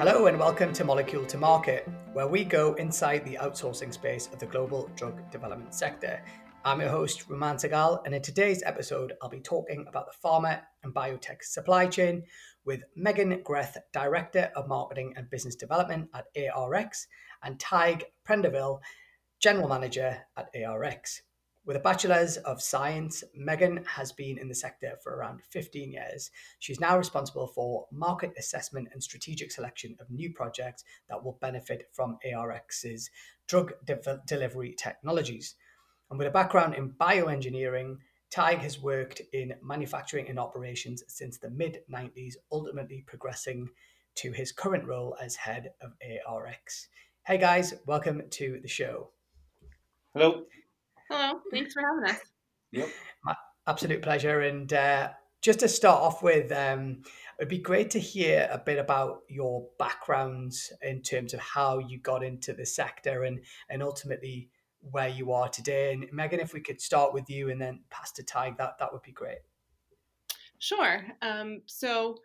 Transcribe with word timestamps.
Hello 0.00 0.28
and 0.28 0.38
welcome 0.38 0.72
to 0.72 0.82
Molecule 0.82 1.26
to 1.26 1.36
Market, 1.36 1.86
where 2.14 2.26
we 2.26 2.42
go 2.42 2.72
inside 2.76 3.22
the 3.22 3.36
outsourcing 3.36 3.92
space 3.92 4.30
of 4.32 4.38
the 4.38 4.46
global 4.46 4.90
drug 4.96 5.30
development 5.30 5.74
sector. 5.74 6.24
I'm 6.64 6.80
your 6.80 6.88
host, 6.88 7.28
Raman 7.28 7.56
Sehgal, 7.56 8.00
and 8.06 8.14
in 8.14 8.22
today's 8.22 8.62
episode, 8.64 9.12
I'll 9.20 9.28
be 9.28 9.40
talking 9.40 9.84
about 9.86 10.06
the 10.06 10.26
pharma 10.26 10.62
and 10.84 10.94
biotech 10.94 11.42
supply 11.42 11.86
chain 11.86 12.22
with 12.64 12.82
Megan 12.96 13.42
Greth, 13.44 13.76
Director 13.92 14.50
of 14.56 14.68
Marketing 14.68 15.12
and 15.18 15.28
Business 15.28 15.54
Development 15.54 16.08
at 16.14 16.28
ARX, 16.34 17.06
and 17.42 17.60
Tig 17.60 18.06
Prendeville, 18.26 18.80
General 19.38 19.68
Manager 19.68 20.16
at 20.34 20.48
ARX. 20.56 21.20
With 21.66 21.76
a 21.76 21.80
Bachelor's 21.80 22.38
of 22.38 22.62
Science, 22.62 23.22
Megan 23.34 23.84
has 23.84 24.12
been 24.12 24.38
in 24.38 24.48
the 24.48 24.54
sector 24.54 24.96
for 25.02 25.14
around 25.14 25.42
15 25.50 25.92
years. 25.92 26.30
She's 26.58 26.80
now 26.80 26.96
responsible 26.96 27.48
for 27.48 27.86
market 27.92 28.32
assessment 28.38 28.88
and 28.92 29.02
strategic 29.02 29.52
selection 29.52 29.94
of 30.00 30.10
new 30.10 30.32
projects 30.32 30.84
that 31.10 31.22
will 31.22 31.36
benefit 31.42 31.90
from 31.92 32.18
ARX's 32.24 33.10
drug 33.46 33.74
de- 33.84 34.22
delivery 34.26 34.74
technologies. 34.78 35.54
And 36.08 36.18
with 36.18 36.28
a 36.28 36.32
background 36.32 36.76
in 36.76 36.92
bioengineering, 36.92 37.98
Tig 38.30 38.58
has 38.60 38.80
worked 38.80 39.20
in 39.34 39.52
manufacturing 39.62 40.28
and 40.28 40.38
operations 40.38 41.04
since 41.08 41.36
the 41.36 41.50
mid 41.50 41.80
90s, 41.92 42.36
ultimately 42.50 43.04
progressing 43.06 43.68
to 44.14 44.32
his 44.32 44.50
current 44.50 44.86
role 44.86 45.14
as 45.20 45.36
head 45.36 45.72
of 45.82 45.92
ARX. 46.26 46.88
Hey 47.26 47.36
guys, 47.36 47.74
welcome 47.84 48.22
to 48.30 48.60
the 48.62 48.68
show. 48.68 49.10
Hello. 50.14 50.46
Hello. 51.10 51.40
Thanks 51.50 51.74
for 51.74 51.82
having 51.82 52.14
us. 52.14 52.22
Yep. 52.70 52.88
My 53.24 53.34
absolute 53.66 54.00
pleasure. 54.00 54.42
And 54.42 54.72
uh, 54.72 55.10
just 55.42 55.58
to 55.60 55.68
start 55.68 56.00
off 56.00 56.22
with, 56.22 56.52
um, 56.52 57.02
it'd 57.38 57.48
be 57.48 57.58
great 57.58 57.90
to 57.90 57.98
hear 57.98 58.48
a 58.52 58.58
bit 58.58 58.78
about 58.78 59.22
your 59.28 59.66
backgrounds 59.76 60.72
in 60.82 61.02
terms 61.02 61.34
of 61.34 61.40
how 61.40 61.78
you 61.78 61.98
got 61.98 62.22
into 62.22 62.52
the 62.52 62.64
sector 62.64 63.24
and 63.24 63.40
and 63.68 63.82
ultimately 63.82 64.50
where 64.82 65.08
you 65.08 65.32
are 65.32 65.48
today. 65.48 65.92
And 65.92 66.06
Megan, 66.12 66.38
if 66.38 66.54
we 66.54 66.60
could 66.60 66.80
start 66.80 67.12
with 67.12 67.28
you 67.28 67.50
and 67.50 67.60
then 67.60 67.80
pass 67.90 68.12
to 68.12 68.22
Tig, 68.22 68.56
that 68.58 68.78
that 68.78 68.92
would 68.92 69.02
be 69.02 69.12
great. 69.12 69.38
Sure. 70.60 71.04
Um, 71.22 71.62
so, 71.66 72.18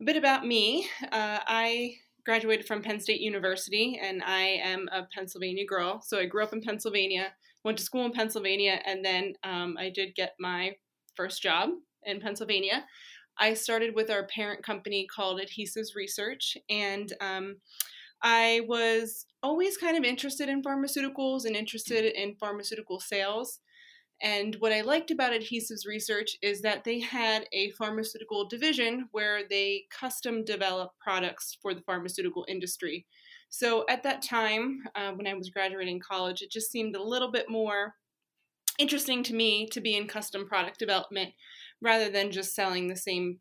a 0.00 0.04
bit 0.04 0.16
about 0.16 0.44
me. 0.44 0.88
Uh, 1.12 1.38
I 1.46 1.94
graduated 2.24 2.66
from 2.66 2.82
Penn 2.82 2.98
State 2.98 3.20
University, 3.20 4.00
and 4.02 4.22
I 4.24 4.60
am 4.64 4.88
a 4.92 5.06
Pennsylvania 5.14 5.64
girl. 5.64 6.02
So 6.02 6.18
I 6.18 6.26
grew 6.26 6.42
up 6.42 6.52
in 6.52 6.60
Pennsylvania 6.60 7.32
went 7.66 7.76
to 7.78 7.84
school 7.84 8.06
in 8.06 8.12
Pennsylvania, 8.12 8.80
and 8.86 9.04
then 9.04 9.34
um, 9.42 9.76
I 9.78 9.90
did 9.90 10.14
get 10.14 10.34
my 10.38 10.76
first 11.16 11.42
job 11.42 11.70
in 12.04 12.20
Pennsylvania. 12.20 12.86
I 13.38 13.54
started 13.54 13.94
with 13.94 14.08
our 14.08 14.26
parent 14.28 14.64
company 14.64 15.06
called 15.14 15.40
Adhesives 15.40 15.96
Research, 15.96 16.56
and 16.70 17.12
um, 17.20 17.56
I 18.22 18.62
was 18.68 19.26
always 19.42 19.76
kind 19.76 19.96
of 19.98 20.04
interested 20.04 20.48
in 20.48 20.62
pharmaceuticals 20.62 21.44
and 21.44 21.56
interested 21.56 22.04
in 22.04 22.36
pharmaceutical 22.36 23.00
sales. 23.00 23.58
And 24.22 24.54
what 24.60 24.72
I 24.72 24.80
liked 24.80 25.10
about 25.10 25.32
Adhesives 25.32 25.86
Research 25.86 26.36
is 26.40 26.62
that 26.62 26.84
they 26.84 27.00
had 27.00 27.46
a 27.52 27.72
pharmaceutical 27.72 28.48
division 28.48 29.08
where 29.10 29.42
they 29.46 29.86
custom 29.90 30.44
develop 30.44 30.92
products 31.00 31.58
for 31.60 31.74
the 31.74 31.82
pharmaceutical 31.82 32.46
industry. 32.48 33.06
So 33.48 33.84
at 33.88 34.02
that 34.02 34.22
time, 34.22 34.82
uh, 34.94 35.12
when 35.12 35.26
I 35.26 35.34
was 35.34 35.50
graduating 35.50 36.00
college, 36.00 36.42
it 36.42 36.50
just 36.50 36.70
seemed 36.70 36.96
a 36.96 37.02
little 37.02 37.30
bit 37.30 37.48
more 37.48 37.94
interesting 38.78 39.22
to 39.24 39.34
me 39.34 39.66
to 39.72 39.80
be 39.80 39.96
in 39.96 40.06
custom 40.06 40.46
product 40.46 40.78
development 40.78 41.32
rather 41.80 42.10
than 42.10 42.30
just 42.30 42.54
selling 42.54 42.88
the 42.88 42.96
same 42.96 43.38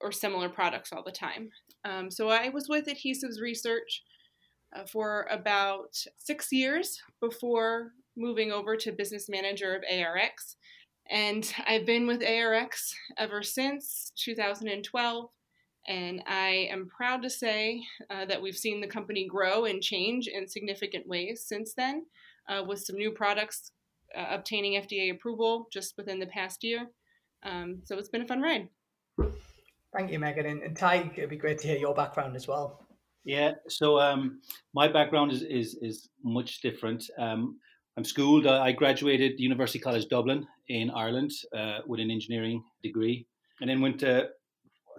or 0.00 0.12
similar 0.12 0.48
products 0.48 0.92
all 0.92 1.02
the 1.02 1.12
time. 1.12 1.50
Um, 1.84 2.10
so 2.10 2.28
I 2.28 2.48
was 2.48 2.68
with 2.68 2.86
Adhesives 2.86 3.40
Research 3.40 4.02
uh, 4.74 4.84
for 4.90 5.26
about 5.30 5.96
six 6.18 6.48
years 6.52 7.00
before 7.20 7.92
moving 8.16 8.50
over 8.50 8.76
to 8.76 8.92
business 8.92 9.28
manager 9.28 9.74
of 9.74 9.82
ARX. 9.90 10.56
And 11.10 11.50
I've 11.66 11.86
been 11.86 12.06
with 12.06 12.22
ARX 12.22 12.94
ever 13.18 13.42
since 13.42 14.12
2012. 14.16 15.30
And 15.88 16.22
I 16.26 16.68
am 16.70 16.88
proud 16.88 17.22
to 17.22 17.30
say 17.30 17.82
uh, 18.10 18.24
that 18.26 18.42
we've 18.42 18.56
seen 18.56 18.80
the 18.80 18.86
company 18.86 19.26
grow 19.26 19.66
and 19.66 19.80
change 19.80 20.26
in 20.26 20.48
significant 20.48 21.06
ways 21.06 21.44
since 21.46 21.74
then, 21.74 22.06
uh, 22.48 22.64
with 22.66 22.80
some 22.80 22.96
new 22.96 23.12
products 23.12 23.72
uh, 24.16 24.26
obtaining 24.30 24.80
FDA 24.80 25.12
approval 25.12 25.68
just 25.72 25.94
within 25.96 26.18
the 26.18 26.26
past 26.26 26.64
year. 26.64 26.88
Um, 27.44 27.82
so 27.84 27.98
it's 27.98 28.08
been 28.08 28.22
a 28.22 28.26
fun 28.26 28.42
ride. 28.42 28.68
Thank 29.96 30.10
you, 30.10 30.18
Megan. 30.18 30.46
And, 30.46 30.62
and 30.62 30.76
Tig, 30.76 31.12
it'd 31.16 31.30
be 31.30 31.36
great 31.36 31.58
to 31.58 31.68
hear 31.68 31.78
your 31.78 31.94
background 31.94 32.34
as 32.36 32.48
well. 32.48 32.86
Yeah, 33.24 33.52
so 33.68 33.98
um, 33.98 34.40
my 34.72 34.86
background 34.86 35.32
is, 35.32 35.42
is, 35.42 35.76
is 35.82 36.08
much 36.22 36.60
different. 36.60 37.04
Um, 37.18 37.58
I'm 37.96 38.04
schooled, 38.04 38.46
I 38.46 38.72
graduated 38.72 39.40
University 39.40 39.78
College 39.78 40.06
Dublin 40.08 40.46
in 40.68 40.90
Ireland 40.90 41.32
uh, 41.56 41.78
with 41.86 41.98
an 41.98 42.10
engineering 42.10 42.62
degree, 42.82 43.26
and 43.60 43.70
then 43.70 43.80
went 43.80 43.98
to 44.00 44.28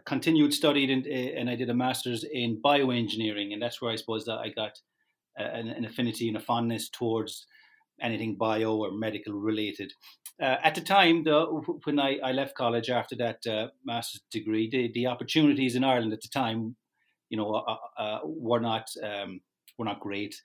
continued 0.07 0.53
studied 0.53 0.89
eh, 1.05 1.33
and 1.37 1.49
I 1.49 1.55
did 1.55 1.69
a 1.69 1.73
master's 1.73 2.23
in 2.23 2.61
bioengineering, 2.63 3.53
and 3.53 3.61
that's 3.61 3.81
where 3.81 3.91
I 3.91 3.97
suppose 3.97 4.25
that 4.25 4.39
I 4.39 4.49
got 4.49 4.79
an, 5.35 5.67
an 5.67 5.85
affinity 5.85 6.27
and 6.27 6.37
a 6.37 6.39
fondness 6.39 6.89
towards 6.89 7.45
anything 8.01 8.35
bio 8.35 8.77
or 8.77 8.91
medical 8.91 9.33
related. 9.33 9.91
Uh, 10.41 10.55
at 10.63 10.75
the 10.75 10.81
time, 10.81 11.23
the, 11.23 11.45
when 11.83 11.99
I, 11.99 12.19
I, 12.23 12.31
left 12.31 12.55
college 12.55 12.89
after 12.89 13.15
that 13.17 13.45
uh, 13.47 13.67
master's 13.83 14.21
degree, 14.31 14.69
the, 14.69 14.91
the, 14.93 15.07
opportunities 15.07 15.75
in 15.75 15.83
Ireland 15.83 16.13
at 16.13 16.21
the 16.21 16.27
time, 16.27 16.75
you 17.29 17.37
know, 17.37 17.53
uh, 17.55 17.75
uh 17.99 18.19
were 18.23 18.59
not 18.59 18.87
um, 19.03 19.41
were 19.77 19.85
not 19.85 19.99
great. 19.99 20.35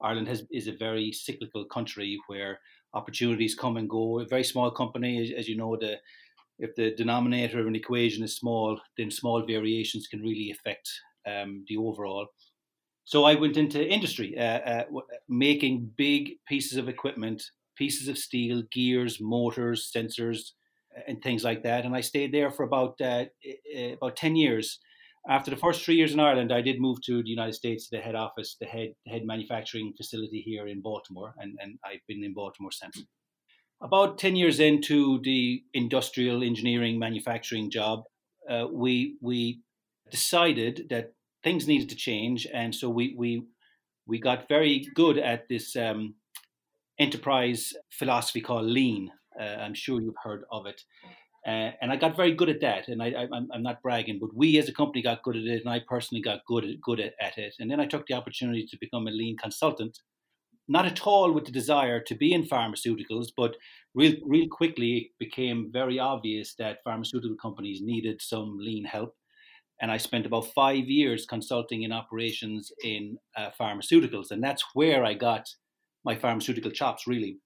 Ireland 0.00 0.28
has, 0.28 0.44
is 0.50 0.68
a 0.68 0.72
very 0.72 1.12
cyclical 1.12 1.64
country 1.64 2.18
where 2.28 2.60
opportunities 2.94 3.54
come 3.54 3.76
and 3.76 3.90
go. 3.90 4.20
A 4.20 4.24
very 4.24 4.44
small 4.44 4.70
company, 4.70 5.20
as, 5.22 5.40
as 5.40 5.48
you 5.48 5.56
know, 5.56 5.76
the 5.76 5.96
if 6.60 6.74
the 6.76 6.94
denominator 6.94 7.60
of 7.60 7.66
an 7.66 7.76
equation 7.76 8.22
is 8.24 8.36
small, 8.36 8.80
then 8.96 9.10
small 9.10 9.46
variations 9.46 10.06
can 10.06 10.20
really 10.20 10.50
affect 10.50 10.88
um, 11.26 11.64
the 11.68 11.76
overall. 11.76 12.26
So 13.04 13.24
I 13.24 13.34
went 13.34 13.56
into 13.56 13.84
industry, 13.96 14.38
uh, 14.38 14.60
uh, 14.72 14.84
making 15.28 15.90
big 15.96 16.24
pieces 16.46 16.78
of 16.78 16.88
equipment, 16.88 17.42
pieces 17.76 18.08
of 18.08 18.18
steel, 18.18 18.62
gears, 18.70 19.18
motors, 19.20 19.90
sensors, 19.94 20.52
and 21.08 21.20
things 21.22 21.42
like 21.42 21.62
that. 21.62 21.84
And 21.84 21.94
I 21.96 22.02
stayed 22.02 22.32
there 22.32 22.50
for 22.50 22.64
about 22.64 23.00
uh, 23.00 23.24
about 23.92 24.16
ten 24.16 24.36
years. 24.36 24.78
After 25.28 25.50
the 25.50 25.56
first 25.56 25.82
three 25.82 25.96
years 25.96 26.14
in 26.14 26.20
Ireland, 26.20 26.52
I 26.52 26.62
did 26.62 26.80
move 26.80 26.98
to 27.02 27.22
the 27.22 27.28
United 27.28 27.54
States, 27.54 27.88
the 27.88 27.98
head 27.98 28.14
office, 28.14 28.56
the 28.60 28.66
head 28.66 28.90
head 29.06 29.22
manufacturing 29.24 29.92
facility 29.96 30.40
here 30.40 30.66
in 30.68 30.80
Baltimore, 30.80 31.34
and, 31.38 31.58
and 31.62 31.78
I've 31.84 32.06
been 32.08 32.24
in 32.24 32.34
Baltimore 32.34 32.72
since. 32.72 32.96
About 33.82 34.18
10 34.18 34.36
years 34.36 34.60
into 34.60 35.20
the 35.22 35.62
industrial 35.72 36.42
engineering 36.42 36.98
manufacturing 36.98 37.70
job, 37.70 38.04
uh, 38.48 38.66
we, 38.70 39.16
we 39.22 39.62
decided 40.10 40.86
that 40.90 41.14
things 41.42 41.66
needed 41.66 41.88
to 41.88 41.96
change. 41.96 42.46
And 42.52 42.74
so 42.74 42.90
we, 42.90 43.14
we, 43.16 43.46
we 44.06 44.20
got 44.20 44.48
very 44.48 44.86
good 44.94 45.16
at 45.16 45.48
this 45.48 45.76
um, 45.76 46.14
enterprise 46.98 47.72
philosophy 47.90 48.42
called 48.42 48.66
lean. 48.66 49.10
Uh, 49.40 49.44
I'm 49.44 49.74
sure 49.74 50.02
you've 50.02 50.14
heard 50.22 50.44
of 50.52 50.66
it. 50.66 50.82
Uh, 51.46 51.70
and 51.80 51.90
I 51.90 51.96
got 51.96 52.16
very 52.16 52.34
good 52.34 52.50
at 52.50 52.60
that. 52.60 52.88
And 52.88 53.02
I, 53.02 53.26
am 53.32 53.62
not 53.62 53.80
bragging, 53.80 54.18
but 54.20 54.36
we 54.36 54.58
as 54.58 54.68
a 54.68 54.74
company 54.74 55.02
got 55.02 55.22
good 55.22 55.36
at 55.36 55.44
it, 55.44 55.62
and 55.64 55.72
I 55.72 55.80
personally 55.88 56.20
got 56.20 56.44
good 56.46 56.64
at, 56.64 56.80
good 56.82 57.00
at, 57.00 57.14
at 57.18 57.38
it. 57.38 57.54
And 57.58 57.70
then 57.70 57.80
I 57.80 57.86
took 57.86 58.06
the 58.06 58.14
opportunity 58.14 58.66
to 58.70 58.76
become 58.78 59.06
a 59.06 59.10
lean 59.10 59.38
consultant 59.38 59.98
not 60.70 60.86
at 60.86 61.04
all 61.04 61.32
with 61.32 61.44
the 61.44 61.50
desire 61.50 61.98
to 61.98 62.14
be 62.14 62.32
in 62.32 62.44
pharmaceuticals, 62.44 63.26
but 63.36 63.56
real, 63.92 64.14
real 64.24 64.46
quickly 64.48 64.96
it 64.98 65.10
became 65.18 65.68
very 65.72 65.98
obvious 65.98 66.54
that 66.54 66.78
pharmaceutical 66.84 67.36
companies 67.36 67.80
needed 67.82 68.22
some 68.22 68.56
lean 68.56 68.84
help. 68.84 69.16
And 69.82 69.90
I 69.90 69.96
spent 69.96 70.26
about 70.26 70.52
five 70.54 70.84
years 70.84 71.26
consulting 71.26 71.82
in 71.82 71.90
operations 71.90 72.70
in 72.84 73.18
uh, 73.36 73.50
pharmaceuticals. 73.60 74.30
And 74.30 74.44
that's 74.44 74.64
where 74.74 75.04
I 75.04 75.14
got 75.14 75.48
my 76.04 76.14
pharmaceutical 76.14 76.70
chops, 76.70 77.04
really. 77.04 77.38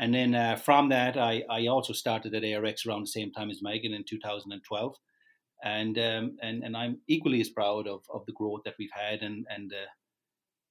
And 0.00 0.12
then 0.12 0.34
uh, 0.34 0.56
from 0.56 0.88
that, 0.88 1.16
I, 1.16 1.44
I 1.48 1.68
also 1.68 1.92
started 1.92 2.34
at 2.34 2.42
ARX 2.42 2.86
around 2.86 3.02
the 3.02 3.06
same 3.06 3.30
time 3.30 3.50
as 3.50 3.62
Megan 3.62 3.94
in 3.94 4.02
2012. 4.02 4.96
And, 5.62 5.98
um, 5.98 6.36
and, 6.42 6.64
and 6.64 6.76
I'm 6.76 6.98
equally 7.06 7.40
as 7.40 7.50
proud 7.50 7.86
of, 7.86 8.02
of 8.12 8.26
the 8.26 8.32
growth 8.32 8.62
that 8.64 8.74
we've 8.80 8.90
had 8.92 9.22
and, 9.22 9.46
and 9.48 9.72
uh, 9.72 9.86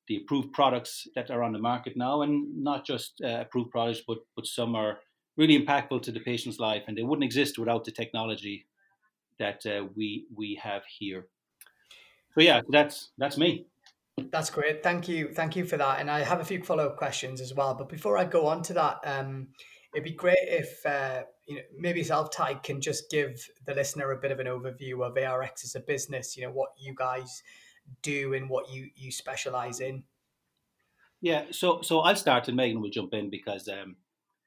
the 0.07 0.18
approved 0.18 0.54
products 0.54 1.07
that 1.15 1.30
are 1.30 1.44
on 1.44 1.51
the 1.51 1.59
market 1.59 1.98
now, 1.98 2.21
and 2.21 2.63
not 2.63 2.86
just 2.86 3.21
uh, 3.24 3.39
approved 3.42 3.71
products, 3.71 4.01
but 4.07 4.19
but 4.36 4.45
some 4.45 4.75
are 4.75 5.00
really 5.36 5.59
impactful 5.59 6.01
to 6.01 6.12
the 6.12 6.19
patient's 6.19 6.59
life, 6.59 6.83
and 6.88 6.98
they 6.98 7.04
wouldn't 7.04 7.25
exist 7.25 7.59
without 7.59 7.86
the 7.86 7.92
technology 7.92 8.65
that 9.39 9.65
uh, 9.65 9.86
we 9.95 10.25
we 10.36 10.59
have 10.62 10.83
here. 10.86 11.27
So 12.36 12.42
yeah, 12.42 12.62
that's 12.69 13.09
that's 13.18 13.38
me. 13.38 13.65
That's 14.31 14.50
great. 14.50 14.81
Thank 14.81 15.07
you. 15.07 15.30
Thank 15.33 15.56
you 15.56 15.65
for 15.65 15.77
that. 15.77 16.00
And 16.00 16.10
I 16.10 16.21
have 16.21 16.39
a 16.39 16.45
few 16.45 16.63
follow 16.63 16.88
up 16.88 16.98
questions 16.98 17.39
as 17.39 17.53
well. 17.53 17.75
But 17.75 17.88
before 17.88 18.18
I 18.18 18.25
go 18.25 18.48
on 18.48 18.63
to 18.63 18.74
that, 18.74 18.98
um, 19.03 19.50
it'd 19.94 20.03
be 20.03 20.12
great 20.12 20.38
if 20.42 20.86
uh, 20.86 21.24
you 21.48 21.56
know 21.56 21.62
maybe 21.77 22.03
self 22.03 22.30
can 22.63 22.81
just 22.81 23.10
give 23.10 23.48
the 23.65 23.74
listener 23.74 24.12
a 24.12 24.18
bit 24.18 24.31
of 24.31 24.39
an 24.39 24.48
overview 24.48 25.06
of 25.06 25.18
ARX 25.18 25.63
as 25.63 25.75
a 25.75 25.80
business. 25.80 26.36
You 26.36 26.44
know 26.44 26.51
what 26.51 26.69
you 26.77 26.94
guys 26.95 27.44
do 28.01 28.34
and 28.34 28.50
what 28.50 28.69
you 28.69 28.89
you 28.95 29.12
specialize 29.12 29.80
in. 29.80 30.04
Yeah, 31.22 31.45
so 31.51 31.81
so 31.81 32.00
I'll 32.00 32.16
start 32.16 32.48
and 32.48 32.57
Megan 32.57 32.81
will 32.81 32.89
jump 32.89 33.13
in 33.13 33.30
because 33.30 33.68
um, 33.68 33.95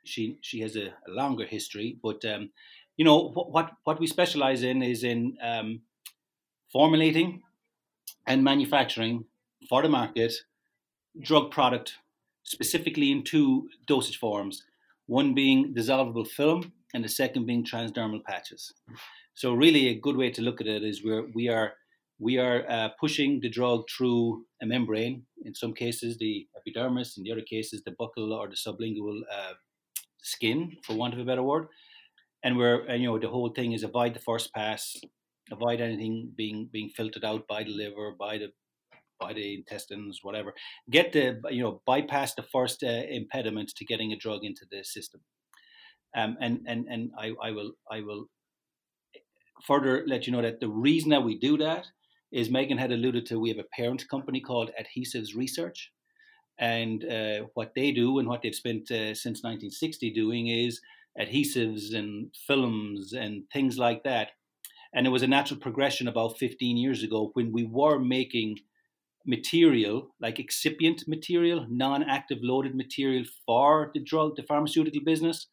she 0.05 0.39
she 0.41 0.61
has 0.61 0.77
a, 0.77 0.89
a 1.09 1.11
longer 1.11 1.45
history. 1.45 1.99
But 2.03 2.25
um, 2.25 2.51
you 2.97 3.05
know 3.05 3.31
what, 3.31 3.51
what 3.51 3.71
what 3.85 4.01
we 4.01 4.07
specialize 4.07 4.63
in 4.63 4.83
is 4.83 5.05
in 5.05 5.37
um, 5.43 5.83
formulating 6.73 7.43
and 8.27 8.45
manufacturing 8.45 9.25
for 9.69 9.83
the 9.83 9.89
market 9.89 10.33
drug 11.21 11.51
product 11.51 11.95
specifically 12.45 13.11
in 13.11 13.23
two 13.25 13.69
dosage 13.87 14.19
forms. 14.19 14.65
One 15.07 15.35
being 15.35 15.75
dissolvable 15.75 16.27
film, 16.27 16.73
and 16.95 17.05
the 17.05 17.09
second 17.09 17.47
being 17.47 17.65
transdermal 17.65 18.23
patches. 18.25 18.75
So 19.35 19.55
really, 19.55 19.89
a 19.89 19.95
good 19.95 20.17
way 20.17 20.31
to 20.31 20.43
look 20.43 20.61
at 20.61 20.67
it 20.67 20.85
is 20.85 21.05
we're 21.05 21.27
we 21.35 21.49
are 21.49 21.75
we 22.20 22.37
are 22.37 22.64
uh, 22.69 22.90
pushing 23.00 23.40
the 23.40 23.49
drug 23.49 23.84
through 23.88 24.44
a 24.62 24.67
membrane. 24.67 25.25
In 25.43 25.55
some 25.55 25.72
cases, 25.72 26.19
the 26.19 26.46
epidermis. 26.56 27.17
In 27.17 27.25
the 27.25 27.32
other 27.32 27.40
cases, 27.40 27.82
the 27.82 27.93
buccal 27.93 28.31
or 28.32 28.49
the 28.49 28.56
sublingual 28.56 29.20
uh, 29.32 29.55
skin, 30.22 30.76
for 30.84 30.94
want 30.94 31.14
of 31.14 31.20
a 31.20 31.25
better 31.25 31.43
word. 31.43 31.67
And 32.44 32.58
we're 32.58 32.84
and, 32.87 33.02
you 33.02 33.08
know 33.08 33.19
the 33.19 33.28
whole 33.28 33.49
thing 33.49 33.72
is 33.72 33.82
avoid 33.82 34.14
the 34.14 34.20
first 34.20 34.52
pass, 34.55 34.96
avoid 35.50 35.81
anything 35.81 36.32
being 36.37 36.69
being 36.70 36.90
filtered 36.90 37.25
out 37.25 37.49
by 37.49 37.64
the 37.64 37.70
liver, 37.70 38.14
by 38.19 38.37
the 38.37 38.49
by 39.19 39.32
the 39.32 39.55
intestines, 39.55 40.20
whatever. 40.22 40.55
Get 40.90 41.12
the 41.12 41.40
you 41.50 41.62
know 41.62 41.82
bypass 41.87 42.34
the 42.34 42.43
first 42.43 42.82
uh, 42.82 43.02
impediment 43.08 43.72
to 43.76 43.84
getting 43.87 44.12
a 44.12 44.17
drug 44.17 44.44
into 44.44 44.67
the 44.70 44.84
system. 44.84 45.22
Um, 46.14 46.37
and 46.40 46.61
and 46.67 46.87
and 46.90 47.11
I, 47.19 47.32
I 47.43 47.50
will 47.52 47.72
I 47.90 48.00
will 48.02 48.26
further 49.67 50.05
let 50.06 50.26
you 50.26 50.32
know 50.32 50.43
that 50.43 50.61
the 50.61 50.69
reason 50.69 51.11
that 51.11 51.25
we 51.25 51.38
do 51.38 51.56
that 51.58 51.87
is 52.32 52.50
Megan 52.50 52.79
had 52.79 52.93
alluded 52.93 53.27
to. 53.27 53.41
We 53.41 53.49
have 53.50 53.59
a 53.59 53.77
parent 53.77 54.09
company 54.09 54.41
called 54.41 54.71
Adhesives 54.81 55.37
Research, 55.37 55.91
and 56.59 57.05
uh, 57.05 57.47
what 57.55 57.73
they 57.75 57.91
do 57.91 58.19
and 58.19 58.29
what 58.29 58.43
they've 58.43 58.55
spent 58.55 58.91
uh, 58.91 59.15
since 59.15 59.43
1960 59.43 60.12
doing 60.12 60.49
is 60.49 60.81
adhesives 61.19 61.94
and 61.94 62.35
films 62.47 63.12
and 63.12 63.44
things 63.53 63.79
like 63.79 64.05
that. 64.05 64.31
And 64.94 65.06
it 65.06 65.11
was 65.11 65.23
a 65.23 65.27
natural 65.27 65.61
progression 65.61 66.09
about 66.09 66.38
15 66.38 66.77
years 66.77 67.03
ago 67.03 67.31
when 67.35 67.53
we 67.53 67.65
were 67.65 67.99
making 67.99 68.56
material, 69.27 70.15
like 70.21 70.38
excipient 70.38 71.06
material, 71.06 71.67
non 71.69 72.03
active 72.03 72.38
loaded 72.43 72.75
material 72.75 73.25
for 73.47 73.91
the 73.94 74.00
drug, 74.00 74.37
the 74.37 74.43
pharmaceutical 74.43 75.00
business, 75.05 75.47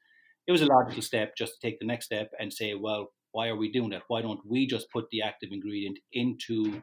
it 0.47 0.51
was 0.51 0.62
a 0.62 0.65
logical 0.65 1.01
step 1.01 1.35
just 1.38 1.53
to 1.53 1.68
take 1.68 1.79
the 1.79 1.85
next 1.85 2.06
step 2.06 2.31
and 2.39 2.51
say, 2.51 2.74
well, 2.74 3.12
why 3.38 3.50
are 3.50 3.56
we 3.56 3.72
doing 3.72 3.92
that? 3.92 4.01
Why 4.07 4.24
don't 4.24 4.44
we 4.44 4.66
just 4.66 4.92
put 4.92 5.07
the 5.12 5.22
active 5.22 5.50
ingredient 5.51 6.00
into 6.12 6.81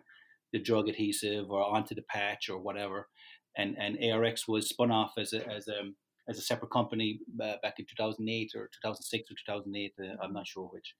the 0.52 0.60
drug 0.60 0.88
adhesive 0.88 1.50
or 1.50 1.64
onto 1.64 1.96
the 1.96 2.02
patch 2.02 2.48
or 2.48 2.60
whatever? 2.60 3.08
And 3.56 3.76
and 3.76 3.98
ARX 3.98 4.46
was 4.46 4.68
spun 4.68 4.92
off 4.92 5.14
as 5.18 5.32
a 5.32 5.40
as 5.48 5.66
a 5.66 5.80
as 6.28 6.38
a 6.38 6.42
separate 6.42 6.70
company 6.70 7.18
uh, 7.42 7.56
back 7.60 7.80
in 7.80 7.86
2008 7.86 8.52
or 8.54 8.70
2006 8.82 9.30
or 9.30 9.34
2008. 9.34 9.94
Uh, 9.98 10.22
I'm 10.22 10.32
not 10.32 10.46
sure 10.46 10.70
which. 10.72 10.94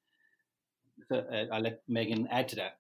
So, 1.09 1.19
uh, 1.19 1.55
I'll 1.55 1.63
let 1.63 1.83
Megan 1.87 2.27
add 2.33 2.49
to 2.49 2.57
that. 2.57 2.79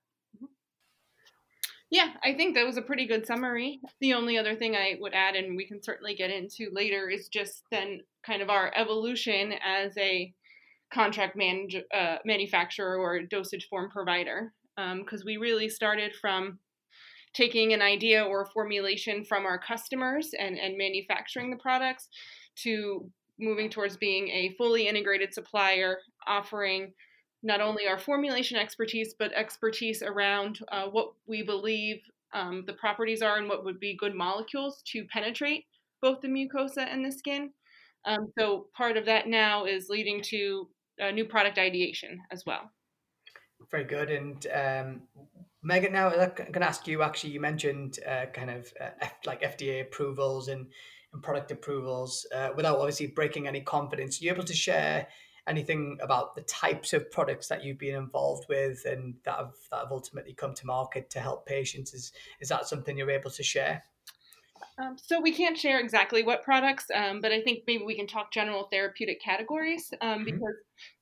Yeah, 1.91 2.09
I 2.25 2.35
think 2.35 2.57
that 2.57 2.67
was 2.67 2.77
a 2.77 2.83
pretty 2.83 3.07
good 3.07 3.25
summary. 3.25 3.81
The 4.01 4.15
only 4.15 4.37
other 4.37 4.57
thing 4.57 4.75
I 4.75 4.97
would 4.99 5.15
add, 5.15 5.37
and 5.37 5.57
we 5.57 5.69
can 5.69 5.81
certainly 5.81 6.17
get 6.17 6.31
into 6.31 6.71
later, 6.73 7.09
is 7.09 7.29
just 7.29 7.63
then 7.71 8.01
kind 8.27 8.43
of 8.43 8.51
our 8.51 8.73
evolution 8.75 9.55
as 9.65 9.97
a 9.97 10.35
contract 10.95 11.37
manage, 11.37 11.77
uh, 11.93 12.17
manufacturer 12.25 12.97
or 12.97 13.23
dosage 13.23 13.67
form 13.69 13.91
provider. 13.91 14.53
Because 14.77 15.21
um, 15.21 15.27
we 15.27 15.37
really 15.37 15.69
started 15.69 16.13
from 16.21 16.59
taking 17.35 17.73
an 17.73 17.83
idea 17.83 18.25
or 18.25 18.47
formulation 18.47 19.25
from 19.25 19.45
our 19.45 19.59
customers 19.59 20.31
and, 20.39 20.59
and 20.59 20.79
manufacturing 20.79 21.51
the 21.51 21.57
products 21.57 22.09
to 22.57 23.11
moving 23.39 23.69
towards 23.69 23.97
being 23.97 24.29
a 24.29 24.55
fully 24.57 24.89
integrated 24.89 25.35
supplier 25.35 25.99
offering 26.27 26.93
not 27.43 27.61
only 27.61 27.87
our 27.87 27.99
formulation 27.99 28.57
expertise, 28.57 29.15
but 29.19 29.33
expertise 29.35 30.03
around 30.03 30.61
uh, 30.73 30.87
what 30.87 31.13
we 31.27 31.43
believe 31.43 31.99
um, 32.33 32.65
the 32.67 32.73
properties 32.73 33.23
are 33.23 33.37
and 33.37 33.49
what 33.49 33.65
would 33.65 33.79
be 33.79 33.97
good 33.97 34.15
molecules 34.15 34.83
to 34.87 35.05
penetrate 35.13 35.65
both 36.01 36.21
the 36.21 36.29
mucosa 36.29 36.87
and 36.91 37.05
the 37.05 37.13
skin. 37.13 37.51
Um, 38.07 38.29
so 38.39 38.67
part 38.77 38.97
of 38.97 39.07
that 39.07 39.29
now 39.29 39.65
is 39.65 39.89
leading 39.89 40.23
to 40.25 40.69
new 41.13 41.25
product 41.25 41.59
ideation 41.59 42.21
as 42.31 42.45
well. 42.47 42.71
Very 43.71 43.85
good. 43.85 44.11
And 44.11 44.47
um, 44.53 45.03
Megan, 45.63 45.93
now 45.93 46.09
I'm 46.09 46.31
going 46.35 46.53
to 46.53 46.65
ask 46.65 46.87
you. 46.87 47.03
Actually, 47.03 47.33
you 47.33 47.41
mentioned 47.41 47.99
uh, 48.07 48.27
kind 48.27 48.51
of 48.51 48.73
uh, 48.81 48.91
F, 49.01 49.15
like 49.25 49.43
FDA 49.43 49.83
approvals 49.83 50.49
and, 50.49 50.67
and 51.13 51.23
product 51.23 51.51
approvals 51.51 52.27
uh, 52.35 52.51
without 52.55 52.79
obviously 52.79 53.07
breaking 53.07 53.47
any 53.47 53.61
confidence. 53.61 54.21
Are 54.21 54.25
you 54.25 54.33
able 54.33 54.45
to 54.45 54.55
share 54.55 55.09
anything 55.47 55.99
about 56.01 56.35
the 56.35 56.43
types 56.43 56.93
of 56.93 57.11
products 57.11 57.49
that 57.49 57.65
you've 57.65 57.79
been 57.79 57.95
involved 57.95 58.47
with 58.49 58.83
and 58.87 59.15
that 59.25 59.37
have 59.37 59.53
that 59.71 59.81
have 59.81 59.93
ultimately 59.93 60.35
come 60.35 60.55
to 60.55 60.67
market 60.67 61.11
to 61.11 61.21
help 61.21 61.47
patients? 61.47 61.95
Is 61.95 62.13
is 62.41 62.49
that 62.49 62.69
something 62.69 62.97
you're 62.97 63.11
able 63.11 63.31
to 63.31 63.43
share? 63.43 63.83
Um, 64.79 64.97
so 65.01 65.21
we 65.21 65.33
can't 65.33 65.57
share 65.57 65.81
exactly 65.81 66.23
what 66.23 66.43
products, 66.43 66.87
um, 66.95 67.21
but 67.21 67.33
I 67.33 67.41
think 67.41 67.65
maybe 67.67 67.85
we 67.85 67.97
can 67.97 68.07
talk 68.07 68.33
general 68.33 68.69
therapeutic 68.71 69.21
categories 69.23 69.93
um, 70.01 70.09
mm-hmm. 70.09 70.25
because, 70.25 70.55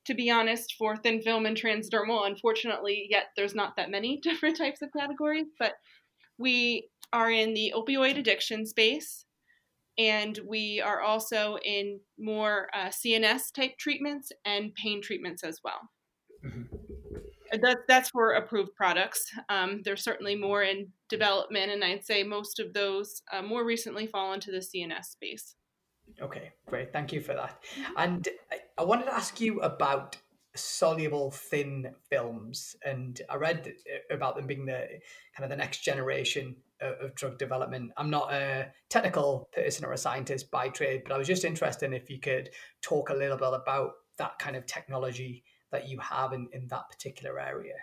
to 0.06 0.14
be 0.14 0.30
honest, 0.30 0.74
for 0.78 0.96
thin 0.96 1.22
film 1.22 1.46
and 1.46 1.56
transdermal, 1.56 2.26
unfortunately, 2.26 3.06
yet 3.08 3.26
there's 3.36 3.54
not 3.54 3.76
that 3.76 3.90
many 3.90 4.20
different 4.22 4.56
types 4.56 4.82
of 4.82 4.90
categories. 4.96 5.46
But 5.58 5.72
we 6.38 6.88
are 7.12 7.30
in 7.30 7.54
the 7.54 7.72
opioid 7.76 8.18
addiction 8.18 8.66
space, 8.66 9.24
and 9.98 10.38
we 10.46 10.80
are 10.80 11.00
also 11.00 11.58
in 11.64 12.00
more 12.18 12.68
uh, 12.74 12.88
CNS 12.88 13.52
type 13.54 13.78
treatments 13.78 14.32
and 14.44 14.74
pain 14.74 15.02
treatments 15.02 15.44
as 15.44 15.60
well. 15.62 15.80
Mm-hmm. 16.44 16.62
That, 17.60 17.78
that's 17.86 18.08
for 18.08 18.32
approved 18.32 18.74
products. 18.74 19.24
Um, 19.50 19.82
there's 19.84 20.02
certainly 20.02 20.34
more 20.34 20.62
in 20.62 20.88
development, 21.12 21.70
and 21.70 21.84
I'd 21.84 22.04
say 22.04 22.24
most 22.24 22.58
of 22.58 22.72
those 22.72 23.22
uh, 23.32 23.42
more 23.42 23.64
recently 23.64 24.08
fall 24.08 24.32
into 24.32 24.50
the 24.50 24.58
CNS 24.58 25.04
space. 25.04 25.54
Okay, 26.20 26.50
great. 26.66 26.92
Thank 26.92 27.12
you 27.12 27.20
for 27.20 27.34
that. 27.34 27.62
And 27.96 28.26
I 28.76 28.82
wanted 28.82 29.04
to 29.04 29.14
ask 29.14 29.40
you 29.40 29.60
about 29.60 30.16
soluble 30.54 31.30
thin 31.30 31.94
films 32.10 32.76
and 32.84 33.22
i 33.30 33.36
read 33.36 33.72
about 34.10 34.36
them 34.36 34.46
being 34.46 34.66
the 34.66 34.86
kind 35.34 35.44
of 35.44 35.48
the 35.48 35.56
next 35.56 35.82
generation 35.82 36.54
of, 36.82 36.92
of, 37.00 37.14
drug 37.14 37.38
development 37.38 37.90
i'm 37.96 38.10
not 38.10 38.30
a 38.34 38.70
technical 38.90 39.48
person 39.54 39.82
or 39.82 39.92
a 39.92 39.96
scientist 39.96 40.50
by 40.50 40.68
trade 40.68 41.02
but 41.04 41.14
i 41.14 41.16
was 41.16 41.26
just 41.26 41.46
interested 41.46 41.86
in 41.86 41.94
if 41.94 42.10
you 42.10 42.20
could 42.20 42.50
talk 42.82 43.08
a 43.08 43.14
little 43.14 43.38
bit 43.38 43.48
about 43.48 43.92
that 44.18 44.38
kind 44.38 44.54
of 44.54 44.66
technology 44.66 45.42
that 45.70 45.88
you 45.88 45.98
have 46.00 46.34
in, 46.34 46.46
in 46.52 46.66
that 46.68 46.86
particular 46.90 47.40
area 47.40 47.76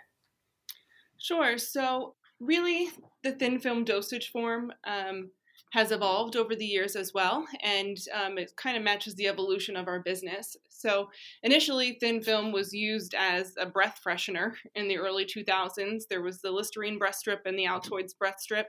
sure 1.18 1.58
so 1.58 2.14
really 2.40 2.90
the 3.22 3.32
thin 3.32 3.60
film 3.60 3.84
dosage 3.84 4.30
form 4.30 4.72
um, 4.84 5.30
has 5.72 5.92
evolved 5.92 6.34
over 6.34 6.56
the 6.56 6.66
years 6.66 6.96
as 6.96 7.14
well, 7.14 7.46
and 7.62 7.96
um, 8.12 8.38
it 8.38 8.52
kind 8.56 8.76
of 8.76 8.82
matches 8.82 9.14
the 9.14 9.28
evolution 9.28 9.76
of 9.76 9.86
our 9.86 10.00
business. 10.00 10.56
So, 10.68 11.10
initially, 11.42 11.98
thin 12.00 12.22
film 12.22 12.50
was 12.50 12.72
used 12.72 13.14
as 13.14 13.54
a 13.58 13.66
breath 13.66 14.00
freshener 14.04 14.54
in 14.74 14.88
the 14.88 14.98
early 14.98 15.24
2000s. 15.24 16.04
There 16.08 16.22
was 16.22 16.40
the 16.40 16.50
Listerine 16.50 16.98
breath 16.98 17.16
strip 17.16 17.42
and 17.44 17.58
the 17.58 17.66
Altoids 17.66 18.18
breath 18.18 18.40
strip. 18.40 18.66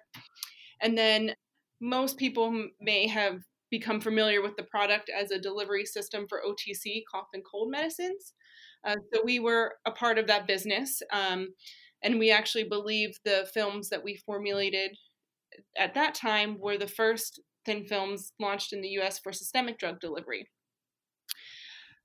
And 0.82 0.98
then 0.98 1.34
most 1.80 2.18
people 2.18 2.68
may 2.80 3.08
have 3.08 3.42
become 3.72 4.02
familiar 4.02 4.42
with 4.42 4.56
the 4.58 4.64
product 4.64 5.10
as 5.10 5.32
a 5.32 5.40
delivery 5.40 5.86
system 5.86 6.28
for 6.28 6.42
OTC 6.46 7.04
cough 7.10 7.30
and 7.34 7.44
cold 7.50 7.72
medicines. 7.72 8.34
Uh, 8.86 8.98
so, 9.12 9.22
we 9.24 9.40
were 9.40 9.74
a 9.88 9.92
part 9.92 10.20
of 10.20 10.28
that 10.28 10.46
business. 10.46 11.02
Um, 11.12 11.54
and 12.04 12.20
we 12.20 12.32
actually 12.32 12.64
believe 12.64 13.18
the 13.24 13.48
films 13.54 13.90
that 13.90 14.04
we 14.04 14.16
formulated 14.16 14.98
at 15.78 15.94
that 15.94 16.16
time 16.16 16.58
were 16.60 16.78
the 16.78 16.88
first 16.88 17.42
thin 17.66 17.86
films 17.86 18.34
launched 18.40 18.74
in 18.74 18.82
the 18.82 18.90
US 19.00 19.20
for 19.20 19.32
systemic 19.32 19.78
drug 19.78 20.00
delivery. 20.00 20.50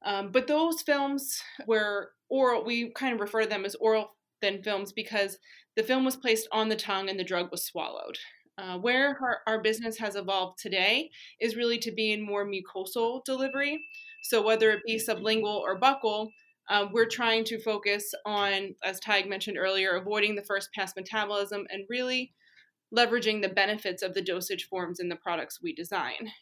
Um, 0.04 0.30
but 0.30 0.46
those 0.46 0.82
films 0.82 1.40
were 1.66 2.10
oral, 2.28 2.64
we 2.64 2.90
kind 2.92 3.14
of 3.14 3.20
refer 3.20 3.42
to 3.42 3.48
them 3.48 3.64
as 3.64 3.74
oral 3.76 4.16
thin 4.40 4.62
films 4.62 4.92
because 4.92 5.38
the 5.74 5.82
film 5.82 6.04
was 6.04 6.16
placed 6.16 6.48
on 6.52 6.68
the 6.68 6.76
tongue 6.76 7.08
and 7.08 7.18
the 7.18 7.24
drug 7.24 7.50
was 7.50 7.64
swallowed. 7.64 8.18
Uh, 8.58 8.78
where 8.78 9.18
our, 9.20 9.40
our, 9.46 9.60
business 9.60 9.98
has 9.98 10.16
evolved 10.16 10.58
today 10.58 11.10
is 11.42 11.56
really 11.56 11.76
to 11.76 11.92
be 11.92 12.12
in 12.12 12.24
more 12.24 12.46
mucosal 12.46 13.22
delivery. 13.26 13.84
So, 14.22 14.40
whether 14.40 14.70
it 14.70 14.80
be 14.86 14.96
sublingual 14.96 15.60
or 15.60 15.78
buccal, 15.78 16.30
uh, 16.68 16.86
we're 16.92 17.06
trying 17.06 17.44
to 17.44 17.60
focus 17.60 18.12
on, 18.24 18.74
as 18.84 19.00
Tig 19.00 19.28
mentioned 19.28 19.58
earlier, 19.58 19.96
avoiding 19.96 20.34
the 20.34 20.42
first 20.42 20.72
pass 20.72 20.92
metabolism 20.96 21.66
and 21.70 21.84
really 21.88 22.32
leveraging 22.94 23.42
the 23.42 23.48
benefits 23.48 24.02
of 24.02 24.14
the 24.14 24.22
dosage 24.22 24.68
forms 24.68 25.00
in 25.00 25.08
the 25.08 25.16
products 25.16 25.60
we 25.62 25.74
design. 25.74 26.32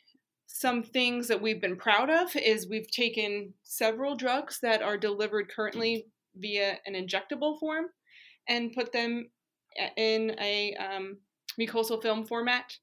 Some 0.46 0.82
things 0.82 1.28
that 1.28 1.42
we've 1.42 1.60
been 1.60 1.76
proud 1.76 2.10
of 2.10 2.34
is 2.36 2.68
we've 2.68 2.90
taken 2.90 3.54
several 3.62 4.14
drugs 4.14 4.60
that 4.62 4.82
are 4.82 4.96
delivered 4.96 5.50
currently 5.54 6.06
via 6.36 6.78
an 6.86 6.94
injectable 6.94 7.58
form 7.58 7.86
and 8.48 8.72
put 8.72 8.92
them 8.92 9.30
in 9.96 10.36
a 10.40 10.74
um, 10.74 11.18
mucosal 11.60 12.00
film 12.00 12.24
format 12.24 12.76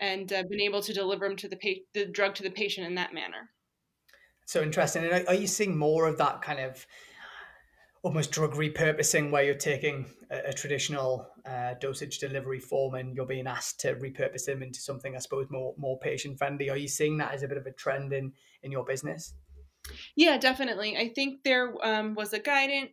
and 0.00 0.32
uh, 0.32 0.42
been 0.48 0.60
able 0.60 0.82
to 0.82 0.92
deliver 0.92 1.28
them 1.28 1.36
to 1.36 1.48
the, 1.48 1.56
pa- 1.56 1.82
the 1.94 2.06
drug 2.06 2.34
to 2.36 2.42
the 2.42 2.50
patient 2.50 2.86
in 2.86 2.94
that 2.94 3.14
manner. 3.14 3.50
So 4.48 4.62
interesting. 4.62 5.04
And 5.04 5.28
are 5.28 5.34
you 5.34 5.46
seeing 5.46 5.76
more 5.76 6.06
of 6.06 6.16
that 6.16 6.40
kind 6.40 6.58
of 6.58 6.86
almost 8.02 8.30
drug 8.30 8.54
repurposing 8.54 9.30
where 9.30 9.42
you're 9.42 9.54
taking 9.54 10.06
a, 10.30 10.38
a 10.48 10.52
traditional 10.54 11.28
uh, 11.44 11.74
dosage 11.82 12.18
delivery 12.18 12.58
form 12.58 12.94
and 12.94 13.14
you're 13.14 13.26
being 13.26 13.46
asked 13.46 13.78
to 13.80 13.94
repurpose 13.96 14.46
them 14.46 14.62
into 14.62 14.80
something, 14.80 15.14
I 15.14 15.18
suppose, 15.18 15.48
more 15.50 15.74
more 15.76 15.98
patient 15.98 16.38
friendly? 16.38 16.70
Are 16.70 16.78
you 16.78 16.88
seeing 16.88 17.18
that 17.18 17.34
as 17.34 17.42
a 17.42 17.48
bit 17.48 17.58
of 17.58 17.66
a 17.66 17.72
trend 17.72 18.14
in 18.14 18.32
in 18.62 18.72
your 18.72 18.86
business? 18.86 19.34
Yeah, 20.16 20.38
definitely. 20.38 20.96
I 20.96 21.10
think 21.14 21.42
there 21.44 21.74
um, 21.84 22.14
was 22.14 22.32
a 22.32 22.38
guidance 22.38 22.92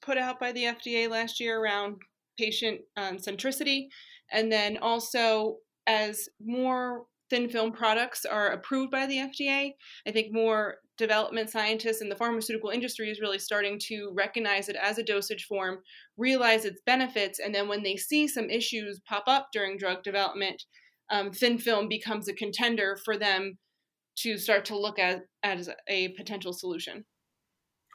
put 0.00 0.16
out 0.16 0.38
by 0.38 0.52
the 0.52 0.62
FDA 0.62 1.10
last 1.10 1.40
year 1.40 1.60
around 1.60 1.96
patient 2.38 2.82
um, 2.96 3.16
centricity, 3.16 3.88
and 4.30 4.52
then 4.52 4.78
also 4.78 5.56
as 5.88 6.28
more 6.40 7.06
thin 7.30 7.48
film 7.48 7.72
products 7.72 8.24
are 8.24 8.50
approved 8.50 8.90
by 8.90 9.06
the 9.06 9.16
FDA, 9.16 9.72
I 10.06 10.10
think 10.12 10.32
more 10.32 10.76
development 10.96 11.50
scientists 11.50 12.00
in 12.00 12.08
the 12.08 12.16
pharmaceutical 12.16 12.70
industry 12.70 13.10
is 13.10 13.20
really 13.20 13.38
starting 13.38 13.78
to 13.86 14.12
recognize 14.14 14.68
it 14.68 14.76
as 14.76 14.98
a 14.98 15.02
dosage 15.02 15.44
form, 15.44 15.78
realize 16.16 16.64
its 16.64 16.80
benefits, 16.86 17.38
and 17.38 17.54
then 17.54 17.68
when 17.68 17.82
they 17.82 17.96
see 17.96 18.28
some 18.28 18.50
issues 18.50 19.00
pop 19.06 19.24
up 19.26 19.48
during 19.52 19.76
drug 19.76 20.02
development, 20.02 20.62
um, 21.10 21.32
thin 21.32 21.58
film 21.58 21.88
becomes 21.88 22.28
a 22.28 22.34
contender 22.34 22.96
for 23.04 23.16
them 23.16 23.58
to 24.16 24.38
start 24.38 24.64
to 24.66 24.78
look 24.78 24.98
at 24.98 25.22
as 25.42 25.68
a 25.88 26.08
potential 26.10 26.52
solution. 26.52 27.04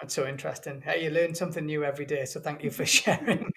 That's 0.01 0.13
so 0.13 0.25
interesting. 0.25 0.82
Hey, 0.82 1.03
you 1.03 1.10
learn 1.10 1.36
something 1.36 1.65
new 1.65 1.84
every 1.84 2.06
day. 2.06 2.24
So 2.25 2.39
thank 2.39 2.63
you 2.63 2.72
for 2.72 2.86
sharing. 2.86 3.51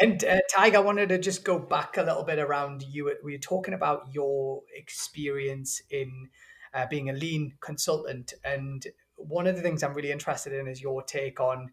and 0.00 0.22
uh, 0.24 0.38
Tig, 0.54 0.74
I 0.74 0.80
wanted 0.80 1.10
to 1.10 1.18
just 1.18 1.44
go 1.44 1.58
back 1.58 1.96
a 1.96 2.02
little 2.02 2.24
bit 2.24 2.38
around 2.38 2.82
you. 2.82 3.14
We 3.22 3.32
were 3.32 3.38
talking 3.38 3.74
about 3.74 4.02
your 4.12 4.62
experience 4.74 5.82
in 5.90 6.28
uh, 6.74 6.86
being 6.90 7.10
a 7.10 7.12
lean 7.12 7.54
consultant. 7.60 8.34
And 8.44 8.86
one 9.16 9.46
of 9.46 9.56
the 9.56 9.62
things 9.62 9.82
I'm 9.82 9.94
really 9.94 10.12
interested 10.12 10.52
in 10.52 10.68
is 10.68 10.82
your 10.82 11.02
take 11.02 11.40
on 11.40 11.70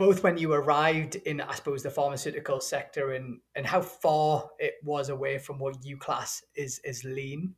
both 0.00 0.22
when 0.22 0.38
you 0.38 0.50
arrived 0.54 1.16
in, 1.16 1.42
I 1.42 1.54
suppose, 1.54 1.82
the 1.82 1.90
pharmaceutical 1.90 2.60
sector 2.60 3.12
and, 3.12 3.38
and 3.54 3.66
how 3.66 3.82
far 3.82 4.48
it 4.58 4.76
was 4.82 5.10
away 5.10 5.36
from 5.36 5.58
what 5.58 5.84
you 5.84 5.98
class 5.98 6.42
is, 6.54 6.80
is 6.84 7.04
lean. 7.04 7.54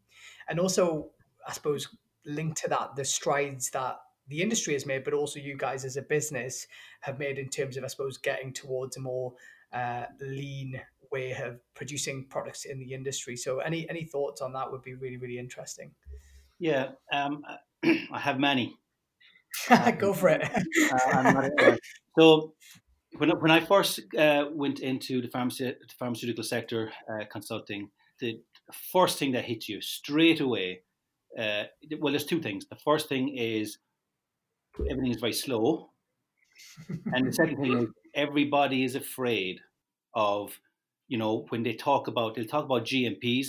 And 0.48 0.58
also, 0.58 1.10
I 1.46 1.52
suppose, 1.52 1.88
linked 2.26 2.60
to 2.62 2.68
that, 2.68 2.96
the 2.96 3.04
strides 3.04 3.70
that 3.70 3.98
the 4.26 4.42
industry 4.42 4.72
has 4.72 4.86
made, 4.86 5.04
but 5.04 5.14
also 5.14 5.38
you 5.38 5.56
guys 5.56 5.84
as 5.84 5.96
a 5.96 6.02
business 6.02 6.66
have 7.02 7.18
made 7.18 7.38
in 7.38 7.48
terms 7.48 7.76
of, 7.76 7.84
I 7.84 7.86
suppose, 7.86 8.18
getting 8.18 8.52
towards 8.52 8.96
a 8.96 9.00
more 9.00 9.34
uh, 9.72 10.06
lean 10.20 10.80
way 11.12 11.32
of 11.32 11.60
producing 11.74 12.26
products 12.28 12.64
in 12.64 12.80
the 12.80 12.92
industry. 12.92 13.36
So, 13.36 13.58
any 13.58 13.88
any 13.88 14.04
thoughts 14.04 14.40
on 14.40 14.52
that 14.54 14.72
would 14.72 14.82
be 14.82 14.94
really 14.94 15.18
really 15.18 15.38
interesting. 15.38 15.92
Yeah, 16.62 16.90
um, 17.12 17.42
I 17.84 18.20
have 18.20 18.38
many. 18.38 18.76
Go 19.98 20.12
for 20.12 20.28
it. 20.28 20.48
uh, 20.92 21.76
so, 22.18 22.54
when 23.18 23.30
when 23.30 23.50
I 23.50 23.58
first 23.58 23.98
uh, 24.16 24.44
went 24.52 24.78
into 24.78 25.20
the 25.20 25.26
pharmacy, 25.26 25.74
pharmaceutical 25.98 26.44
sector 26.44 26.92
uh, 27.10 27.24
consulting, 27.32 27.90
the 28.20 28.38
first 28.92 29.18
thing 29.18 29.32
that 29.32 29.44
hits 29.44 29.68
you 29.68 29.80
straight 29.80 30.38
away. 30.38 30.82
Uh, 31.36 31.64
well, 31.98 32.12
there's 32.12 32.26
two 32.26 32.40
things. 32.40 32.64
The 32.68 32.76
first 32.76 33.08
thing 33.08 33.36
is 33.36 33.78
everything 34.88 35.10
is 35.10 35.20
very 35.20 35.32
slow. 35.32 35.90
and 37.12 37.26
the 37.26 37.32
second 37.32 37.56
thing 37.56 37.76
is 37.76 37.88
everybody 38.14 38.84
is 38.84 38.94
afraid 38.94 39.58
of, 40.14 40.60
you 41.08 41.18
know, 41.18 41.44
when 41.48 41.64
they 41.64 41.74
talk 41.74 42.06
about 42.06 42.36
they'll 42.36 42.44
talk 42.54 42.66
about 42.66 42.84
GMPs 42.84 43.46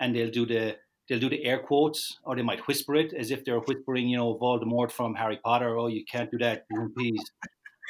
and 0.00 0.12
they'll 0.12 0.32
do 0.40 0.44
the 0.44 0.76
they'll 1.08 1.18
do 1.18 1.30
the 1.30 1.44
air 1.44 1.58
quotes 1.58 2.18
or 2.24 2.36
they 2.36 2.42
might 2.42 2.66
whisper 2.66 2.94
it 2.94 3.12
as 3.14 3.30
if 3.30 3.44
they're 3.44 3.60
whispering, 3.60 4.08
you 4.08 4.16
know, 4.16 4.36
Voldemort 4.36 4.92
from 4.92 5.14
Harry 5.14 5.38
Potter, 5.42 5.76
oh 5.78 5.86
you 5.86 6.04
can't 6.04 6.30
do 6.30 6.38
that, 6.38 6.64
GMPs. 6.72 7.20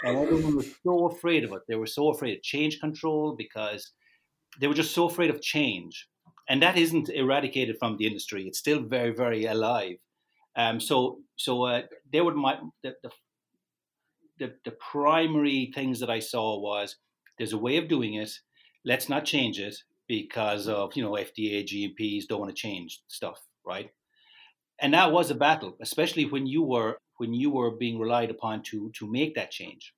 and 0.05 0.19
everyone 0.19 0.57
was 0.57 0.75
so 0.85 1.07
afraid 1.07 1.45
of 1.45 1.53
it. 1.53 1.63
They 1.69 1.75
were 1.75 1.87
so 1.87 2.09
afraid 2.09 2.37
of 2.37 2.43
change 2.43 2.81
control 2.81 3.35
because 3.37 3.91
they 4.61 4.67
were 4.67 4.75
just 4.75 4.95
so 4.95 5.09
afraid 5.09 5.31
of 5.31 5.43
change. 5.43 6.09
And 6.49 6.63
that 6.63 6.79
isn't 6.79 7.11
eradicated 7.11 7.77
from 7.79 7.97
the 7.99 8.07
industry. 8.07 8.45
It's 8.47 8.59
still 8.59 8.81
very, 8.81 9.13
very 9.13 9.45
alive. 9.45 9.97
Um, 10.57 10.81
so 10.81 11.19
so 11.37 11.65
uh, 11.65 11.83
they 12.11 12.21
would 12.21 12.35
my 12.35 12.59
the, 12.83 12.95
the, 13.03 13.11
the 14.39 14.55
the 14.65 14.71
primary 14.73 15.71
things 15.75 16.01
that 16.01 16.11
I 16.11 16.21
saw 16.21 16.59
was 16.59 16.97
there's 17.37 17.53
a 17.53 17.59
way 17.59 17.77
of 17.77 17.89
doing 17.89 18.15
it. 18.15 18.31
Let's 18.85 19.09
not 19.09 19.25
change 19.25 19.61
it 19.61 19.77
because 20.09 20.67
of 20.67 20.97
you 20.97 21.03
know 21.03 21.13
FDA 21.13 21.65
GMPs 21.65 22.27
don't 22.27 22.41
want 22.41 22.55
to 22.55 22.61
change 22.61 23.03
stuff, 23.07 23.41
right? 23.65 23.91
And 24.81 24.95
that 24.95 25.13
was 25.13 25.31
a 25.31 25.35
battle, 25.35 25.77
especially 25.81 26.25
when 26.25 26.47
you 26.47 26.63
were 26.63 26.99
when 27.19 27.35
you 27.35 27.51
were 27.51 27.71
being 27.71 27.99
relied 27.99 28.31
upon 28.31 28.63
to 28.65 28.91
to 28.99 29.11
make 29.11 29.35
that 29.35 29.51
change. 29.51 29.95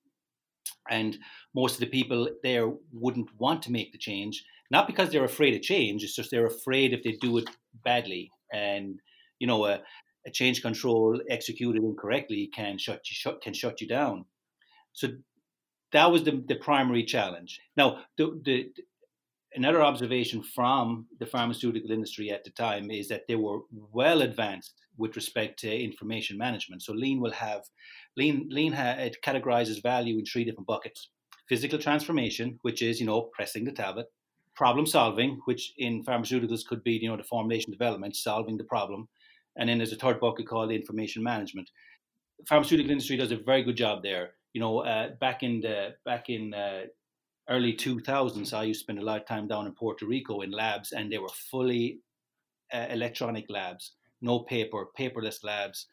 And 0.90 1.19
most 1.55 1.75
of 1.75 1.81
the 1.81 1.87
people 1.87 2.29
there 2.43 2.71
wouldn't 2.93 3.31
want 3.38 3.62
to 3.62 3.73
make 3.73 3.93
the 3.93 3.99
change, 3.99 4.45
not 4.71 4.87
because 4.87 5.11
they're 5.11 5.25
afraid 5.25 5.55
of 5.55 5.62
change. 5.62 6.02
It's 6.02 6.17
just 6.17 6.31
they're 6.31 6.47
afraid 6.47 6.93
if 6.93 7.02
they 7.02 7.12
do 7.12 7.38
it 7.38 7.49
badly, 7.85 8.31
and 8.52 9.00
you 9.38 9.47
know, 9.47 9.64
uh, 9.64 9.79
a 10.26 10.31
change 10.31 10.62
control 10.62 11.21
executed 11.31 11.83
incorrectly 11.83 12.50
can 12.55 12.79
shut 12.79 13.00
you 13.09 13.14
shut, 13.14 13.40
can 13.40 13.55
shut 13.55 13.81
you 13.81 13.88
down. 13.88 14.25
So 14.93 15.09
that 15.93 16.11
was 16.11 16.25
the, 16.25 16.43
the 16.47 16.57
primary 16.57 17.05
challenge. 17.05 17.61
Now, 17.76 18.05
the, 18.17 18.40
the, 18.45 18.71
another 19.54 19.83
observation 19.83 20.42
from 20.42 21.07
the 21.19 21.26
pharmaceutical 21.26 21.90
industry 21.90 22.30
at 22.30 22.45
the 22.45 22.50
time 22.50 22.90
is 22.90 23.09
that 23.09 23.26
they 23.26 23.37
were 23.37 23.61
well 23.92 24.23
advanced 24.23 24.75
with 24.97 25.16
respect 25.16 25.59
to 25.61 25.75
information 25.75 26.37
management. 26.37 26.83
So 26.83 26.92
lean 26.92 27.21
will 27.21 27.33
have 27.33 27.62
lean 28.16 28.47
lean 28.50 28.73
ha, 28.73 28.90
it 28.99 29.16
categorizes 29.25 29.83
value 29.83 30.19
in 30.19 30.25
three 30.25 30.45
different 30.45 30.66
buckets: 30.66 31.11
physical 31.49 31.78
transformation, 31.78 32.59
which 32.62 32.83
is 32.83 33.00
you 33.00 33.07
know 33.07 33.23
pressing 33.35 33.64
the 33.64 33.73
tablet. 33.73 34.07
Problem 34.54 34.87
solving, 34.87 35.40
which 35.47 35.73
in 35.78 36.04
pharmaceuticals 36.04 36.66
could 36.66 36.85
be 36.85 36.92
you 36.92 37.09
know 37.09 37.16
the 37.16 37.25
formulation 37.25 37.73
development, 37.73 38.16
solving 38.16 38.57
the 38.57 38.64
problem, 38.64 39.09
and 39.57 39.69
then 39.69 39.78
there's 39.78 39.92
a 39.92 39.97
third 39.97 40.21
bucket 40.21 40.47
called 40.47 40.71
information 40.71 41.23
management. 41.23 41.71
The 42.38 42.47
pharmaceutical 42.47 42.90
industry 42.90 43.16
does 43.16 43.33
a 43.33 43.37
very 43.37 43.62
good 43.62 43.76
job 43.76 44.02
there. 44.02 44.33
You 44.52 44.61
know, 44.61 44.80
uh, 44.80 45.11
back 45.21 45.42
in 45.42 45.61
the 45.61 45.95
back 46.04 46.28
in 46.28 46.52
uh, 46.52 46.83
early 47.50 47.75
2000s, 47.75 48.52
I 48.52 48.64
used 48.64 48.80
to 48.80 48.85
spend 48.85 48.99
a 48.99 49.04
lot 49.04 49.21
of 49.21 49.26
time 49.26 49.49
down 49.49 49.66
in 49.66 49.73
Puerto 49.73 50.07
Rico 50.07 50.40
in 50.40 50.50
labs, 50.50 50.92
and 50.92 51.11
they 51.11 51.19
were 51.19 51.28
fully 51.50 52.00
uh, 52.73 52.87
electronic 52.90 53.47
labs, 53.49 53.92
no 54.21 54.40
paper, 54.40 54.87
paperless 54.99 55.42
labs. 55.45 55.87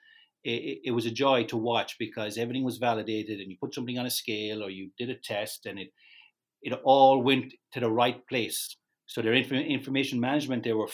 It, 0.43 0.79
it, 0.85 0.91
was 0.91 1.05
a 1.05 1.11
joy 1.11 1.43
to 1.45 1.57
watch 1.57 1.97
because 1.99 2.37
everything 2.37 2.63
was 2.63 2.77
validated, 2.77 3.39
and 3.39 3.51
you 3.51 3.57
put 3.59 3.73
something 3.73 3.97
on 3.97 4.05
a 4.05 4.09
scale 4.11 4.63
or 4.63 4.69
you 4.69 4.91
did 4.97 5.09
a 5.09 5.15
test, 5.15 5.65
and 5.65 5.79
it 5.79 5.89
it 6.61 6.73
all 6.83 7.21
went 7.21 7.53
to 7.73 7.79
the 7.79 7.91
right 7.91 8.25
place. 8.27 8.75
So 9.07 9.21
their 9.21 9.33
inf- 9.33 9.51
information 9.51 10.19
management, 10.19 10.63
they 10.63 10.73
were 10.73 10.89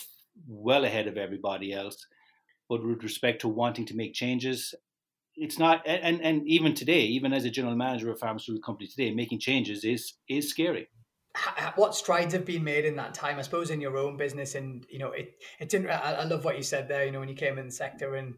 well 0.48 0.86
ahead 0.86 1.08
of 1.08 1.17
everybody 1.17 1.74
else 1.74 2.05
but 2.70 2.84
with 2.84 3.03
respect 3.03 3.41
to 3.41 3.48
wanting 3.48 3.86
to 3.86 3.96
make 3.96 4.13
changes, 4.13 4.74
it's 5.36 5.60
not. 5.60 5.86
And 5.86 6.22
and 6.22 6.48
even 6.48 6.74
today, 6.74 7.02
even 7.02 7.34
as 7.34 7.46
a 7.46 7.50
general 7.50 7.75
manager 7.75 8.10
of 8.10 8.16
a 8.16 8.20
pharmaceutical 8.20 8.66
company 8.66 8.88
today, 8.88 9.13
making 9.13 9.40
changes 9.40 9.84
is 9.84 10.13
is 10.30 10.50
scary. 10.50 10.88
What 11.75 11.96
strides 11.96 12.34
have 12.34 12.46
been 12.46 12.63
made 12.63 12.86
in 12.86 12.96
that 12.98 13.16
time? 13.16 13.40
I 13.40 13.42
suppose 13.42 13.72
in 13.72 13.82
your 13.82 13.98
own 13.98 14.18
business, 14.18 14.56
and 14.56 14.86
you 14.90 15.00
know, 15.00 15.12
it 15.12 15.36
it 15.60 15.70
didn't. 15.70 15.90
I 15.90 16.24
love 16.24 16.46
what 16.46 16.58
you 16.58 16.63
said 16.63 16.88
there. 16.88 17.06
You 17.06 17.12
know, 17.12 17.20
when 17.20 17.30
you 17.30 17.36
came 17.36 17.58
in 17.58 17.66
the 17.66 17.72
sector 17.72 18.16
and 18.16 18.36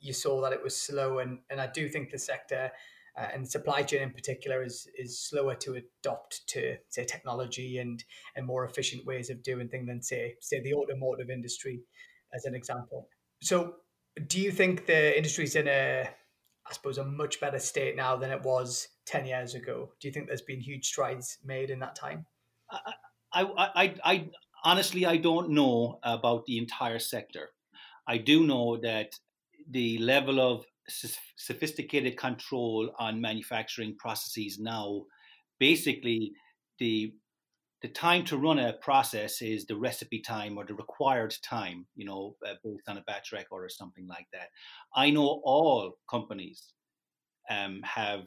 you 0.00 0.12
saw 0.12 0.42
that 0.42 0.52
it 0.52 0.62
was 0.62 0.76
slow, 0.76 1.18
and 1.18 1.38
and 1.50 1.60
I 1.60 1.66
do 1.66 1.88
think 1.88 2.10
the 2.10 2.18
sector. 2.18 2.70
Uh, 3.16 3.28
and 3.32 3.48
supply 3.48 3.80
chain 3.80 4.02
in 4.02 4.10
particular 4.10 4.64
is 4.64 4.88
is 4.98 5.20
slower 5.20 5.54
to 5.54 5.76
adopt 5.76 6.44
to 6.48 6.74
say 6.88 7.04
technology 7.04 7.78
and 7.78 8.02
and 8.34 8.44
more 8.44 8.64
efficient 8.64 9.06
ways 9.06 9.30
of 9.30 9.40
doing 9.44 9.68
things 9.68 9.86
than 9.86 10.02
say 10.02 10.34
say 10.40 10.60
the 10.60 10.74
automotive 10.74 11.30
industry 11.30 11.80
as 12.34 12.44
an 12.44 12.56
example. 12.56 13.08
So, 13.40 13.76
do 14.26 14.40
you 14.40 14.50
think 14.50 14.86
the 14.86 15.16
industry's 15.16 15.54
in 15.54 15.68
a, 15.68 16.08
I 16.68 16.72
suppose, 16.72 16.98
a 16.98 17.04
much 17.04 17.40
better 17.40 17.58
state 17.58 17.96
now 17.96 18.16
than 18.16 18.30
it 18.30 18.42
was 18.42 18.88
ten 19.04 19.26
years 19.26 19.54
ago? 19.54 19.92
Do 20.00 20.08
you 20.08 20.12
think 20.12 20.26
there's 20.26 20.42
been 20.42 20.60
huge 20.60 20.86
strides 20.86 21.38
made 21.44 21.70
in 21.70 21.78
that 21.80 21.94
time? 21.94 22.26
I, 22.70 22.94
I, 23.32 23.44
I, 23.56 23.94
I 24.04 24.30
honestly, 24.64 25.04
I 25.06 25.18
don't 25.18 25.50
know 25.50 25.98
about 26.02 26.46
the 26.46 26.58
entire 26.58 26.98
sector. 26.98 27.50
I 28.06 28.18
do 28.18 28.46
know 28.46 28.78
that 28.78 29.18
the 29.70 29.98
level 29.98 30.40
of 30.40 30.64
sophisticated 31.36 32.16
control 32.16 32.90
on 32.98 33.20
manufacturing 33.20 33.96
processes 33.96 34.58
now, 34.58 35.04
basically, 35.58 36.32
the 36.78 37.14
the 37.84 37.90
time 37.90 38.24
to 38.24 38.38
run 38.38 38.58
a 38.58 38.72
process 38.72 39.42
is 39.42 39.66
the 39.66 39.76
recipe 39.76 40.18
time 40.18 40.56
or 40.56 40.64
the 40.64 40.72
required 40.72 41.34
time, 41.42 41.84
you 41.94 42.06
know, 42.06 42.34
uh, 42.48 42.54
on 42.88 42.96
a 42.96 43.02
batch 43.02 43.30
record 43.30 43.62
or 43.62 43.68
something 43.68 44.06
like 44.08 44.26
that. 44.32 44.48
I 44.96 45.10
know 45.10 45.42
all 45.44 45.98
companies 46.08 46.72
um, 47.50 47.82
have 47.84 48.22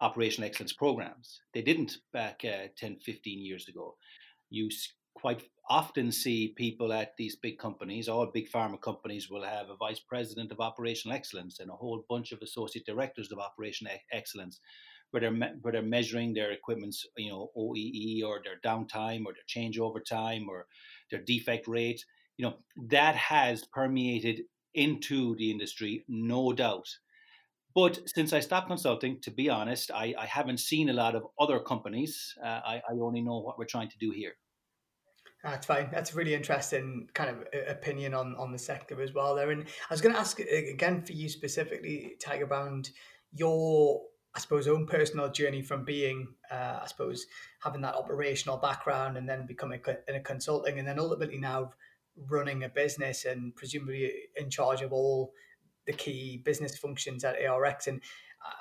operational 0.00 0.48
excellence 0.48 0.72
programs. 0.72 1.42
They 1.52 1.60
didn't 1.60 1.98
back 2.14 2.46
uh, 2.46 2.68
10, 2.78 3.00
15 3.04 3.44
years 3.44 3.68
ago. 3.68 3.94
You 4.48 4.70
quite 5.12 5.42
often 5.68 6.10
see 6.10 6.54
people 6.56 6.90
at 6.90 7.12
these 7.18 7.36
big 7.36 7.58
companies, 7.58 8.08
all 8.08 8.30
big 8.32 8.50
pharma 8.50 8.80
companies 8.80 9.28
will 9.28 9.44
have 9.44 9.68
a 9.68 9.76
vice 9.76 10.00
president 10.00 10.50
of 10.50 10.60
operational 10.60 11.14
excellence 11.14 11.60
and 11.60 11.68
a 11.68 11.74
whole 11.74 12.06
bunch 12.08 12.32
of 12.32 12.40
associate 12.40 12.86
directors 12.86 13.30
of 13.30 13.38
operational 13.38 13.92
excellence 14.12 14.60
where 15.14 15.20
they're, 15.20 15.30
me- 15.30 15.54
where 15.62 15.72
they're 15.72 15.82
measuring 15.82 16.34
their 16.34 16.50
equipment's, 16.50 17.06
you 17.16 17.30
know, 17.30 17.52
OEE 17.56 18.24
or 18.24 18.40
their 18.42 18.58
downtime 18.64 19.24
or 19.26 19.32
their 19.32 19.46
changeover 19.48 20.04
time 20.04 20.48
or 20.48 20.66
their 21.08 21.20
defect 21.20 21.68
rate. 21.68 22.04
You 22.36 22.46
know, 22.46 22.54
that 22.90 23.14
has 23.14 23.64
permeated 23.64 24.40
into 24.74 25.36
the 25.36 25.52
industry, 25.52 26.04
no 26.08 26.52
doubt. 26.52 26.88
But 27.76 28.00
since 28.08 28.32
I 28.32 28.40
stopped 28.40 28.66
consulting, 28.66 29.20
to 29.20 29.30
be 29.30 29.48
honest, 29.48 29.92
I, 29.92 30.14
I 30.18 30.26
haven't 30.26 30.58
seen 30.58 30.88
a 30.88 30.92
lot 30.92 31.14
of 31.14 31.22
other 31.38 31.60
companies. 31.60 32.34
Uh, 32.42 32.60
I, 32.64 32.82
I 32.90 32.94
only 33.00 33.20
know 33.20 33.38
what 33.38 33.56
we're 33.56 33.66
trying 33.66 33.90
to 33.90 33.98
do 33.98 34.10
here. 34.10 34.32
That's 35.44 35.66
fine. 35.66 35.90
That's 35.92 36.16
really 36.16 36.34
interesting 36.34 37.08
kind 37.14 37.30
of 37.30 37.36
uh, 37.54 37.70
opinion 37.70 38.14
on, 38.14 38.34
on 38.34 38.50
the 38.50 38.58
sector 38.58 39.00
as 39.00 39.14
well 39.14 39.36
there. 39.36 39.52
And 39.52 39.62
I 39.62 39.94
was 39.94 40.00
going 40.00 40.12
to 40.14 40.20
ask 40.20 40.40
uh, 40.40 40.44
again 40.72 41.02
for 41.02 41.12
you 41.12 41.28
specifically, 41.28 42.16
Tiger 42.20 42.46
Bound, 42.46 42.90
your, 43.32 44.00
I 44.36 44.40
suppose, 44.40 44.66
own 44.66 44.86
personal 44.86 45.30
journey 45.30 45.62
from 45.62 45.84
being, 45.84 46.28
uh, 46.50 46.80
I 46.82 46.86
suppose, 46.86 47.26
having 47.62 47.82
that 47.82 47.94
operational 47.94 48.56
background 48.56 49.16
and 49.16 49.28
then 49.28 49.46
becoming 49.46 49.80
in 50.08 50.16
a 50.16 50.20
consulting 50.20 50.78
and 50.78 50.88
then 50.88 50.98
ultimately 50.98 51.38
now 51.38 51.72
running 52.28 52.64
a 52.64 52.68
business 52.68 53.24
and 53.24 53.54
presumably 53.54 54.12
in 54.36 54.50
charge 54.50 54.82
of 54.82 54.92
all 54.92 55.32
the 55.86 55.92
key 55.92 56.40
business 56.44 56.76
functions 56.76 57.24
at 57.24 57.36
ARX. 57.44 57.86
And 57.86 58.00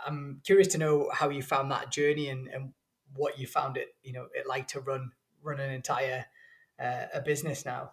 I'm 0.05 0.41
curious 0.45 0.67
to 0.69 0.77
know 0.77 1.09
how 1.11 1.29
you 1.29 1.41
found 1.41 1.71
that 1.71 1.91
journey 1.91 2.29
and, 2.29 2.47
and 2.47 2.73
what 3.15 3.39
you 3.39 3.47
found 3.47 3.77
it, 3.77 3.95
you 4.03 4.13
know, 4.13 4.27
it 4.33 4.47
like 4.47 4.67
to 4.69 4.79
run 4.79 5.11
run 5.41 5.59
an 5.59 5.71
entire 5.71 6.25
uh, 6.79 7.05
a 7.13 7.21
business 7.21 7.65
now. 7.65 7.91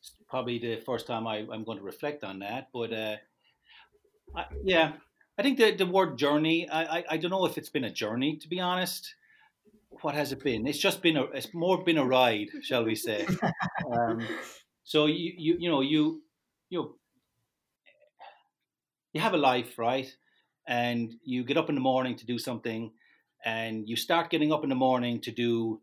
It's 0.00 0.12
probably 0.28 0.58
the 0.58 0.76
first 0.76 1.06
time 1.06 1.26
I, 1.26 1.38
am 1.38 1.64
going 1.64 1.78
to 1.78 1.84
reflect 1.84 2.24
on 2.24 2.40
that, 2.40 2.68
but 2.72 2.92
uh, 2.92 3.16
I, 4.36 4.44
yeah, 4.64 4.92
I 5.42 5.44
think 5.44 5.58
the 5.58 5.72
the 5.72 5.86
word 5.86 6.18
journey. 6.18 6.68
I, 6.68 6.98
I, 6.98 7.04
I 7.10 7.16
don't 7.16 7.32
know 7.32 7.44
if 7.46 7.58
it's 7.58 7.68
been 7.68 7.82
a 7.82 7.90
journey 7.90 8.36
to 8.36 8.48
be 8.48 8.60
honest. 8.60 9.12
What 10.02 10.14
has 10.14 10.30
it 10.30 10.44
been? 10.44 10.68
It's 10.68 10.78
just 10.78 11.02
been 11.02 11.16
a. 11.16 11.24
It's 11.34 11.52
more 11.52 11.82
been 11.82 11.98
a 11.98 12.06
ride, 12.06 12.46
shall 12.62 12.84
we 12.84 12.94
say? 12.94 13.26
um, 13.92 14.24
so 14.84 15.06
you 15.06 15.32
you 15.36 15.56
you 15.58 15.68
know 15.68 15.80
you 15.80 16.22
you 16.70 16.96
you 19.12 19.20
have 19.20 19.34
a 19.34 19.36
life, 19.36 19.80
right? 19.80 20.06
And 20.68 21.12
you 21.24 21.42
get 21.42 21.56
up 21.56 21.68
in 21.68 21.74
the 21.74 21.80
morning 21.80 22.14
to 22.18 22.24
do 22.24 22.38
something, 22.38 22.92
and 23.44 23.88
you 23.88 23.96
start 23.96 24.30
getting 24.30 24.52
up 24.52 24.62
in 24.62 24.68
the 24.68 24.76
morning 24.76 25.20
to 25.22 25.32
do 25.32 25.80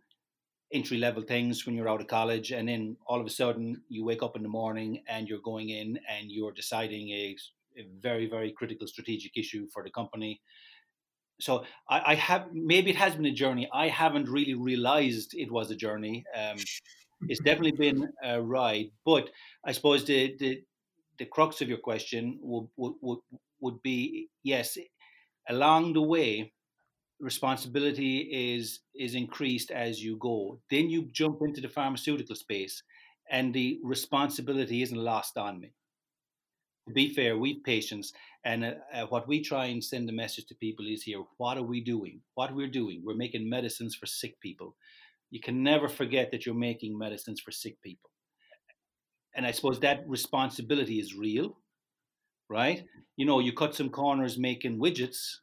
entry 0.71 0.99
level 0.99 1.23
things 1.23 1.65
when 1.65 1.75
you're 1.75 1.89
out 1.89 1.99
of 1.99 2.07
college, 2.07 2.51
and 2.51 2.69
then 2.69 2.95
all 3.05 3.19
of 3.19 3.27
a 3.27 3.29
sudden 3.29 3.81
you 3.89 4.05
wake 4.05 4.23
up 4.23 4.37
in 4.37 4.43
the 4.43 4.55
morning 4.61 5.03
and 5.09 5.27
you're 5.27 5.43
going 5.43 5.67
in 5.67 5.99
and 6.07 6.31
you're 6.31 6.53
deciding 6.53 7.09
a, 7.09 7.35
a 7.77 7.85
very 7.99 8.29
very 8.29 8.51
critical 8.51 8.87
strategic 8.87 9.37
issue 9.37 9.67
for 9.73 9.83
the 9.83 9.91
company. 9.91 10.41
So 11.41 11.63
I, 11.89 12.01
I, 12.11 12.15
have 12.15 12.47
maybe 12.51 12.89
it 12.89 12.97
has 12.97 13.15
been 13.15 13.25
a 13.25 13.31
journey. 13.31 13.69
I 13.73 13.87
haven't 13.87 14.27
really 14.27 14.55
realized 14.55 15.33
it 15.33 15.49
was 15.49 15.71
a 15.71 15.75
journey. 15.75 16.25
Um, 16.35 16.57
it's 17.29 17.39
definitely 17.39 17.77
been 17.77 18.09
a 18.23 18.41
ride, 18.41 18.91
but 19.05 19.29
I 19.65 19.71
suppose 19.71 20.05
the 20.05 20.35
the 20.39 20.61
the 21.17 21.25
crux 21.25 21.61
of 21.61 21.67
your 21.67 21.77
question 21.77 22.39
would, 22.41 22.67
would, 22.77 23.19
would 23.59 23.81
be 23.83 24.29
yes, 24.43 24.77
along 25.49 25.93
the 25.93 26.01
way, 26.01 26.53
responsibility 27.19 28.55
is 28.55 28.79
is 28.95 29.15
increased 29.15 29.71
as 29.71 30.01
you 30.01 30.17
go. 30.17 30.59
Then 30.71 30.89
you 30.89 31.09
jump 31.11 31.41
into 31.41 31.61
the 31.61 31.69
pharmaceutical 31.69 32.35
space, 32.35 32.81
and 33.29 33.53
the 33.53 33.79
responsibility 33.83 34.81
isn't 34.81 34.97
lost 34.97 35.37
on 35.37 35.59
me. 35.59 35.73
To 36.89 36.93
be 36.93 37.13
fair, 37.13 37.37
we've 37.37 37.63
patients, 37.63 38.13
and 38.43 38.65
uh, 38.65 38.73
uh, 38.93 39.05
what 39.07 39.27
we 39.27 39.43
try 39.43 39.67
and 39.67 39.83
send 39.83 40.09
a 40.09 40.13
message 40.13 40.47
to 40.47 40.55
people 40.55 40.85
is 40.87 41.03
here: 41.03 41.23
what 41.37 41.57
are 41.57 41.63
we 41.63 41.81
doing? 41.81 42.21
What 42.33 42.55
we're 42.55 42.67
doing? 42.67 43.03
We're 43.05 43.13
making 43.15 43.49
medicines 43.49 43.95
for 43.95 44.07
sick 44.07 44.41
people. 44.41 44.75
You 45.29 45.39
can 45.39 45.63
never 45.63 45.87
forget 45.87 46.31
that 46.31 46.45
you're 46.45 46.55
making 46.55 46.97
medicines 46.97 47.39
for 47.39 47.51
sick 47.51 47.81
people 47.83 48.09
and 49.35 49.45
I 49.45 49.51
suppose 49.51 49.79
that 49.79 50.03
responsibility 50.07 50.99
is 50.99 51.15
real, 51.15 51.57
right? 52.49 52.83
You 53.15 53.25
know, 53.25 53.39
you 53.39 53.53
cut 53.53 53.75
some 53.75 53.89
corners 53.89 54.37
making 54.37 54.79
widgets 54.79 55.37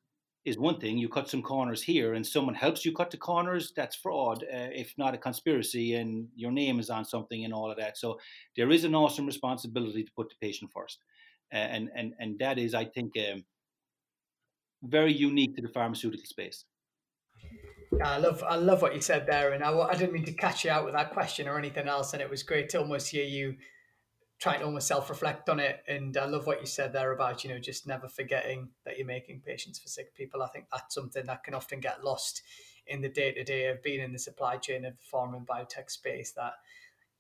is 0.45 0.59
one 0.59 0.79
thing. 0.79 0.99
You 0.99 1.09
cut 1.09 1.29
some 1.29 1.43
corners 1.43 1.83
here, 1.83 2.15
and 2.15 2.27
someone 2.27 2.55
helps 2.55 2.85
you 2.85 2.93
cut 2.93 3.11
the 3.11 3.17
corners. 3.17 3.73
That's 3.77 3.97
fraud, 3.97 4.45
uh, 4.45 4.69
if 4.73 4.95
not 4.97 5.15
a 5.15 5.19
conspiracy, 5.19 5.95
and 5.95 6.29
your 6.37 6.53
name 6.53 6.79
is 6.79 6.91
on 6.91 7.05
something 7.05 7.45
and 7.45 7.55
all 7.55 7.71
of 7.71 7.79
that. 7.79 7.99
So 7.99 8.19
there 8.57 8.71
is 8.71 8.85
an 8.85 8.95
awesome 8.95 9.27
responsibility 9.27 10.05
to 10.05 10.13
put 10.17 10.29
the 10.29 10.37
patient 10.41 10.71
first, 10.75 11.01
and 11.53 11.91
and 11.95 12.15
and 12.19 12.39
that 12.39 12.59
is, 12.59 12.75
I 12.75 12.85
think, 12.85 13.13
um, 13.17 13.45
very 14.83 15.13
unique 15.13 15.57
to 15.57 15.63
the 15.63 15.69
pharmaceutical 15.69 16.27
space. 16.27 16.65
I 18.05 18.19
love 18.19 18.43
I 18.43 18.57
love 18.57 18.83
what 18.83 18.95
you 18.95 19.01
said 19.01 19.27
there, 19.27 19.53
and 19.53 19.63
I, 19.65 19.77
I 19.77 19.95
didn't 19.95 20.13
mean 20.13 20.25
to 20.25 20.33
catch 20.33 20.65
you 20.65 20.71
out 20.71 20.85
with 20.85 20.95
that 20.95 21.13
question 21.13 21.49
or 21.49 21.59
anything 21.59 21.89
else, 21.89 22.13
and 22.13 22.23
it 22.23 22.31
was 22.31 22.43
great 22.43 22.69
to 22.71 22.81
almost 22.81 23.09
hear 23.09 23.25
you 23.25 23.57
trying 24.39 24.59
to 24.59 24.67
almost 24.67 24.89
self-reflect 24.89 25.49
on 25.49 25.59
it 25.59 25.83
and 25.89 26.17
i 26.17 26.27
love 26.27 26.47
what 26.47 26.61
you 26.61 26.67
said 26.67 26.93
there 26.93 27.13
about 27.13 27.43
you 27.43 27.51
know 27.51 27.59
just 27.59 27.87
never 27.87 28.09
forgetting 28.09 28.69
that 28.85 28.99
you're 28.99 29.07
making 29.07 29.41
patients 29.41 29.79
for 29.79 29.89
sick 29.89 30.15
people 30.15 30.43
i 30.43 30.49
think 30.49 30.67
that's 30.71 30.95
something 30.95 31.25
that 31.27 31.43
can 31.43 31.55
often 31.55 31.81
get 31.81 32.05
lost 32.05 32.43
in 32.87 33.01
the 33.01 33.09
day-to-day 33.09 33.67
of 33.67 33.83
being 33.83 34.01
in 34.01 34.13
the 34.13 34.19
supply 34.19 34.57
chain 34.57 34.85
of 34.85 34.95
the 34.97 35.17
pharma 35.17 35.37
and 35.37 35.47
biotech 35.47 35.91
space 35.91 36.33
that 36.33 36.53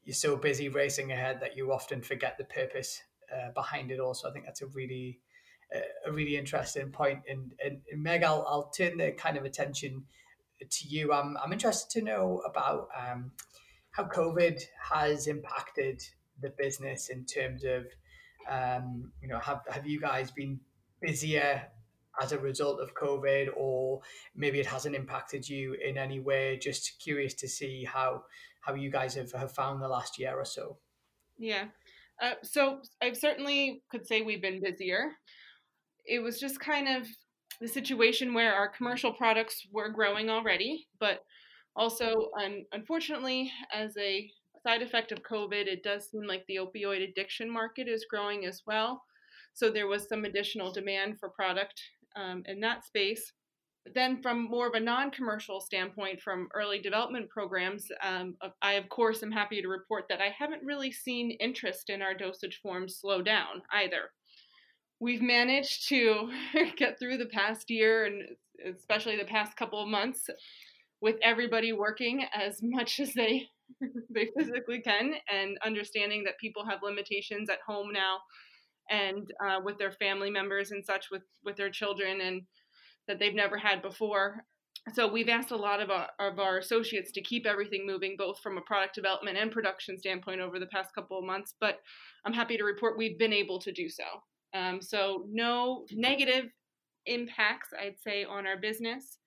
you're 0.04 0.14
so 0.14 0.36
busy 0.36 0.68
racing 0.68 1.10
ahead 1.10 1.40
that 1.40 1.56
you 1.56 1.72
often 1.72 2.02
forget 2.02 2.36
the 2.38 2.44
purpose 2.44 3.02
uh, 3.34 3.50
behind 3.54 3.90
it 3.90 4.00
also 4.00 4.28
i 4.28 4.32
think 4.32 4.44
that's 4.44 4.62
a 4.62 4.66
really 4.66 5.18
uh, 5.74 6.10
a 6.10 6.12
really 6.12 6.36
interesting 6.36 6.90
point 6.90 7.20
and, 7.28 7.52
and, 7.64 7.80
and 7.90 8.02
meg 8.02 8.22
I'll, 8.22 8.44
I'll 8.48 8.70
turn 8.70 8.98
the 8.98 9.12
kind 9.12 9.36
of 9.36 9.44
attention 9.44 10.04
to 10.60 10.88
you 10.88 11.12
i'm, 11.12 11.36
I'm 11.42 11.52
interested 11.52 11.90
to 11.98 12.04
know 12.04 12.42
about 12.46 12.88
um, 12.96 13.32
how 13.90 14.04
covid 14.04 14.62
has 14.90 15.26
impacted 15.26 16.02
the 16.40 16.50
business 16.50 17.08
in 17.08 17.24
terms 17.24 17.64
of 17.64 17.86
um, 18.48 19.12
you 19.20 19.28
know 19.28 19.38
have 19.38 19.62
have 19.68 19.86
you 19.86 20.00
guys 20.00 20.30
been 20.30 20.60
busier 21.00 21.66
as 22.20 22.32
a 22.32 22.38
result 22.38 22.80
of 22.80 22.94
COVID, 22.94 23.48
or 23.56 24.00
maybe 24.34 24.60
it 24.60 24.66
hasn't 24.66 24.94
impacted 24.94 25.48
you 25.48 25.74
in 25.74 25.98
any 25.98 26.20
way? 26.20 26.58
Just 26.60 26.98
curious 26.98 27.34
to 27.34 27.48
see 27.48 27.84
how 27.84 28.24
how 28.60 28.74
you 28.74 28.90
guys 28.90 29.14
have, 29.14 29.30
have 29.32 29.52
found 29.52 29.80
the 29.80 29.88
last 29.88 30.18
year 30.18 30.34
or 30.34 30.44
so. 30.44 30.78
Yeah. 31.38 31.66
Uh, 32.22 32.34
so 32.42 32.80
I 33.02 33.12
certainly 33.12 33.82
could 33.90 34.06
say 34.06 34.22
we've 34.22 34.42
been 34.42 34.62
busier. 34.62 35.12
It 36.06 36.20
was 36.20 36.40
just 36.40 36.60
kind 36.60 36.88
of 36.88 37.06
the 37.60 37.68
situation 37.68 38.34
where 38.34 38.54
our 38.54 38.68
commercial 38.68 39.12
products 39.12 39.66
were 39.72 39.88
growing 39.88 40.30
already, 40.30 40.86
but 41.00 41.20
also, 41.74 42.30
un- 42.40 42.64
unfortunately, 42.72 43.52
as 43.72 43.96
a 43.98 44.30
side 44.62 44.82
effect 44.82 45.12
of 45.12 45.22
COVID, 45.22 45.66
it 45.66 45.82
does 45.82 46.10
seem 46.10 46.26
like 46.26 46.44
the 46.46 46.56
opioid 46.56 47.06
addiction 47.08 47.50
market 47.50 47.86
is 47.86 48.06
growing 48.08 48.46
as 48.46 48.62
well. 48.66 49.02
So 49.52 49.70
there 49.70 49.86
was 49.86 50.08
some 50.08 50.24
additional 50.24 50.72
demand 50.72 51.18
for 51.20 51.28
product 51.28 51.80
um, 52.16 52.42
in 52.46 52.60
that 52.60 52.84
space. 52.84 53.32
But 53.86 53.94
then, 53.94 54.20
from 54.20 54.50
more 54.50 54.66
of 54.66 54.74
a 54.74 54.80
non 54.80 55.12
commercial 55.12 55.60
standpoint, 55.60 56.20
from 56.20 56.48
early 56.54 56.80
development 56.80 57.30
programs, 57.30 57.86
um, 58.02 58.34
I, 58.60 58.72
of 58.72 58.88
course, 58.88 59.22
am 59.22 59.30
happy 59.30 59.62
to 59.62 59.68
report 59.68 60.06
that 60.08 60.20
I 60.20 60.34
haven't 60.36 60.64
really 60.64 60.90
seen 60.90 61.30
interest 61.30 61.88
in 61.88 62.02
our 62.02 62.12
dosage 62.12 62.58
forms 62.60 62.96
slow 62.96 63.22
down 63.22 63.62
either. 63.72 64.10
We've 64.98 65.22
managed 65.22 65.88
to 65.90 66.32
get 66.76 66.98
through 66.98 67.18
the 67.18 67.26
past 67.26 67.70
year 67.70 68.06
and 68.06 68.22
especially 68.76 69.18
the 69.18 69.24
past 69.24 69.56
couple 69.56 69.80
of 69.80 69.88
months 69.88 70.28
with 71.00 71.16
everybody 71.22 71.72
working 71.72 72.24
as 72.34 72.58
much 72.62 72.98
as 72.98 73.14
they 73.14 73.46
they 74.10 74.30
physically 74.36 74.80
can 74.80 75.14
and 75.32 75.58
understanding 75.64 76.24
that 76.24 76.38
people 76.40 76.64
have 76.64 76.82
limitations 76.82 77.48
at 77.48 77.58
home 77.64 77.92
now 77.92 78.18
and 78.90 79.32
uh, 79.44 79.60
with 79.62 79.78
their 79.78 79.92
family 79.92 80.30
members 80.30 80.72
and 80.72 80.84
such 80.84 81.06
with 81.10 81.22
with 81.44 81.56
their 81.56 81.70
children 81.70 82.20
and 82.20 82.42
that 83.08 83.18
they've 83.18 83.34
never 83.34 83.56
had 83.56 83.82
before 83.82 84.44
so 84.94 85.10
we've 85.10 85.28
asked 85.28 85.50
a 85.50 85.56
lot 85.56 85.80
of 85.80 85.90
our, 85.90 86.08
of 86.20 86.38
our 86.38 86.58
associates 86.58 87.10
to 87.10 87.20
keep 87.20 87.44
everything 87.44 87.84
moving 87.84 88.14
both 88.16 88.38
from 88.40 88.56
a 88.56 88.60
product 88.60 88.94
development 88.94 89.36
and 89.36 89.50
production 89.50 89.98
standpoint 89.98 90.40
over 90.40 90.58
the 90.58 90.66
past 90.66 90.94
couple 90.94 91.18
of 91.18 91.24
months 91.24 91.54
but 91.60 91.80
i'm 92.24 92.32
happy 92.32 92.56
to 92.56 92.64
report 92.64 92.98
we've 92.98 93.18
been 93.18 93.32
able 93.32 93.58
to 93.58 93.72
do 93.72 93.88
so 93.88 94.04
um, 94.54 94.80
so 94.80 95.26
no 95.30 95.84
negative 95.92 96.46
impacts 97.06 97.68
i'd 97.80 97.98
say 97.98 98.24
on 98.24 98.46
our 98.46 98.56
business 98.56 99.18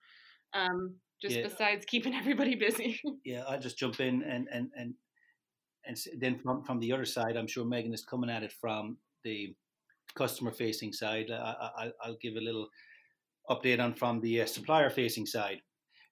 um, 0.54 0.94
just 1.20 1.36
yeah. 1.36 1.42
besides 1.42 1.84
keeping 1.86 2.14
everybody 2.20 2.54
busy. 2.54 3.00
yeah, 3.24 3.44
I'll 3.48 3.60
just 3.60 3.78
jump 3.78 4.00
in 4.00 4.22
and 4.22 4.48
and 4.52 4.70
and 4.76 4.94
and 5.86 5.96
then 6.18 6.38
from 6.38 6.62
from 6.64 6.80
the 6.80 6.92
other 6.92 7.04
side, 7.04 7.36
I'm 7.36 7.46
sure 7.46 7.64
Megan 7.64 7.94
is 7.94 8.04
coming 8.04 8.30
at 8.30 8.42
it 8.42 8.52
from 8.52 8.98
the 9.24 9.54
customer 10.14 10.50
facing 10.50 10.92
side. 10.92 11.30
I, 11.30 11.70
I, 11.76 11.90
I'll 12.02 12.18
give 12.20 12.34
a 12.36 12.40
little 12.40 12.68
update 13.48 13.80
on 13.80 13.94
from 13.94 14.20
the 14.20 14.42
uh, 14.42 14.46
supplier 14.46 14.90
facing 14.90 15.26
side. 15.26 15.60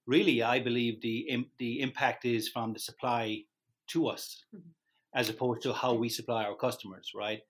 Really, 0.06 0.42
I 0.42 0.60
believe 0.60 1.00
the 1.00 1.46
the 1.58 1.80
impact 1.80 2.24
is 2.24 2.48
from 2.48 2.72
the 2.72 2.78
supply 2.78 3.42
to 3.88 4.08
us, 4.08 4.44
mm-hmm. 4.54 4.70
as 5.14 5.28
opposed 5.28 5.62
to 5.62 5.72
how 5.72 5.94
we 5.94 6.08
supply 6.08 6.44
our 6.44 6.56
customers, 6.56 7.12
right? 7.14 7.40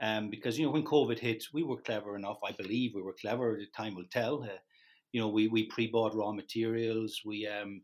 Um, 0.00 0.30
because 0.30 0.58
you 0.58 0.66
know 0.66 0.72
when 0.72 0.84
COVID 0.84 1.18
hit, 1.18 1.44
we 1.52 1.62
were 1.62 1.80
clever 1.80 2.16
enough. 2.16 2.38
I 2.44 2.52
believe 2.52 2.92
we 2.94 3.02
were 3.02 3.16
clever. 3.20 3.56
The 3.58 3.66
time 3.76 3.94
will 3.94 4.10
tell. 4.10 4.42
Uh, 4.42 4.58
you 5.12 5.20
know, 5.20 5.28
we 5.28 5.48
we 5.48 5.66
pre-bought 5.66 6.14
raw 6.14 6.32
materials. 6.32 7.20
We 7.24 7.46
um, 7.46 7.82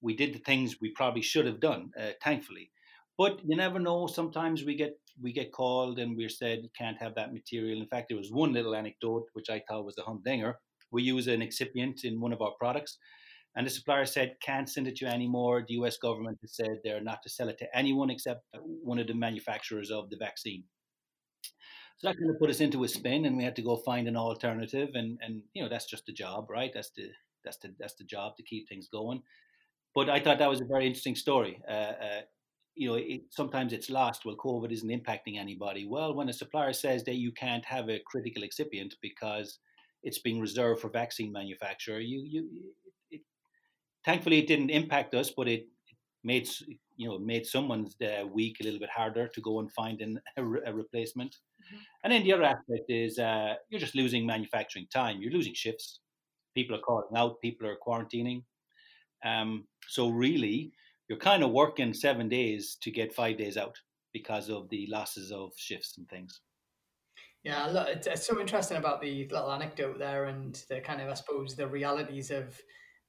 we 0.00 0.16
did 0.16 0.34
the 0.34 0.38
things 0.40 0.80
we 0.80 0.90
probably 0.90 1.22
should 1.22 1.46
have 1.46 1.60
done. 1.60 1.90
Uh, 1.98 2.12
thankfully, 2.22 2.70
but 3.18 3.40
you 3.44 3.56
never 3.56 3.78
know. 3.78 4.06
Sometimes 4.06 4.64
we 4.64 4.74
get 4.74 4.98
we 5.20 5.32
get 5.32 5.52
called 5.52 5.98
and 5.98 6.16
we're 6.16 6.28
said 6.28 6.60
you 6.62 6.70
can't 6.76 6.98
have 6.98 7.14
that 7.16 7.32
material. 7.32 7.80
In 7.80 7.88
fact, 7.88 8.08
there 8.08 8.16
was 8.18 8.32
one 8.32 8.52
little 8.52 8.74
anecdote 8.74 9.26
which 9.32 9.50
I 9.50 9.62
thought 9.68 9.84
was 9.84 9.98
a 9.98 10.02
humdinger. 10.02 10.58
We 10.92 11.02
use 11.02 11.26
an 11.26 11.40
excipient 11.40 12.04
in 12.04 12.20
one 12.20 12.32
of 12.32 12.42
our 12.42 12.52
products, 12.58 12.98
and 13.56 13.66
the 13.66 13.70
supplier 13.70 14.06
said 14.06 14.36
can't 14.42 14.68
send 14.68 14.88
it 14.88 14.96
to 14.96 15.06
you 15.06 15.10
anymore. 15.10 15.64
The 15.66 15.74
U.S. 15.74 15.96
government 15.98 16.38
has 16.42 16.54
said 16.54 16.78
they're 16.82 17.00
not 17.00 17.22
to 17.22 17.30
sell 17.30 17.48
it 17.48 17.58
to 17.58 17.76
anyone 17.76 18.10
except 18.10 18.44
one 18.82 18.98
of 18.98 19.06
the 19.06 19.14
manufacturers 19.14 19.90
of 19.90 20.10
the 20.10 20.16
vaccine. 20.16 20.64
So 21.98 22.08
that 22.08 22.16
kind 22.16 22.30
of 22.30 22.38
put 22.38 22.48
us 22.48 22.60
into 22.60 22.84
a 22.84 22.88
spin, 22.88 23.26
and 23.26 23.36
we 23.36 23.44
had 23.44 23.56
to 23.56 23.62
go 23.62 23.76
find 23.76 24.08
an 24.08 24.16
alternative. 24.16 24.90
And 24.94 25.18
and 25.20 25.42
you 25.52 25.62
know 25.62 25.68
that's 25.68 25.86
just 25.86 26.06
the 26.06 26.12
job, 26.12 26.48
right? 26.48 26.70
That's 26.72 26.90
the 26.96 27.08
that's 27.44 27.58
the 27.58 27.74
that's 27.78 27.94
the 27.94 28.04
job 28.04 28.36
to 28.36 28.42
keep 28.42 28.68
things 28.68 28.88
going. 28.88 29.22
But 29.94 30.08
I 30.08 30.20
thought 30.20 30.38
that 30.38 30.48
was 30.48 30.60
a 30.60 30.66
very 30.66 30.86
interesting 30.86 31.16
story. 31.16 31.60
Uh, 31.68 31.72
uh, 32.06 32.20
you 32.74 32.88
know, 32.88 32.94
it, 32.94 33.22
sometimes 33.30 33.72
it's 33.72 33.90
lost. 33.90 34.24
Well, 34.24 34.36
COVID 34.36 34.70
isn't 34.72 34.88
impacting 34.88 35.38
anybody. 35.38 35.86
Well, 35.86 36.14
when 36.14 36.28
a 36.28 36.32
supplier 36.32 36.72
says 36.72 37.04
that 37.04 37.16
you 37.16 37.32
can't 37.32 37.64
have 37.64 37.88
a 37.88 38.00
critical 38.06 38.44
excipient 38.44 38.94
because 39.02 39.58
it's 40.02 40.18
being 40.18 40.40
reserved 40.40 40.80
for 40.80 40.88
vaccine 40.88 41.32
manufacturer, 41.32 42.00
you 42.00 42.22
you 42.24 42.48
it, 43.10 43.20
thankfully 44.04 44.38
it 44.38 44.46
didn't 44.46 44.70
impact 44.70 45.14
us, 45.14 45.30
but 45.36 45.48
it, 45.48 45.60
it 45.60 45.96
made 46.24 46.48
you 46.96 47.08
know 47.08 47.18
made 47.18 47.46
someone's 47.46 47.96
uh, 48.02 48.26
week 48.26 48.58
a 48.60 48.64
little 48.64 48.80
bit 48.80 48.90
harder 48.90 49.28
to 49.28 49.40
go 49.40 49.60
and 49.60 49.72
find 49.72 50.00
an, 50.00 50.20
a, 50.36 50.42
a 50.42 50.72
replacement. 50.72 51.32
Mm-hmm. 51.32 51.76
And 52.04 52.12
then 52.12 52.24
the 52.24 52.32
other 52.32 52.44
aspect 52.44 52.88
is 52.88 53.18
uh, 53.18 53.54
you're 53.68 53.80
just 53.80 53.94
losing 53.94 54.26
manufacturing 54.26 54.86
time. 54.92 55.20
You're 55.20 55.32
losing 55.32 55.54
shifts. 55.54 56.00
People 56.54 56.76
are 56.76 56.80
calling 56.80 57.16
out. 57.16 57.40
People 57.40 57.68
are 57.68 57.76
quarantining. 57.86 58.42
Um, 59.24 59.66
so 59.86 60.08
really, 60.08 60.72
you're 61.08 61.18
kind 61.18 61.42
of 61.42 61.50
working 61.50 61.92
seven 61.92 62.28
days 62.28 62.76
to 62.82 62.90
get 62.90 63.12
five 63.12 63.36
days 63.36 63.56
out 63.56 63.76
because 64.12 64.48
of 64.48 64.68
the 64.70 64.86
losses 64.90 65.30
of 65.30 65.52
shifts 65.56 65.98
and 65.98 66.08
things. 66.08 66.40
Yeah, 67.42 67.66
look, 67.66 67.88
it's, 67.88 68.06
it's 68.06 68.26
so 68.26 68.38
interesting 68.38 68.76
about 68.76 69.00
the 69.00 69.26
little 69.30 69.50
anecdote 69.50 69.98
there 69.98 70.26
and 70.26 70.54
the 70.68 70.80
kind 70.80 71.00
of, 71.00 71.08
I 71.08 71.14
suppose, 71.14 71.56
the 71.56 71.66
realities 71.66 72.30
of 72.30 72.60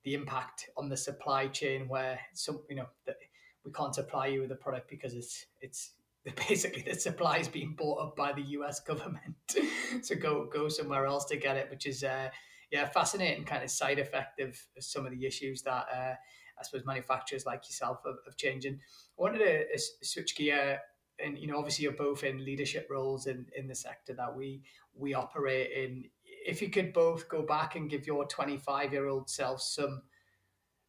the 0.04 0.14
impact 0.14 0.70
on 0.78 0.88
the 0.88 0.98
supply 0.98 1.48
chain 1.48 1.88
where 1.88 2.20
some, 2.34 2.62
you 2.70 2.78
know, 2.78 2.88
that 3.06 3.18
we 3.66 3.72
can't 3.72 3.94
supply 3.94 4.28
you 4.28 4.42
with 4.42 4.52
a 4.52 4.56
product 4.56 4.90
because 4.90 5.14
it's 5.14 5.46
it's 5.62 5.92
basically 6.48 6.84
the 6.84 6.96
supply 6.96 7.38
is 7.38 7.48
being 7.48 7.76
bought 7.76 8.02
up 8.02 8.16
by 8.16 8.32
the 8.32 8.42
U.S. 8.42 8.80
government, 8.80 9.36
so 10.02 10.16
go 10.16 10.46
go 10.52 10.70
somewhere 10.70 11.06
else 11.06 11.26
to 11.26 11.38
get 11.38 11.58
it, 11.58 11.70
which 11.70 11.86
is 11.86 12.04
uh, 12.04 12.30
yeah 12.72 12.88
fascinating 12.88 13.44
kind 13.44 13.64
of 13.64 13.70
side 13.70 14.00
effect 14.00 14.40
of, 14.40 14.50
of 14.78 14.84
some 14.84 15.06
of 15.06 15.12
the 15.12 15.26
issues 15.26 15.62
that 15.64 15.86
uh, 15.94 16.14
I 16.60 16.64
suppose 16.64 16.86
manufacturers 16.86 17.46
like 17.46 17.68
yourself 17.68 18.00
have, 18.06 18.18
have 18.26 18.38
changed. 18.38 18.66
And 18.66 18.80
I 19.18 19.22
wanted 19.22 19.40
to 19.40 19.62
uh, 19.62 19.80
switch 20.04 20.36
gear, 20.36 20.80
and 21.24 21.38
you 21.38 21.48
know 21.48 21.58
obviously 21.58 21.84
you're 21.84 21.94
both 21.94 22.24
in 22.24 22.44
leadership 22.44 22.88
roles 22.90 23.28
in 23.28 23.46
in 23.56 23.68
the 23.68 23.76
sector 23.76 24.14
that 24.14 24.36
we 24.36 24.62
we 24.94 25.14
operate 25.14 25.72
in. 25.72 26.06
If 26.44 26.62
you 26.62 26.70
could 26.70 26.92
both 26.92 27.30
go 27.30 27.44
back 27.44 27.76
and 27.76 27.90
give 27.90 28.08
your 28.08 28.26
25 28.26 28.94
year 28.94 29.08
old 29.08 29.30
self 29.30 29.62
some 29.62 30.02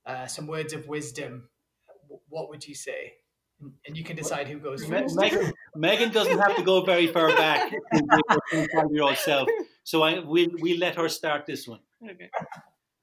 uh, 0.06 0.26
some 0.26 0.46
words 0.46 0.72
of 0.72 0.88
wisdom, 0.88 1.48
what 2.28 2.48
would 2.48 2.66
you 2.66 2.74
say? 2.74 3.14
and 3.86 3.96
you 3.96 4.04
can 4.04 4.16
decide 4.16 4.48
who 4.48 4.58
goes 4.58 4.84
first. 4.84 5.16
Megan, 5.16 5.52
Megan 5.76 6.10
doesn't 6.10 6.38
have 6.38 6.56
to 6.56 6.62
go 6.62 6.82
very 6.82 7.06
far 7.06 7.28
back 7.28 7.72
year 8.90 9.02
old 9.02 9.16
self. 9.16 9.48
So 9.84 10.02
I 10.02 10.20
we 10.20 10.48
we 10.60 10.76
let 10.76 10.96
her 10.96 11.08
start 11.08 11.46
this 11.46 11.66
one. 11.66 11.80
Okay. 12.04 12.30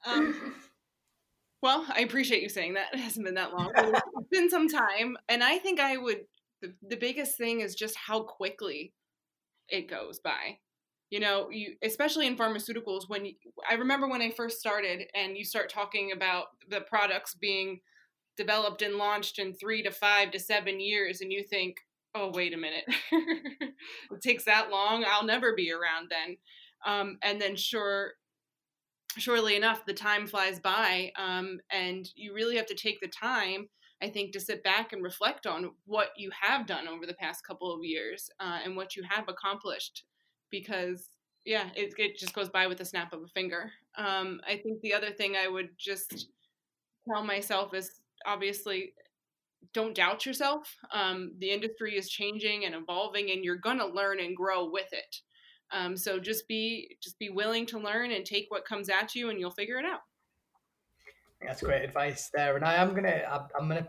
Um, 0.06 0.54
well, 1.62 1.86
I 1.94 2.00
appreciate 2.00 2.42
you 2.42 2.48
saying 2.48 2.74
that. 2.74 2.94
It 2.94 3.00
hasn't 3.00 3.24
been 3.24 3.34
that 3.34 3.52
long. 3.52 3.70
It's 3.76 4.28
been 4.30 4.50
some 4.50 4.68
time, 4.68 5.16
and 5.28 5.42
I 5.42 5.58
think 5.58 5.80
I 5.80 5.96
would. 5.96 6.24
The, 6.62 6.96
biggest 6.96 7.36
thing 7.36 7.60
is 7.60 7.74
just 7.74 7.96
how 7.96 8.22
quickly 8.22 8.92
it 9.68 9.88
goes 9.88 10.18
by. 10.18 10.58
You 11.10 11.20
know, 11.20 11.48
you 11.50 11.74
especially 11.82 12.26
in 12.26 12.36
pharmaceuticals. 12.36 13.08
When 13.08 13.24
you, 13.24 13.34
I 13.68 13.74
remember 13.74 14.08
when 14.08 14.22
I 14.22 14.30
first 14.30 14.60
started, 14.60 15.08
and 15.14 15.36
you 15.36 15.44
start 15.44 15.68
talking 15.70 16.12
about 16.12 16.46
the 16.68 16.82
products 16.82 17.34
being 17.34 17.80
developed 18.36 18.82
and 18.82 18.96
launched 18.96 19.38
in 19.38 19.54
three 19.54 19.82
to 19.82 19.90
five 19.90 20.30
to 20.32 20.38
seven 20.38 20.80
years, 20.80 21.20
and 21.20 21.32
you 21.32 21.42
think, 21.42 21.78
oh, 22.14 22.30
wait 22.34 22.54
a 22.54 22.56
minute, 22.56 22.84
it 23.12 24.20
takes 24.22 24.44
that 24.44 24.70
long, 24.70 25.04
I'll 25.06 25.24
never 25.24 25.54
be 25.54 25.72
around 25.72 26.10
then. 26.10 26.36
Um, 26.86 27.18
and 27.22 27.40
then, 27.40 27.56
sure, 27.56 28.12
surely 29.18 29.56
enough, 29.56 29.84
the 29.86 29.94
time 29.94 30.26
flies 30.26 30.60
by, 30.60 31.12
um, 31.16 31.60
and 31.70 32.08
you 32.14 32.34
really 32.34 32.56
have 32.56 32.66
to 32.66 32.74
take 32.74 33.00
the 33.00 33.08
time. 33.08 33.68
I 34.02 34.08
think 34.08 34.32
to 34.32 34.40
sit 34.40 34.62
back 34.64 34.92
and 34.92 35.02
reflect 35.02 35.46
on 35.46 35.72
what 35.84 36.10
you 36.16 36.30
have 36.40 36.66
done 36.66 36.88
over 36.88 37.06
the 37.06 37.14
past 37.14 37.46
couple 37.46 37.72
of 37.72 37.84
years 37.84 38.30
uh, 38.40 38.58
and 38.64 38.76
what 38.76 38.96
you 38.96 39.02
have 39.08 39.28
accomplished, 39.28 40.04
because 40.50 41.10
yeah, 41.44 41.68
it, 41.74 41.94
it 41.98 42.18
just 42.18 42.34
goes 42.34 42.48
by 42.48 42.66
with 42.66 42.80
a 42.80 42.84
snap 42.84 43.12
of 43.12 43.22
a 43.22 43.28
finger. 43.28 43.70
Um, 43.96 44.40
I 44.46 44.56
think 44.56 44.80
the 44.80 44.94
other 44.94 45.10
thing 45.10 45.36
I 45.36 45.48
would 45.48 45.70
just 45.78 46.28
tell 47.08 47.24
myself 47.24 47.74
is 47.74 48.00
obviously 48.26 48.92
don't 49.72 49.94
doubt 49.94 50.26
yourself. 50.26 50.74
Um, 50.92 51.32
the 51.38 51.50
industry 51.50 51.96
is 51.96 52.08
changing 52.08 52.64
and 52.64 52.74
evolving, 52.74 53.30
and 53.30 53.44
you're 53.44 53.56
gonna 53.56 53.86
learn 53.86 54.20
and 54.20 54.36
grow 54.36 54.68
with 54.70 54.92
it. 54.92 55.16
Um, 55.72 55.96
so 55.96 56.18
just 56.18 56.48
be 56.48 56.96
just 57.02 57.18
be 57.18 57.30
willing 57.30 57.66
to 57.66 57.78
learn 57.78 58.12
and 58.12 58.24
take 58.24 58.46
what 58.48 58.64
comes 58.64 58.88
at 58.88 59.14
you, 59.14 59.30
and 59.30 59.38
you'll 59.38 59.50
figure 59.50 59.78
it 59.78 59.84
out. 59.84 60.00
That's 61.42 61.62
great 61.62 61.82
advice 61.82 62.30
there, 62.34 62.56
and 62.56 62.64
I 62.64 62.74
am 62.74 62.94
gonna 62.94 63.22
I'm 63.58 63.68
gonna 63.68 63.88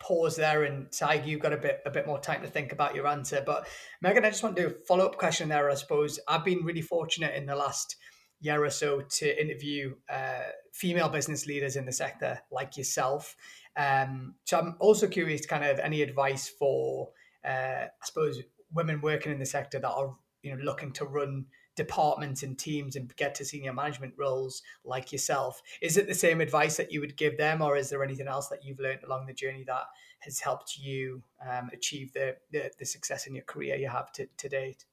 pause 0.00 0.34
there 0.34 0.64
and 0.64 0.90
Tig, 0.90 1.26
you've 1.26 1.40
got 1.40 1.52
a 1.52 1.58
bit 1.58 1.80
a 1.86 1.90
bit 1.90 2.06
more 2.06 2.18
time 2.18 2.42
to 2.42 2.48
think 2.48 2.72
about 2.72 2.94
your 2.94 3.06
answer. 3.06 3.42
But 3.44 3.68
Megan, 4.02 4.24
I 4.24 4.30
just 4.30 4.42
want 4.42 4.56
to 4.56 4.62
do 4.62 4.68
a 4.68 4.86
follow 4.88 5.06
up 5.06 5.18
question 5.18 5.48
there. 5.48 5.70
I 5.70 5.74
suppose 5.74 6.18
I've 6.26 6.44
been 6.44 6.64
really 6.64 6.82
fortunate 6.82 7.34
in 7.34 7.46
the 7.46 7.54
last 7.54 7.96
year 8.40 8.64
or 8.64 8.70
so 8.70 9.02
to 9.02 9.40
interview 9.40 9.94
uh, 10.08 10.48
female 10.72 11.10
business 11.10 11.46
leaders 11.46 11.76
in 11.76 11.84
the 11.84 11.92
sector 11.92 12.40
like 12.50 12.76
yourself. 12.76 13.36
Um, 13.76 14.34
so 14.44 14.58
I'm 14.58 14.76
also 14.80 15.06
curious, 15.06 15.46
kind 15.46 15.64
of, 15.64 15.78
any 15.78 16.02
advice 16.02 16.48
for, 16.48 17.10
uh, 17.46 17.84
I 17.86 18.04
suppose, 18.04 18.40
women 18.72 19.00
working 19.00 19.32
in 19.32 19.38
the 19.38 19.46
sector 19.46 19.78
that 19.78 19.90
are 19.90 20.16
you 20.42 20.56
know 20.56 20.62
looking 20.62 20.92
to 20.92 21.04
run 21.04 21.46
departments 21.76 22.42
and 22.42 22.58
teams 22.58 22.96
and 22.96 23.14
get 23.16 23.34
to 23.36 23.44
senior 23.44 23.72
management 23.72 24.14
roles 24.16 24.62
like 24.84 25.12
yourself. 25.12 25.62
Is 25.80 25.96
it 25.96 26.08
the 26.08 26.14
same 26.14 26.40
advice 26.40 26.76
that 26.76 26.92
you 26.92 27.00
would 27.00 27.16
give 27.16 27.38
them, 27.38 27.62
or 27.62 27.76
is 27.76 27.90
there 27.90 28.04
anything 28.04 28.28
else 28.28 28.48
that 28.48 28.64
you've 28.64 28.80
learned 28.80 29.04
along 29.04 29.26
the 29.26 29.32
journey 29.32 29.64
that 29.66 29.84
has 30.20 30.40
helped 30.40 30.76
you 30.78 31.22
um, 31.48 31.70
achieve 31.72 32.12
the, 32.12 32.36
the, 32.50 32.70
the 32.78 32.84
success 32.84 33.26
in 33.26 33.34
your 33.34 33.44
career 33.44 33.76
you 33.76 33.88
have 33.88 34.12
to, 34.12 34.26
to 34.36 34.48
date? 34.48 34.84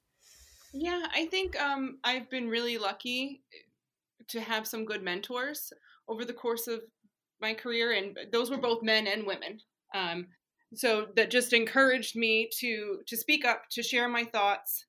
Yeah, 0.72 1.06
I 1.14 1.26
think 1.26 1.60
um, 1.60 1.98
I've 2.04 2.30
been 2.30 2.48
really 2.48 2.78
lucky 2.78 3.42
to 4.28 4.40
have 4.40 4.66
some 4.66 4.84
good 4.84 5.02
mentors 5.02 5.72
over 6.08 6.24
the 6.24 6.32
course 6.32 6.66
of 6.68 6.80
my 7.40 7.54
career, 7.54 7.92
and 7.92 8.18
those 8.32 8.50
were 8.50 8.58
both 8.58 8.82
men 8.82 9.06
and 9.06 9.26
women. 9.26 9.60
Um, 9.94 10.26
so 10.74 11.06
that 11.16 11.30
just 11.30 11.52
encouraged 11.52 12.14
me 12.14 12.50
to 12.58 13.00
to 13.06 13.16
speak 13.16 13.44
up, 13.44 13.62
to 13.70 13.82
share 13.82 14.08
my 14.08 14.24
thoughts, 14.24 14.84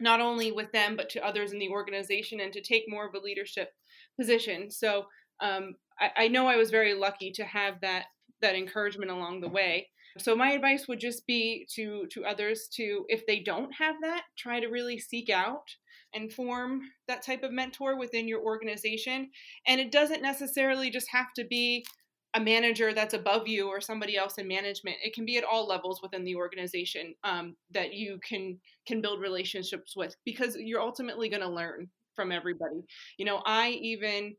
not 0.00 0.20
only 0.20 0.52
with 0.52 0.70
them 0.72 0.96
but 0.96 1.08
to 1.10 1.24
others 1.24 1.52
in 1.52 1.58
the 1.58 1.70
organization, 1.70 2.40
and 2.40 2.52
to 2.52 2.60
take 2.60 2.84
more 2.88 3.06
of 3.06 3.14
a 3.14 3.20
leadership 3.20 3.70
position. 4.18 4.70
So 4.70 5.06
um, 5.40 5.74
I, 6.00 6.10
I 6.16 6.28
know 6.28 6.46
I 6.46 6.56
was 6.56 6.70
very 6.70 6.94
lucky 6.94 7.30
to 7.32 7.44
have 7.44 7.80
that 7.82 8.06
that 8.42 8.54
encouragement 8.54 9.10
along 9.10 9.40
the 9.40 9.48
way. 9.48 9.88
So 10.18 10.34
my 10.34 10.52
advice 10.52 10.88
would 10.88 11.00
just 11.00 11.26
be 11.26 11.66
to 11.74 12.06
to 12.10 12.24
others 12.24 12.68
to 12.74 13.04
if 13.08 13.26
they 13.26 13.40
don't 13.40 13.72
have 13.74 13.96
that, 14.02 14.22
try 14.36 14.60
to 14.60 14.68
really 14.68 14.98
seek 14.98 15.30
out 15.30 15.68
and 16.14 16.32
form 16.32 16.80
that 17.08 17.22
type 17.22 17.42
of 17.42 17.52
mentor 17.52 17.98
within 17.98 18.26
your 18.26 18.40
organization. 18.40 19.30
And 19.66 19.80
it 19.80 19.92
doesn't 19.92 20.22
necessarily 20.22 20.90
just 20.90 21.08
have 21.10 21.32
to 21.36 21.44
be 21.44 21.84
a 22.34 22.40
manager 22.40 22.92
that's 22.92 23.14
above 23.14 23.48
you 23.48 23.68
or 23.68 23.80
somebody 23.80 24.16
else 24.16 24.38
in 24.38 24.46
management. 24.46 24.96
It 25.02 25.14
can 25.14 25.24
be 25.24 25.38
at 25.38 25.44
all 25.44 25.66
levels 25.66 26.02
within 26.02 26.24
the 26.24 26.36
organization 26.36 27.14
um, 27.24 27.56
that 27.70 27.94
you 27.94 28.18
can 28.26 28.58
can 28.86 29.00
build 29.00 29.20
relationships 29.20 29.94
with 29.96 30.14
because 30.24 30.56
you're 30.56 30.80
ultimately 30.80 31.28
going 31.28 31.42
to 31.42 31.48
learn 31.48 31.88
from 32.14 32.32
everybody. 32.32 32.82
You 33.18 33.24
know, 33.24 33.42
I 33.46 33.70
even 33.70 34.34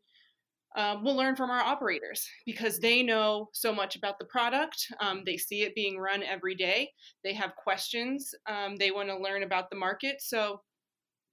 um, 0.75 1.03
we'll 1.03 1.15
learn 1.15 1.35
from 1.35 1.49
our 1.49 1.61
operators 1.61 2.27
because 2.45 2.77
they 2.77 3.01
know 3.01 3.49
so 3.53 3.73
much 3.73 3.95
about 3.95 4.19
the 4.19 4.25
product. 4.25 4.85
Um, 4.99 5.23
they 5.25 5.37
see 5.37 5.63
it 5.63 5.73
being 5.73 5.97
run 5.97 6.21
every 6.21 6.53
day. 6.53 6.91
They 7.23 7.33
have 7.33 7.55
questions. 7.55 8.33
Um, 8.47 8.75
they 8.75 8.91
want 8.91 9.09
to 9.09 9.17
learn 9.17 9.43
about 9.43 9.69
the 9.71 9.75
market. 9.75 10.17
So, 10.19 10.61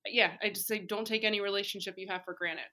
yeah, 0.07 0.33
I 0.43 0.49
just 0.49 0.67
say 0.67 0.87
don't 0.87 1.07
take 1.07 1.25
any 1.25 1.40
relationship 1.40 1.95
you 1.99 2.07
have 2.09 2.25
for 2.25 2.35
granted. 2.35 2.64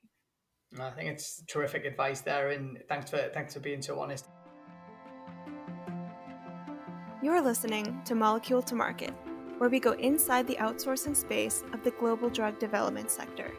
I 0.79 0.89
think 0.91 1.09
it's 1.09 1.43
terrific 1.47 1.85
advice 1.85 2.21
there, 2.21 2.51
and 2.51 2.77
thanks 2.87 3.09
for 3.09 3.17
thanks 3.33 3.53
for 3.53 3.59
being 3.59 3.81
so 3.81 3.99
honest. 3.99 4.27
You're 7.21 7.41
listening 7.41 8.01
to 8.05 8.15
Molecule 8.15 8.61
to 8.63 8.75
Market, 8.75 9.13
where 9.57 9.69
we 9.69 9.79
go 9.79 9.91
inside 9.93 10.47
the 10.47 10.55
outsourcing 10.55 11.15
space 11.15 11.63
of 11.73 11.83
the 11.83 11.91
global 11.91 12.29
drug 12.29 12.57
development 12.57 13.11
sector, 13.11 13.51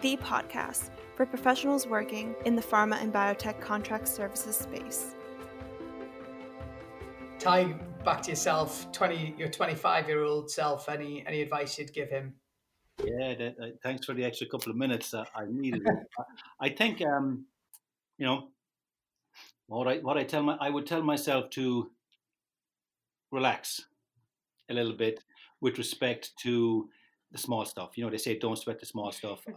the 0.00 0.16
podcast 0.16 0.90
for 1.14 1.26
professionals 1.26 1.86
working 1.86 2.34
in 2.44 2.56
the 2.56 2.62
pharma 2.62 3.00
and 3.00 3.12
biotech 3.12 3.60
contract 3.60 4.08
services 4.08 4.56
space. 4.56 5.14
Ty, 7.38 7.74
back 8.04 8.22
to 8.22 8.30
yourself. 8.30 8.90
Twenty, 8.90 9.34
your 9.38 9.48
twenty-five-year-old 9.48 10.50
self. 10.50 10.88
Any 10.88 11.24
any 11.26 11.42
advice 11.42 11.78
you'd 11.78 11.92
give 11.92 12.08
him? 12.08 12.34
Yeah, 13.06 13.34
that, 13.34 13.56
uh, 13.62 13.66
thanks 13.82 14.06
for 14.06 14.14
the 14.14 14.24
extra 14.24 14.46
couple 14.46 14.70
of 14.70 14.76
minutes. 14.76 15.12
Uh, 15.12 15.24
I 15.34 15.44
needed 15.48 15.82
it. 15.86 15.98
I 16.60 16.68
think, 16.70 17.02
um, 17.02 17.46
you 18.18 18.26
know, 18.26 18.48
what 19.66 19.88
I 19.88 19.98
what 19.98 20.18
I 20.18 20.24
tell 20.24 20.42
my 20.42 20.56
I 20.60 20.70
would 20.70 20.86
tell 20.86 21.02
myself 21.02 21.50
to 21.50 21.90
relax 23.30 23.86
a 24.70 24.74
little 24.74 24.92
bit 24.92 25.24
with 25.60 25.78
respect 25.78 26.32
to 26.42 26.88
the 27.32 27.38
small 27.38 27.64
stuff. 27.64 27.96
You 27.96 28.04
know, 28.04 28.10
they 28.10 28.18
say 28.18 28.38
don't 28.38 28.56
sweat 28.56 28.80
the 28.80 28.86
small 28.86 29.12
stuff. 29.12 29.44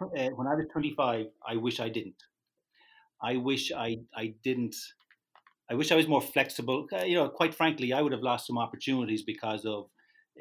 Uh, 0.00 0.04
uh, 0.04 0.30
when 0.30 0.48
I 0.48 0.54
was 0.56 0.66
25, 0.72 1.26
I 1.46 1.56
wish 1.56 1.78
I 1.78 1.88
didn't. 1.88 2.20
I 3.22 3.36
wish 3.36 3.70
I 3.70 3.98
I 4.16 4.34
didn't. 4.42 4.74
I 5.70 5.74
wish 5.74 5.92
I 5.92 5.96
was 5.96 6.08
more 6.08 6.22
flexible. 6.22 6.88
Uh, 6.92 7.04
you 7.04 7.14
know, 7.14 7.28
quite 7.28 7.54
frankly, 7.54 7.92
I 7.92 8.02
would 8.02 8.12
have 8.12 8.22
lost 8.22 8.46
some 8.46 8.58
opportunities 8.58 9.22
because 9.22 9.64
of 9.64 9.90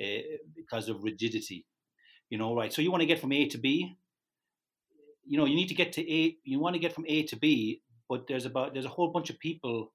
uh, 0.01 0.21
because 0.55 0.89
of 0.89 1.03
rigidity 1.03 1.65
you 2.31 2.37
know, 2.37 2.55
right? 2.55 2.73
So 2.73 2.81
you 2.81 2.89
want 2.89 3.01
to 3.01 3.07
get 3.07 3.19
from 3.19 3.33
A 3.33 3.45
to 3.49 3.57
B. 3.59 3.97
You 5.23 5.37
know, 5.37 5.45
you 5.45 5.55
need 5.55 5.67
to 5.67 5.75
get 5.75 5.91
to 5.93 6.11
A. 6.11 6.37
You 6.43 6.59
want 6.59 6.73
to 6.73 6.79
get 6.79 6.95
from 6.95 7.05
A 7.07 7.23
to 7.23 7.35
B, 7.35 7.83
but 8.09 8.25
there's 8.27 8.45
about 8.45 8.73
there's 8.73 8.85
a 8.85 8.95
whole 8.97 9.11
bunch 9.11 9.29
of 9.29 9.37
people 9.37 9.93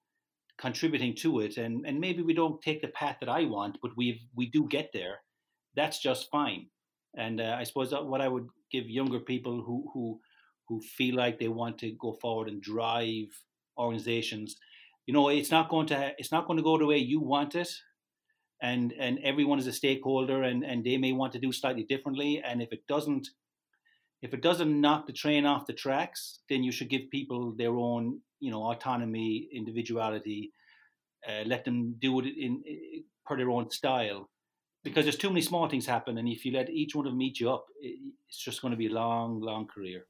contributing 0.59 1.15
to 1.17 1.41
it, 1.41 1.57
and 1.57 1.85
and 1.87 1.99
maybe 1.99 2.23
we 2.23 2.35
don't 2.35 2.63
take 2.63 2.83
the 2.83 2.89
path 2.89 3.17
that 3.21 3.31
I 3.31 3.45
want, 3.45 3.79
but 3.83 3.97
we 3.97 4.21
we 4.37 4.51
do 4.51 4.69
get 4.69 4.91
there. 4.93 5.23
That's 5.75 5.99
just 5.99 6.31
fine. 6.31 6.67
And 7.17 7.41
uh, 7.41 7.57
I 7.59 7.65
suppose 7.65 7.93
what 7.93 8.21
I 8.21 8.29
would 8.29 8.49
give 8.71 8.89
younger 8.89 9.19
people 9.19 9.63
who 9.63 9.91
who 9.95 10.21
who 10.69 10.81
feel 10.83 11.17
like 11.17 11.39
they 11.39 11.49
want 11.49 11.79
to 11.79 11.93
go 11.93 12.13
forward 12.21 12.49
and 12.49 12.61
drive 12.61 13.29
organizations, 13.79 14.57
you 15.07 15.15
know, 15.15 15.31
it's 15.31 15.51
not 15.51 15.71
going 15.71 15.87
to 15.87 16.13
it's 16.19 16.33
not 16.33 16.47
going 16.47 16.59
to 16.59 16.63
go 16.63 16.77
the 16.77 16.87
way 16.87 16.99
you 16.99 17.21
want 17.21 17.55
it 17.55 17.73
and 18.63 18.95
and 18.99 19.19
everyone 19.23 19.59
is 19.59 19.67
a 19.67 19.73
stakeholder 19.73 20.43
and 20.43 20.65
and 20.65 20.85
they 20.85 20.97
may 20.97 21.13
want 21.13 21.33
to 21.33 21.39
do 21.39 21.53
slightly 21.53 21.85
differently. 21.85 22.43
And 22.45 22.63
if 22.63 22.73
it 22.73 22.87
doesn't 22.87 23.29
if 24.23 24.33
it 24.33 24.43
doesn't 24.43 24.81
knock 24.81 25.07
the 25.07 25.13
train 25.13 25.45
off 25.45 25.67
the 25.67 25.73
tracks 25.73 26.41
then 26.49 26.63
you 26.63 26.73
should 26.73 26.89
give 26.89 27.03
people 27.11 27.55
their 27.57 27.77
own 27.77 28.21
you 28.41 28.51
know 28.51 28.63
autonomy 28.63 29.49
individuality 29.53 30.53
uh, 31.29 31.43
let 31.45 31.65
them 31.65 31.97
do 31.99 32.19
it 32.21 32.27
in, 32.27 32.63
in 32.65 33.05
per 33.27 33.37
their 33.37 33.51
own 33.51 33.71
style. 33.71 34.31
Because 34.85 35.05
there's 35.05 35.17
too 35.17 35.31
many 35.31 35.43
small 35.43 35.69
things 35.69 35.85
happen 35.85 36.17
and 36.17 36.29
if 36.29 36.45
you 36.45 36.53
let 36.53 36.71
each 36.71 36.95
one 36.95 37.07
of 37.07 37.13
them 37.13 37.19
meet 37.19 37.41
you 37.41 37.51
up 37.51 37.67
it's 37.81 38.39
just 38.39 38.63
going 38.63 38.71
to 38.71 38.77
be 38.77 38.87
a 38.87 38.93
long 38.93 39.41
long 39.41 39.67
career. 39.67 40.07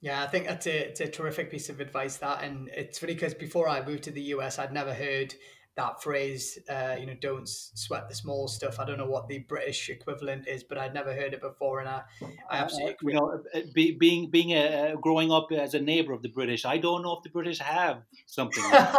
Yeah, 0.00 0.22
I 0.22 0.28
think 0.28 0.46
that's 0.46 0.66
a, 0.66 0.88
it's 0.88 1.00
a 1.00 1.08
terrific 1.08 1.50
piece 1.50 1.68
of 1.68 1.80
advice. 1.80 2.18
That, 2.18 2.44
and 2.44 2.68
it's 2.72 2.98
funny 2.98 3.14
because 3.14 3.34
before 3.34 3.68
I 3.68 3.84
moved 3.84 4.04
to 4.04 4.12
the 4.12 4.22
US, 4.34 4.58
I'd 4.58 4.72
never 4.72 4.94
heard 4.94 5.34
that 5.78 6.02
phrase, 6.02 6.58
uh, 6.68 6.96
you 6.98 7.06
know, 7.06 7.14
don't 7.20 7.48
sweat 7.48 8.08
the 8.08 8.14
small 8.14 8.48
stuff. 8.48 8.80
I 8.80 8.84
don't 8.84 8.98
know 8.98 9.06
what 9.06 9.28
the 9.28 9.38
British 9.38 9.88
equivalent 9.88 10.48
is, 10.48 10.64
but 10.64 10.76
I'd 10.76 10.92
never 10.92 11.14
heard 11.14 11.32
it 11.32 11.40
before, 11.40 11.78
and 11.78 11.88
I, 11.88 12.02
I 12.50 12.58
uh, 12.58 12.62
absolutely 12.62 12.92
agree. 12.94 13.12
You 13.14 13.20
know, 13.20 13.42
uh, 13.54 13.60
be, 13.72 13.92
being 13.92 14.28
being 14.28 14.52
a, 14.52 14.96
growing 15.00 15.30
up 15.30 15.48
as 15.52 15.74
a 15.74 15.80
neighbor 15.80 16.12
of 16.12 16.22
the 16.22 16.30
British, 16.30 16.64
I 16.64 16.78
don't 16.78 17.02
know 17.02 17.16
if 17.16 17.22
the 17.22 17.30
British 17.30 17.60
have 17.60 18.02
something. 18.26 18.62
Like 18.72 18.92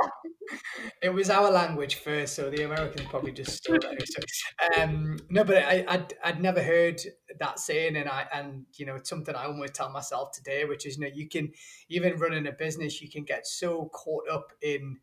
it 1.03 1.09
was 1.09 1.29
our 1.29 1.51
language 1.51 1.95
first, 1.95 2.35
so 2.35 2.49
the 2.49 2.63
Americans 2.63 3.07
probably 3.09 3.33
just 3.33 3.57
stole 3.57 3.75
it. 3.75 4.07
So, 4.07 4.81
um, 4.81 5.19
no, 5.29 5.43
but 5.43 5.57
I, 5.57 5.85
I'd, 5.85 6.13
I'd 6.23 6.41
never 6.41 6.63
heard 6.63 7.01
that 7.41 7.59
saying, 7.59 7.97
and 7.97 8.07
I 8.07 8.25
and 8.33 8.65
you 8.77 8.85
know, 8.85 8.95
it's 8.95 9.09
something 9.09 9.35
I 9.35 9.47
almost 9.47 9.75
tell 9.75 9.89
myself 9.89 10.31
today, 10.31 10.63
which 10.63 10.85
is, 10.85 10.97
you 10.97 11.01
know, 11.01 11.11
you 11.13 11.27
can 11.27 11.51
even 11.89 12.17
running 12.17 12.47
a 12.47 12.53
business, 12.53 13.01
you 13.01 13.09
can 13.09 13.25
get 13.25 13.45
so 13.45 13.89
caught 13.93 14.29
up 14.31 14.53
in 14.61 14.97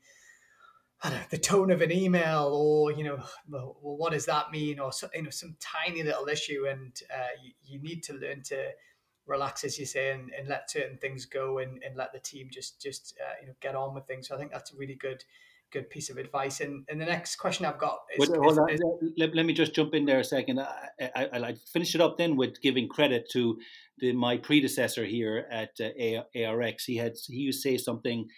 know, 1.05 1.21
the 1.31 1.39
tone 1.39 1.71
of 1.71 1.83
an 1.83 1.93
email 1.93 2.51
or 2.53 2.93
you 2.93 3.05
know 3.05 3.19
well, 3.49 3.77
what 3.81 4.13
does 4.13 4.27
that 4.27 4.51
mean? 4.51 4.79
Or 4.79 4.93
so, 4.93 5.09
you 5.15 5.23
know 5.23 5.31
some 5.31 5.57
tiny 5.61 6.03
little 6.03 6.29
issue 6.29 6.67
and 6.69 6.93
uh, 7.13 7.29
you, 7.43 7.53
you, 7.65 7.83
need 7.83 8.03
to 8.05 8.15
learn 8.15 8.43
to 8.45 8.71
relax 9.27 9.65
as 9.65 9.79
you 9.79 9.87
say 9.87 10.13
and, 10.13 10.31
and 10.39 10.49
let 10.49 10.71
certain 10.71 10.99
things 10.99 11.27
go 11.27 11.59
and, 11.59 11.83
and 11.83 11.97
let 11.97 12.13
the 12.13 12.21
team 12.21 12.49
just 12.51 12.81
just 12.81 13.17
uh, 13.21 13.35
you 13.41 13.49
know 13.49 13.55
get 13.61 13.75
on 13.75 13.95
with 13.95 14.07
things. 14.07 14.29
So 14.29 14.35
i 14.35 14.39
think 14.39 14.53
that's 14.53 14.73
a 14.73 14.77
really 14.77 14.95
good 14.95 15.25
good 15.73 15.91
piece 15.91 16.11
of 16.11 16.17
advice. 16.17 16.61
And, 16.61 16.85
and 16.89 17.01
the 17.01 17.07
next 17.07 17.37
question 17.37 17.67
i've 17.67 17.79
got 17.79 17.99
is, 18.17 18.29
Wait, 18.29 18.39
is, 18.39 18.59
is, 18.71 18.81
let, 19.19 19.35
let, 19.35 19.47
me 19.47 19.53
just 19.53 19.75
jump 19.75 19.95
in 19.95 20.07
there 20.07 20.21
a 20.21 20.25
second. 20.25 20.61
I, 20.61 20.89
I, 21.15 21.29
I 21.33 21.55
finish 21.73 21.95
it 21.95 22.01
up 22.01 22.19
then 22.19 22.37
with 22.37 22.63
giving 22.63 22.89
credit 22.89 23.29
to 23.33 23.59
the, 23.99 24.13
my 24.13 24.37
predecessor 24.37 25.05
here 25.05 25.47
at 25.51 25.71
uh, 25.81 26.43
arx 26.47 26.85
he 26.85 26.97
had 26.97 27.15
he 27.27 27.37
used 27.37 27.63
to 27.63 27.71
say 27.71 27.79
something 27.79 28.29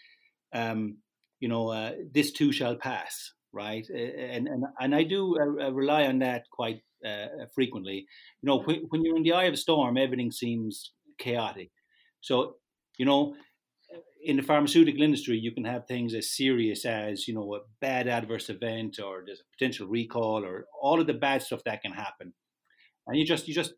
um, 0.55 0.99
you 1.41 1.49
know, 1.49 1.69
uh, 1.69 1.93
this 2.13 2.33
too 2.33 2.53
shall 2.53 2.77
pass, 2.77 3.33
right? 3.53 3.87
And 3.89 4.49
and 4.49 4.65
and 4.81 4.95
I 4.95 5.05
do 5.05 5.37
uh, 5.39 5.67
uh, 5.67 5.71
rely 5.71 6.07
on 6.07 6.19
that 6.21 6.45
quite 6.51 6.81
uh, 7.07 7.27
frequently. 7.55 8.07
You 8.43 8.47
know, 8.47 8.61
when, 8.63 8.87
when 8.89 9.05
you're 9.05 9.17
in 9.17 9.23
the 9.23 9.33
eye 9.33 9.45
of 9.45 9.55
a 9.55 9.59
storm, 9.59 9.97
everything 9.97 10.31
seems 10.31 10.93
chaotic. 11.19 11.71
So, 12.21 12.57
you 12.99 13.07
know, 13.07 13.35
in 14.23 14.37
the 14.37 14.43
pharmaceutical 14.43 15.03
industry, 15.03 15.39
you 15.39 15.53
can 15.53 15.65
have 15.65 15.87
things 15.87 16.15
as 16.15 16.37
serious 16.37 16.85
as 16.85 17.29
you 17.29 17.35
know 17.35 17.55
a 17.55 17.61
bad 17.81 18.09
adverse 18.09 18.51
event, 18.51 18.99
or 18.99 19.23
there's 19.25 19.41
a 19.41 19.57
potential 19.57 19.87
recall, 19.87 20.45
or 20.45 20.67
all 20.81 21.01
of 21.01 21.07
the 21.07 21.15
bad 21.15 21.43
stuff 21.43 21.63
that 21.65 21.83
can 21.83 21.93
happen, 21.93 22.33
and 23.07 23.19
you 23.19 23.25
just 23.25 23.49
you 23.49 23.55
just 23.55 23.75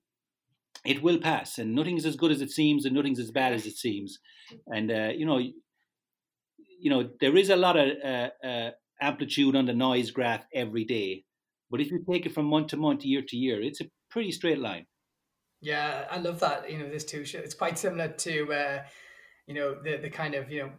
it 0.84 1.02
will 1.02 1.18
pass, 1.18 1.58
and 1.58 1.74
nothing's 1.74 2.06
as 2.06 2.16
good 2.16 2.32
as 2.32 2.40
it 2.40 2.50
seems, 2.50 2.84
and 2.84 2.94
nothing's 2.94 3.20
as 3.20 3.30
bad 3.30 3.52
as 3.52 3.66
it 3.66 3.76
seems, 3.76 4.18
and 4.68 4.90
uh, 4.90 5.10
you 5.14 5.26
know 5.26 5.40
you 6.80 6.90
know, 6.90 7.10
there 7.20 7.36
is 7.36 7.50
a 7.50 7.56
lot 7.56 7.76
of 7.76 7.88
uh, 8.04 8.30
uh, 8.44 8.70
amplitude 9.00 9.56
on 9.56 9.66
the 9.66 9.74
noise 9.74 10.10
graph 10.10 10.44
every 10.54 10.84
day, 10.84 11.24
but 11.70 11.80
if 11.80 11.90
you 11.90 12.04
take 12.10 12.26
it 12.26 12.34
from 12.34 12.46
month 12.46 12.68
to 12.68 12.76
month, 12.76 13.04
year 13.04 13.22
to 13.26 13.36
year, 13.36 13.62
it's 13.62 13.80
a 13.80 13.90
pretty 14.10 14.32
straight 14.32 14.58
line. 14.58 14.86
Yeah, 15.60 16.06
I 16.10 16.18
love 16.18 16.40
that. 16.40 16.70
You 16.70 16.78
know, 16.78 16.88
this 16.88 17.04
too. 17.04 17.24
It's 17.34 17.54
quite 17.54 17.78
similar 17.78 18.08
to, 18.08 18.52
uh, 18.52 18.82
you 19.46 19.54
know, 19.54 19.76
the 19.82 19.98
the 19.98 20.10
kind 20.10 20.34
of 20.34 20.50
you 20.50 20.62
know 20.62 20.70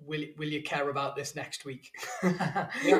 will 0.00 0.24
will 0.36 0.48
you 0.48 0.62
care 0.62 0.88
about 0.90 1.16
this 1.16 1.34
next 1.34 1.64
week 1.64 1.90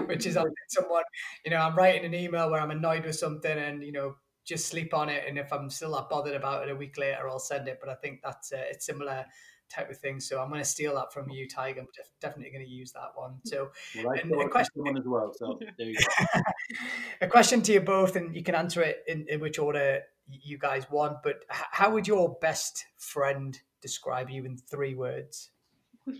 which 0.06 0.26
is 0.26 0.36
someone 0.68 1.04
you 1.44 1.50
know 1.50 1.58
i'm 1.58 1.76
writing 1.76 2.04
an 2.04 2.14
email 2.14 2.50
where 2.50 2.60
i'm 2.60 2.70
annoyed 2.70 3.04
with 3.04 3.16
something 3.16 3.56
and 3.56 3.82
you 3.82 3.92
know 3.92 4.16
just 4.44 4.66
sleep 4.66 4.92
on 4.94 5.08
it 5.08 5.24
and 5.28 5.38
if 5.38 5.52
i'm 5.52 5.70
still 5.70 5.92
not 5.92 6.10
bothered 6.10 6.34
about 6.34 6.66
it 6.66 6.72
a 6.72 6.76
week 6.76 6.98
later 6.98 7.28
i'll 7.28 7.38
send 7.38 7.68
it 7.68 7.78
but 7.80 7.88
i 7.88 7.94
think 7.94 8.20
that's 8.22 8.52
uh, 8.52 8.64
it's 8.70 8.86
similar 8.86 9.24
type 9.68 9.90
of 9.90 9.98
thing. 9.98 10.20
So 10.20 10.40
I'm 10.40 10.48
going 10.48 10.60
to 10.60 10.68
steal 10.68 10.94
that 10.96 11.12
from 11.12 11.28
you, 11.30 11.48
Tiger. 11.48 11.80
I'm 11.80 11.86
def- 11.94 12.10
definitely 12.20 12.52
going 12.52 12.64
to 12.64 12.70
use 12.70 12.92
that 12.92 13.10
one. 13.14 13.36
So, 13.44 13.70
well, 14.04 14.14
a 14.14 14.48
question 14.48 14.84
one 14.84 14.96
as 14.96 15.06
well. 15.06 15.32
So 15.34 15.58
there 15.78 15.88
you 15.88 15.96
go. 15.96 16.40
a 17.20 17.26
question 17.26 17.62
to 17.62 17.72
you 17.72 17.80
both, 17.80 18.16
and 18.16 18.34
you 18.34 18.42
can 18.42 18.54
answer 18.54 18.82
it 18.82 19.04
in, 19.06 19.26
in 19.28 19.40
which 19.40 19.58
order 19.58 20.02
you 20.30 20.58
guys 20.58 20.90
want. 20.90 21.22
But 21.22 21.40
h- 21.50 21.66
how 21.70 21.90
would 21.92 22.06
your 22.06 22.36
best 22.40 22.84
friend 22.98 23.58
describe 23.80 24.30
you 24.30 24.44
in 24.44 24.56
three 24.56 24.94
words? 24.94 25.50
I'm 26.08 26.14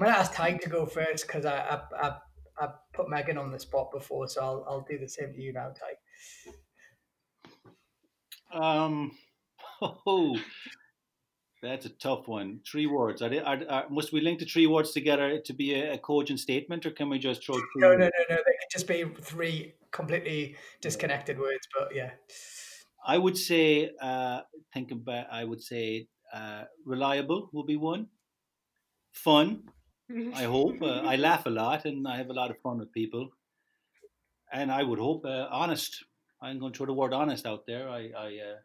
going 0.00 0.12
to 0.12 0.18
ask 0.18 0.34
Tiger 0.34 0.58
to 0.58 0.68
go 0.68 0.86
first 0.86 1.26
because 1.26 1.46
I, 1.46 1.58
I, 1.58 2.08
I 2.08 2.16
I 2.58 2.68
put 2.94 3.10
Megan 3.10 3.38
on 3.38 3.50
the 3.50 3.58
spot 3.58 3.90
before, 3.92 4.28
so 4.28 4.42
I'll 4.42 4.64
I'll 4.68 4.86
do 4.88 4.98
the 4.98 5.08
same 5.08 5.34
to 5.34 5.40
you 5.40 5.52
now, 5.52 5.72
Ty. 5.72 5.96
Um, 8.52 9.12
oh, 9.82 10.38
that's 11.62 11.86
a 11.86 11.90
tough 11.90 12.28
one. 12.28 12.60
Three 12.70 12.86
words. 12.86 13.22
Are 13.22 13.28
they, 13.28 13.40
are, 13.40 13.58
are, 13.68 13.88
must 13.88 14.12
we 14.12 14.20
link 14.20 14.38
the 14.38 14.44
three 14.44 14.66
words 14.66 14.92
together 14.92 15.40
to 15.40 15.52
be 15.52 15.74
a, 15.74 15.94
a 15.94 15.98
cogent 15.98 16.40
statement, 16.40 16.86
or 16.86 16.90
can 16.90 17.08
we 17.08 17.18
just 17.18 17.44
throw? 17.44 17.56
No, 17.76 17.90
no, 17.90 17.96
no, 17.96 18.24
no. 18.30 18.36
They 18.36 18.36
could 18.36 18.70
just 18.70 18.86
be 18.86 19.04
three 19.20 19.74
completely 19.90 20.56
disconnected 20.80 21.38
words. 21.38 21.66
But 21.76 21.94
yeah, 21.94 22.10
I 23.06 23.18
would 23.18 23.36
say. 23.36 23.90
Uh, 24.00 24.40
think 24.72 24.90
about. 24.92 25.26
I 25.30 25.44
would 25.44 25.62
say 25.62 26.08
uh, 26.32 26.64
reliable 26.84 27.48
will 27.52 27.64
be 27.64 27.76
one. 27.76 28.08
Fun. 29.12 29.62
I 30.34 30.44
hope. 30.44 30.82
Uh, 30.82 31.00
I 31.04 31.16
laugh 31.16 31.46
a 31.46 31.50
lot, 31.50 31.84
and 31.84 32.06
I 32.06 32.18
have 32.18 32.30
a 32.30 32.34
lot 32.34 32.50
of 32.50 32.58
fun 32.60 32.78
with 32.78 32.92
people. 32.92 33.30
And 34.52 34.70
I 34.70 34.82
would 34.82 34.98
hope 34.98 35.24
uh, 35.24 35.48
honest. 35.50 36.04
I'm 36.40 36.58
going 36.58 36.72
to 36.72 36.76
throw 36.76 36.86
the 36.86 36.92
word 36.92 37.14
honest 37.14 37.46
out 37.46 37.66
there. 37.66 37.88
I 37.88 38.10
I, 38.16 38.26
uh, 38.26 38.58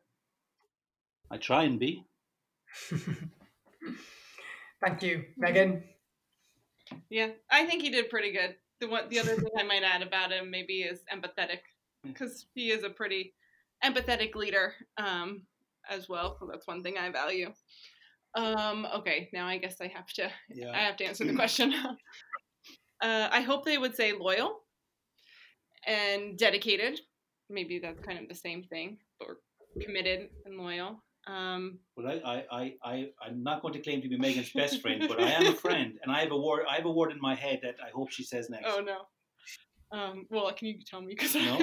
I 1.31 1.37
try 1.37 1.63
and 1.63 1.79
be. 1.79 2.05
Thank 4.83 5.03
you, 5.03 5.25
Megan. 5.37 5.83
Yeah, 7.09 7.29
I 7.49 7.65
think 7.65 7.81
he 7.83 7.89
did 7.89 8.09
pretty 8.09 8.31
good. 8.31 8.55
The 8.79 8.87
one, 8.87 9.09
the 9.09 9.19
other 9.19 9.35
thing 9.35 9.51
I 9.57 9.63
might 9.63 9.83
add 9.83 10.01
about 10.01 10.31
him 10.31 10.49
maybe 10.49 10.81
is 10.81 11.01
empathetic, 11.13 11.59
because 12.03 12.47
he 12.55 12.71
is 12.71 12.83
a 12.83 12.89
pretty 12.89 13.33
empathetic 13.83 14.35
leader. 14.35 14.73
Um, 14.97 15.43
as 15.89 16.07
well. 16.09 16.37
So 16.39 16.47
that's 16.49 16.67
one 16.67 16.83
thing 16.83 16.97
I 16.97 17.09
value. 17.11 17.51
Um, 18.35 18.87
okay, 18.95 19.29
now 19.33 19.45
I 19.47 19.57
guess 19.57 19.81
I 19.81 19.87
have 19.87 20.07
to 20.13 20.29
Yeah. 20.49 20.71
I 20.71 20.79
have 20.79 20.97
to 20.97 21.05
answer 21.05 21.25
the 21.25 21.33
question. 21.41 21.73
uh, 23.01 23.29
I 23.31 23.41
hope 23.41 23.65
they 23.65 23.77
would 23.77 23.95
say 23.95 24.13
loyal 24.13 24.59
and 25.85 26.37
dedicated. 26.37 26.99
Maybe 27.49 27.79
that's 27.79 27.99
kind 28.01 28.19
of 28.19 28.29
the 28.29 28.35
same 28.35 28.63
thing, 28.63 28.97
or 29.19 29.37
committed 29.81 30.29
and 30.45 30.57
loyal. 30.57 31.03
Um, 31.27 31.79
Well, 31.95 32.07
I, 32.07 32.21
I, 32.25 32.45
I, 32.51 32.73
I, 32.83 33.09
I'm 33.25 33.43
not 33.43 33.61
going 33.61 33.73
to 33.75 33.79
claim 33.81 34.01
to 34.01 34.09
be 34.09 34.17
Megan's 34.17 34.51
best 34.51 34.81
friend, 34.81 35.05
but 35.07 35.21
I 35.21 35.29
am 35.31 35.47
a 35.47 35.53
friend, 35.53 35.93
and 36.01 36.11
I 36.11 36.21
have 36.21 36.31
a 36.31 36.37
word. 36.37 36.65
I 36.69 36.75
have 36.75 36.85
a 36.85 36.91
word 36.91 37.11
in 37.11 37.21
my 37.21 37.35
head 37.35 37.59
that 37.63 37.75
I 37.85 37.89
hope 37.93 38.11
she 38.11 38.23
says 38.23 38.49
next. 38.49 38.65
oh 38.67 38.81
no. 38.81 39.01
Um, 39.93 40.25
well, 40.29 40.49
can 40.53 40.69
you 40.69 40.79
tell 40.85 41.01
me? 41.01 41.13
Because 41.13 41.35
No? 41.35 41.57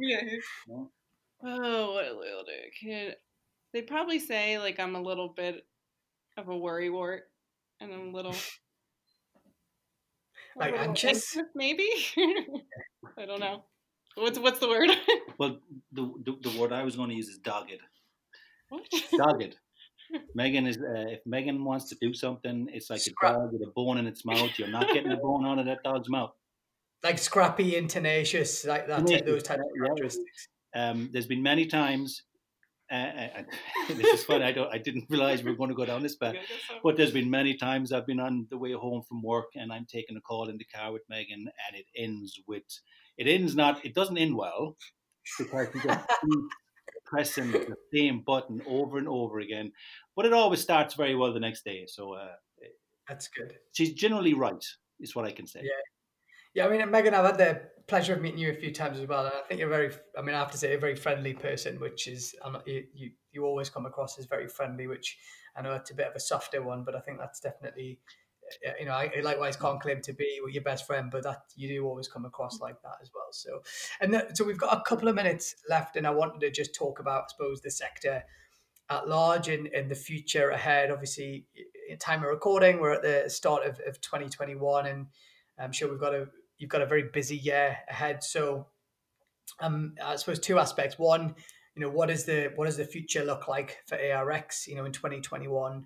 yeah. 0.00 0.20
No? 0.68 0.90
Oh, 1.44 1.92
what 1.94 2.06
a 2.06 2.16
little 2.16 2.44
kid. 2.80 3.16
They'd 3.72 3.86
probably 3.86 4.18
say 4.18 4.58
like 4.58 4.78
I'm 4.78 4.94
a 4.94 5.02
little 5.02 5.32
bit 5.34 5.66
of 6.36 6.48
a 6.48 6.52
worrywart, 6.52 7.20
and 7.80 7.92
I'm 7.92 8.08
a 8.08 8.12
little 8.12 8.34
Like 10.54 10.72
little 10.72 10.88
anxious? 10.88 11.36
maybe. 11.54 11.88
I 13.18 13.26
don't 13.26 13.40
know. 13.40 13.64
What's 14.16 14.38
what's 14.38 14.58
the 14.58 14.68
word? 14.68 14.90
Well, 15.38 15.58
the, 15.92 16.10
the 16.24 16.48
the 16.48 16.58
word 16.58 16.72
I 16.72 16.82
was 16.82 16.96
going 16.96 17.10
to 17.10 17.14
use 17.14 17.28
is 17.28 17.36
dogged. 17.36 17.78
what? 18.70 18.84
Dogged. 19.18 19.56
Megan 20.34 20.66
is. 20.66 20.78
Uh, 20.78 21.10
if 21.10 21.20
Megan 21.26 21.62
wants 21.62 21.90
to 21.90 21.96
do 22.00 22.14
something, 22.14 22.68
it's 22.72 22.88
like 22.88 23.00
Scrap. 23.00 23.32
a 23.32 23.38
dog 23.40 23.52
with 23.52 23.60
a 23.68 23.70
bone 23.74 23.98
in 23.98 24.06
its 24.06 24.24
mouth. 24.24 24.50
You're 24.58 24.68
not 24.68 24.86
getting 24.94 25.12
a 25.12 25.16
bone 25.18 25.44
out 25.44 25.58
of 25.58 25.66
that 25.66 25.82
dog's 25.84 26.08
mouth. 26.08 26.32
Like 27.04 27.18
scrappy 27.18 27.76
and 27.76 27.90
tenacious, 27.90 28.64
like 28.64 28.88
that, 28.88 29.06
Tenacious, 29.06 29.26
those 29.26 29.42
types 29.42 29.60
of 29.60 29.66
characteristics. 29.76 30.48
Um, 30.74 31.10
there's 31.12 31.26
been 31.26 31.42
many 31.42 31.66
times. 31.66 32.22
Uh, 32.90 32.94
uh, 32.94 33.42
this 33.88 34.20
is 34.20 34.24
funny. 34.24 34.44
I 34.44 34.52
don't. 34.52 34.72
I 34.72 34.78
didn't 34.78 35.04
realize 35.10 35.42
we 35.42 35.50
were 35.50 35.56
going 35.58 35.68
to 35.70 35.76
go 35.76 35.84
down 35.84 36.02
this 36.02 36.16
path. 36.16 36.32
Yeah, 36.34 36.40
I 36.40 36.44
guess 36.44 36.62
so. 36.68 36.74
But 36.82 36.96
there's 36.96 37.12
been 37.12 37.28
many 37.30 37.54
times 37.54 37.92
I've 37.92 38.06
been 38.06 38.20
on 38.20 38.46
the 38.48 38.56
way 38.56 38.72
home 38.72 39.02
from 39.06 39.22
work 39.22 39.48
and 39.54 39.70
I'm 39.70 39.84
taking 39.84 40.16
a 40.16 40.20
call 40.22 40.48
in 40.48 40.56
the 40.56 40.64
car 40.64 40.92
with 40.92 41.02
Megan 41.10 41.40
and 41.68 41.76
it 41.76 41.84
ends 41.94 42.40
with 42.46 42.62
it 43.18 43.26
ends 43.26 43.54
not 43.54 43.84
it 43.84 43.94
doesn't 43.94 44.18
end 44.18 44.36
well 44.36 44.76
because 45.38 45.68
you 45.74 45.80
just 45.80 46.06
keep 46.22 46.40
pressing 47.04 47.52
the 47.52 47.76
same 47.94 48.20
button 48.20 48.62
over 48.66 48.98
and 48.98 49.08
over 49.08 49.38
again. 49.40 49.72
But 50.14 50.26
it 50.26 50.32
always 50.32 50.60
starts 50.60 50.94
very 50.94 51.14
well 51.14 51.32
the 51.32 51.40
next 51.40 51.64
day. 51.64 51.86
So 51.86 52.14
uh, 52.14 52.28
That's 53.08 53.28
good. 53.28 53.54
she's 53.72 53.94
generally 53.94 54.34
right, 54.34 54.64
is 55.00 55.14
what 55.14 55.24
I 55.24 55.32
can 55.32 55.46
say. 55.46 55.60
Yeah. 55.62 55.70
Yeah, 56.54 56.66
I 56.66 56.70
mean, 56.70 56.90
Megan, 56.90 57.12
I've 57.12 57.26
had 57.26 57.36
the 57.36 57.60
pleasure 57.86 58.14
of 58.14 58.22
meeting 58.22 58.38
you 58.38 58.50
a 58.50 58.54
few 58.54 58.72
times 58.72 58.98
as 58.98 59.06
well. 59.06 59.26
And 59.26 59.34
I 59.34 59.46
think 59.46 59.60
you're 59.60 59.68
very, 59.68 59.92
I 60.16 60.22
mean, 60.22 60.34
I 60.34 60.38
have 60.38 60.50
to 60.52 60.58
say, 60.58 60.72
a 60.72 60.78
very 60.78 60.96
friendly 60.96 61.34
person, 61.34 61.78
which 61.78 62.08
is, 62.08 62.34
not, 62.50 62.66
you, 62.66 62.84
you, 62.94 63.10
you 63.30 63.44
always 63.44 63.68
come 63.68 63.84
across 63.84 64.18
as 64.18 64.24
very 64.24 64.48
friendly, 64.48 64.86
which 64.86 65.18
I 65.54 65.60
know 65.60 65.74
it's 65.74 65.90
a 65.90 65.94
bit 65.94 66.06
of 66.06 66.14
a 66.14 66.20
softer 66.20 66.62
one, 66.62 66.82
but 66.82 66.94
I 66.94 67.00
think 67.00 67.18
that's 67.18 67.40
definitely, 67.40 68.00
you 68.78 68.86
know, 68.86 68.92
I 68.92 69.10
I 69.16 69.20
likewise 69.20 69.56
can't 69.56 69.80
claim 69.80 70.00
to 70.02 70.12
be 70.12 70.40
your 70.50 70.62
best 70.62 70.86
friend, 70.86 71.10
but 71.10 71.22
that 71.24 71.42
you 71.56 71.68
do 71.68 71.86
always 71.86 72.08
come 72.08 72.24
across 72.24 72.60
like 72.60 72.80
that 72.82 72.96
as 73.02 73.10
well. 73.14 73.28
So, 73.32 73.62
and 74.00 74.12
that, 74.14 74.36
so 74.36 74.44
we've 74.44 74.58
got 74.58 74.76
a 74.76 74.82
couple 74.82 75.08
of 75.08 75.14
minutes 75.14 75.56
left, 75.68 75.96
and 75.96 76.06
I 76.06 76.10
wanted 76.10 76.40
to 76.40 76.50
just 76.50 76.74
talk 76.74 76.98
about, 76.98 77.24
I 77.24 77.26
suppose, 77.30 77.60
the 77.60 77.70
sector 77.70 78.24
at 78.88 79.08
large 79.08 79.48
in, 79.48 79.66
in 79.66 79.88
the 79.88 79.94
future 79.94 80.50
ahead. 80.50 80.90
Obviously, 80.90 81.46
in 81.88 81.98
time 81.98 82.22
of 82.22 82.28
recording, 82.28 82.80
we're 82.80 82.92
at 82.92 83.02
the 83.02 83.28
start 83.28 83.64
of, 83.66 83.80
of 83.86 84.00
2021, 84.00 84.86
and 84.86 85.06
I'm 85.58 85.72
sure 85.72 85.90
we've 85.90 86.00
got 86.00 86.14
a 86.14 86.26
you've 86.58 86.70
got 86.70 86.82
a 86.82 86.86
very 86.86 87.04
busy 87.12 87.36
year 87.36 87.76
ahead. 87.88 88.22
So, 88.22 88.66
um, 89.60 89.94
I 90.02 90.16
suppose 90.16 90.38
two 90.38 90.58
aspects. 90.58 90.98
One, 90.98 91.34
you 91.74 91.82
know, 91.82 91.90
what 91.90 92.10
is 92.10 92.24
the 92.24 92.52
what 92.54 92.66
does 92.66 92.76
the 92.76 92.84
future 92.84 93.24
look 93.24 93.48
like 93.48 93.78
for 93.86 93.98
ARX? 93.98 94.66
You 94.66 94.76
know, 94.76 94.84
in 94.84 94.92
2021 94.92 95.74
uh, 95.74 95.80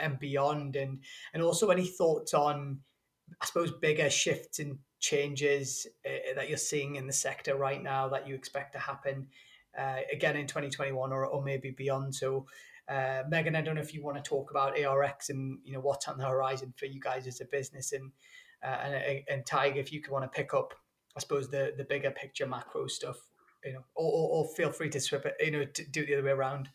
and 0.00 0.18
beyond, 0.18 0.76
and 0.76 1.00
and 1.34 1.42
also 1.42 1.68
any 1.68 1.86
thoughts 1.86 2.34
on, 2.34 2.80
I 3.40 3.46
suppose, 3.46 3.72
bigger 3.72 4.10
shifts 4.10 4.58
and 4.58 4.78
changes 5.00 5.86
uh, 6.06 6.34
that 6.36 6.48
you're 6.48 6.58
seeing 6.58 6.96
in 6.96 7.06
the 7.06 7.12
sector 7.12 7.56
right 7.56 7.82
now 7.82 8.08
that 8.08 8.28
you 8.28 8.34
expect 8.34 8.74
to 8.74 8.78
happen 8.78 9.26
uh, 9.78 9.96
again 10.12 10.36
in 10.36 10.46
2021 10.46 11.12
or, 11.12 11.26
or 11.26 11.42
maybe 11.42 11.70
beyond. 11.70 12.14
So, 12.14 12.46
uh, 12.88 13.22
Megan, 13.28 13.56
I 13.56 13.62
don't 13.62 13.76
know 13.76 13.80
if 13.80 13.94
you 13.94 14.02
want 14.02 14.22
to 14.22 14.28
talk 14.28 14.50
about 14.50 14.78
ARX 14.78 15.30
and 15.30 15.58
you 15.64 15.72
know 15.72 15.80
what's 15.80 16.08
on 16.08 16.18
the 16.18 16.26
horizon 16.26 16.74
for 16.76 16.86
you 16.86 17.00
guys 17.00 17.26
as 17.26 17.40
a 17.40 17.44
business, 17.46 17.92
and 17.92 18.10
uh, 18.62 18.66
and 18.66 19.22
and 19.28 19.46
Tig, 19.46 19.76
if 19.76 19.92
you 19.92 20.00
could 20.00 20.12
want 20.12 20.24
to 20.24 20.36
pick 20.36 20.54
up, 20.54 20.74
I 21.16 21.20
suppose 21.20 21.48
the 21.48 21.72
the 21.76 21.84
bigger 21.84 22.10
picture 22.10 22.46
macro 22.46 22.86
stuff, 22.88 23.18
you 23.64 23.74
know, 23.74 23.84
or, 23.94 24.12
or, 24.12 24.28
or 24.30 24.54
feel 24.54 24.70
free 24.70 24.90
to 24.90 25.00
swip 25.00 25.24
it, 25.24 25.34
you 25.40 25.52
know, 25.52 25.64
to 25.64 25.84
do 25.90 26.02
it 26.02 26.06
the 26.06 26.14
other 26.14 26.24
way 26.24 26.30
around. 26.30 26.68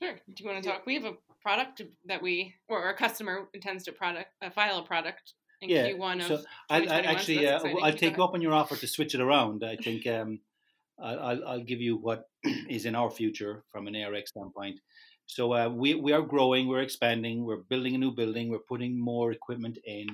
Sure. 0.00 0.14
Do 0.14 0.44
you 0.44 0.48
want 0.48 0.62
to 0.62 0.68
talk? 0.68 0.86
We 0.86 0.94
have 0.94 1.06
a 1.06 1.14
product 1.42 1.82
that 2.06 2.22
we, 2.22 2.54
or 2.68 2.82
our 2.82 2.94
customer 2.94 3.48
intends 3.54 3.84
to 3.84 3.92
product 3.92 4.28
uh, 4.42 4.50
file 4.50 4.78
a 4.78 4.82
product 4.82 5.34
in 5.60 5.70
Yeah, 5.70 5.88
Q1 5.88 6.20
of. 6.20 6.26
so 6.26 6.44
I, 6.70 6.76
I 6.76 6.80
2021, 6.80 7.04
so 7.04 7.10
actually, 7.10 7.44
that's 7.44 7.64
uh. 7.64 7.84
I'll 7.84 7.92
take 7.92 8.16
you 8.16 8.24
up 8.24 8.34
on 8.34 8.42
your 8.42 8.52
offer 8.52 8.76
to 8.76 8.86
switch 8.86 9.14
it 9.14 9.20
around. 9.20 9.64
I 9.64 9.76
think 9.76 10.06
um, 10.06 10.40
I'll, 11.02 11.20
I'll, 11.20 11.48
I'll 11.48 11.64
give 11.64 11.80
you 11.80 11.96
what 11.96 12.24
is 12.68 12.86
in 12.86 12.94
our 12.94 13.10
future 13.10 13.64
from 13.70 13.86
an 13.86 13.96
ARX 13.96 14.30
standpoint. 14.30 14.80
So 15.26 15.52
uh, 15.52 15.68
we 15.68 15.94
we 15.94 16.12
are 16.12 16.22
growing, 16.22 16.68
we're 16.68 16.82
expanding, 16.82 17.44
we're 17.44 17.64
building 17.68 17.94
a 17.94 17.98
new 17.98 18.12
building, 18.12 18.48
we're 18.48 18.66
putting 18.66 18.98
more 18.98 19.30
equipment 19.30 19.78
in. 19.84 20.06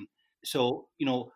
So 0.45 0.89
you 0.99 1.07
know, 1.07 1.33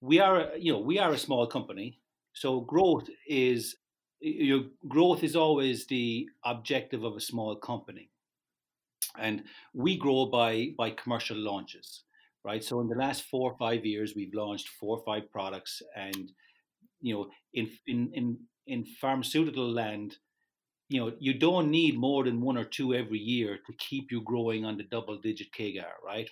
we 0.00 0.20
are 0.20 0.50
you 0.58 0.72
know 0.72 0.80
we 0.80 0.98
are 0.98 1.12
a 1.12 1.18
small 1.18 1.46
company. 1.46 1.98
So 2.34 2.60
growth 2.60 3.08
is 3.26 3.76
your 4.20 4.64
growth 4.86 5.24
is 5.24 5.34
always 5.34 5.86
the 5.86 6.28
objective 6.44 7.04
of 7.04 7.16
a 7.16 7.20
small 7.20 7.56
company, 7.56 8.10
and 9.18 9.44
we 9.74 9.96
grow 9.96 10.26
by 10.26 10.68
by 10.76 10.90
commercial 10.90 11.36
launches 11.36 12.04
right? 12.44 12.62
So 12.62 12.80
in 12.80 12.88
the 12.88 12.96
last 12.96 13.24
four 13.24 13.52
or 13.52 13.56
five 13.56 13.84
years, 13.84 14.14
we've 14.16 14.34
launched 14.34 14.68
four 14.68 14.98
or 14.98 15.04
five 15.04 15.30
products, 15.30 15.82
and 15.96 16.32
you 17.00 17.14
know, 17.14 17.30
in 17.54 17.70
in 17.86 18.10
in 18.14 18.38
in 18.66 18.84
pharmaceutical 19.00 19.70
land, 19.70 20.16
you 20.88 21.00
know, 21.00 21.12
you 21.18 21.34
don't 21.34 21.70
need 21.70 21.98
more 21.98 22.24
than 22.24 22.40
one 22.40 22.56
or 22.56 22.64
two 22.64 22.94
every 22.94 23.18
year 23.18 23.58
to 23.66 23.72
keep 23.78 24.10
you 24.10 24.22
growing 24.22 24.64
on 24.64 24.76
the 24.76 24.84
double 24.84 25.18
digit 25.18 25.48
CAGR, 25.52 25.94
right? 26.04 26.28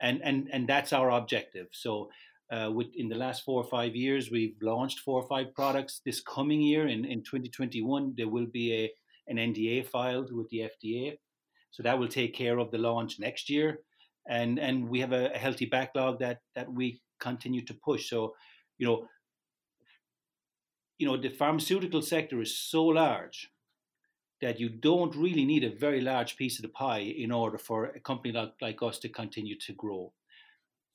And 0.00 0.20
and 0.22 0.48
and 0.52 0.68
that's 0.68 0.92
our 0.92 1.10
objective. 1.10 1.68
So. 1.72 2.10
Uh, 2.52 2.70
with 2.70 2.88
in 2.94 3.08
the 3.08 3.16
last 3.16 3.42
four 3.42 3.64
or 3.64 3.68
five 3.70 3.96
years, 3.96 4.30
we've 4.30 4.54
launched 4.60 5.00
four 5.00 5.20
or 5.22 5.26
five 5.26 5.54
products. 5.54 6.02
This 6.04 6.20
coming 6.20 6.60
year, 6.60 6.86
in, 6.86 7.06
in 7.06 7.22
2021, 7.22 8.12
there 8.18 8.28
will 8.28 8.46
be 8.46 8.84
a 8.84 8.92
an 9.26 9.38
NDA 9.38 9.86
filed 9.86 10.30
with 10.30 10.50
the 10.50 10.68
FDA, 10.70 11.16
so 11.74 11.82
that 11.82 11.98
will 11.98 12.08
take 12.08 12.34
care 12.34 12.58
of 12.58 12.70
the 12.70 12.78
launch 12.78 13.18
next 13.18 13.50
year 13.50 13.80
and 14.28 14.58
and 14.58 14.88
we 14.88 15.00
have 15.00 15.12
a, 15.12 15.32
a 15.34 15.38
healthy 15.38 15.66
backlog 15.66 16.18
that 16.20 16.40
that 16.54 16.72
we 16.72 17.00
continue 17.20 17.64
to 17.64 17.74
push. 17.74 18.08
So, 18.08 18.34
you 18.78 18.86
know, 18.86 19.08
you 20.98 21.06
know, 21.06 21.16
the 21.16 21.30
pharmaceutical 21.30 22.02
sector 22.02 22.40
is 22.40 22.56
so 22.56 22.84
large 22.84 23.50
that 24.40 24.60
you 24.60 24.68
don't 24.68 25.14
really 25.16 25.44
need 25.44 25.64
a 25.64 25.74
very 25.74 26.00
large 26.00 26.36
piece 26.36 26.58
of 26.58 26.62
the 26.62 26.68
pie 26.68 27.14
in 27.24 27.32
order 27.32 27.58
for 27.58 27.86
a 27.86 28.00
company 28.00 28.32
like, 28.32 28.52
like 28.60 28.82
us 28.82 28.98
to 28.98 29.08
continue 29.08 29.58
to 29.58 29.72
grow. 29.72 30.12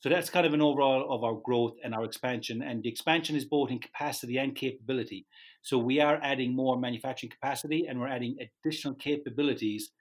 So 0.02 0.08
that's 0.08 0.30
kind 0.30 0.46
of 0.46 0.54
an 0.54 0.62
overall 0.62 1.14
of 1.14 1.24
our 1.24 1.36
growth 1.44 1.76
and 1.84 1.94
our 1.94 2.06
expansion. 2.06 2.62
And 2.62 2.84
the 2.84 2.90
expansion 2.90 3.36
is 3.36 3.44
both 3.44 3.70
in 3.70 3.80
capacity 3.80 4.38
and 4.38 4.56
capability. 4.56 5.26
So 5.62 5.78
we 5.78 6.00
are 6.00 6.20
adding 6.24 6.56
more 6.56 6.80
manufacturing 6.80 7.32
capacity 7.32 7.88
and 7.88 8.00
we're 8.00 8.08
adding 8.08 8.38
additional 8.40 8.94
capabilities 8.94 9.92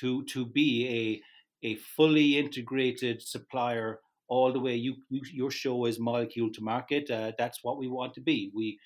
to 0.00 0.24
to 0.24 0.46
be 0.46 0.70
a 0.88 1.22
a 1.66 1.76
fully 1.76 2.38
integrated 2.38 3.22
supplier 3.22 4.00
all 4.28 4.52
the 4.52 4.60
way. 4.60 4.74
You, 4.76 4.96
you 5.10 5.22
your 5.32 5.50
show 5.50 5.86
is 5.86 5.98
molecule 5.98 6.50
to 6.52 6.62
market. 6.62 7.10
Uh, 7.10 7.32
that's 7.38 7.60
what 7.62 7.78
we 7.78 7.88
want 7.88 8.14
to 8.14 8.20
be. 8.20 8.50
We 8.54 8.78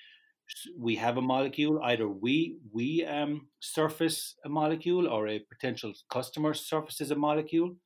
we 0.79 0.97
have 0.97 1.17
a 1.19 1.23
molecule. 1.23 1.81
Either 1.83 2.09
we 2.09 2.59
we 2.73 3.05
um, 3.05 3.49
surface 3.61 4.37
a 4.45 4.49
molecule, 4.49 5.09
or 5.09 5.29
a 5.29 5.39
potential 5.41 5.93
customer 6.11 6.55
surfaces 6.55 7.11
a 7.11 7.17
molecule, 7.17 7.77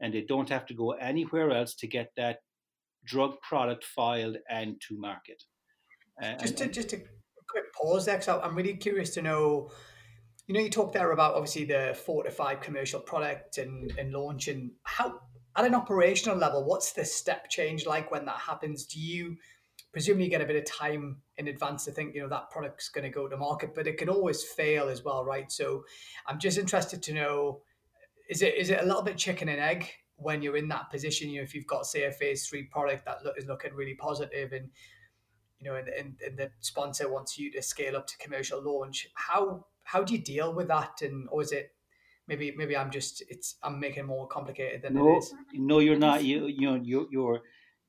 and 0.00 0.12
they 0.14 0.22
don't 0.22 0.48
have 0.48 0.66
to 0.66 0.74
go 0.74 0.92
anywhere 0.92 1.50
else 1.52 1.74
to 1.76 1.86
get 1.86 2.10
that 2.16 2.38
drug 3.04 3.40
product 3.40 3.84
filed 3.84 4.36
and 4.48 4.80
to 4.80 4.98
market. 4.98 5.42
Uh, 6.22 6.34
Just 6.36 6.58
to, 6.58 6.68
just 6.68 6.92
a 6.92 6.98
quick 7.48 7.72
pause 7.72 8.04
there, 8.04 8.16
'cause 8.18 8.28
I- 8.28 8.40
I'm 8.40 8.54
really 8.54 8.76
curious 8.76 9.14
to 9.14 9.22
know. 9.22 9.70
You 10.50 10.54
know, 10.54 10.62
you 10.62 10.68
talked 10.68 10.94
there 10.94 11.12
about 11.12 11.36
obviously 11.36 11.64
the 11.64 11.96
four 12.04 12.24
to 12.24 12.30
five 12.32 12.60
commercial 12.60 12.98
product 12.98 13.58
and, 13.58 13.94
and 13.96 14.10
launch, 14.10 14.48
and 14.48 14.72
how 14.82 15.20
at 15.54 15.64
an 15.64 15.76
operational 15.76 16.36
level, 16.36 16.64
what's 16.64 16.90
the 16.90 17.04
step 17.04 17.48
change 17.48 17.86
like 17.86 18.10
when 18.10 18.24
that 18.24 18.38
happens? 18.38 18.84
Do 18.84 18.98
you 18.98 19.36
presumably 19.92 20.28
get 20.28 20.40
a 20.40 20.44
bit 20.44 20.56
of 20.56 20.64
time 20.64 21.18
in 21.38 21.46
advance 21.46 21.84
to 21.84 21.92
think, 21.92 22.16
you 22.16 22.22
know, 22.22 22.28
that 22.30 22.50
product's 22.50 22.88
going 22.88 23.04
to 23.04 23.10
go 23.10 23.28
to 23.28 23.36
market, 23.36 23.76
but 23.76 23.86
it 23.86 23.96
can 23.96 24.08
always 24.08 24.42
fail 24.42 24.88
as 24.88 25.04
well, 25.04 25.24
right? 25.24 25.52
So, 25.52 25.84
I'm 26.26 26.40
just 26.40 26.58
interested 26.58 27.00
to 27.04 27.14
know 27.14 27.60
is 28.28 28.42
it 28.42 28.56
is 28.56 28.70
it 28.70 28.80
a 28.82 28.84
little 28.86 29.02
bit 29.02 29.16
chicken 29.16 29.48
and 29.48 29.60
egg 29.60 29.88
when 30.16 30.42
you're 30.42 30.56
in 30.56 30.66
that 30.70 30.90
position? 30.90 31.30
You 31.30 31.36
know, 31.36 31.44
if 31.44 31.54
you've 31.54 31.68
got 31.68 31.86
say 31.86 32.06
a 32.06 32.10
phase 32.10 32.48
three 32.48 32.64
product 32.64 33.04
that 33.04 33.18
is 33.36 33.46
looking 33.46 33.72
really 33.72 33.94
positive 33.94 34.50
and 34.50 34.68
you 35.60 35.70
know, 35.70 35.76
and, 35.76 35.88
and, 35.88 36.14
and 36.26 36.36
the 36.36 36.50
sponsor 36.60 37.08
wants 37.08 37.38
you 37.38 37.52
to 37.52 37.62
scale 37.62 37.96
up 37.96 38.06
to 38.08 38.18
commercial 38.18 38.60
launch. 38.62 39.06
How 39.14 39.66
how 39.90 40.04
do 40.04 40.14
you 40.14 40.20
deal 40.20 40.54
with 40.54 40.68
that? 40.68 41.02
And 41.02 41.28
or 41.30 41.42
is 41.42 41.52
it 41.52 41.72
maybe 42.28 42.54
maybe 42.56 42.76
I'm 42.76 42.90
just 42.90 43.22
it's 43.28 43.56
I'm 43.62 43.80
making 43.80 44.04
it 44.04 44.06
more 44.06 44.26
complicated 44.28 44.82
than 44.82 44.94
no, 44.94 45.14
it 45.14 45.18
is. 45.18 45.34
No, 45.52 45.80
you're 45.80 45.98
not. 45.98 46.22
You 46.24 46.46
you 46.46 46.66
know 46.70 46.76
your 46.76 47.06
your 47.10 47.40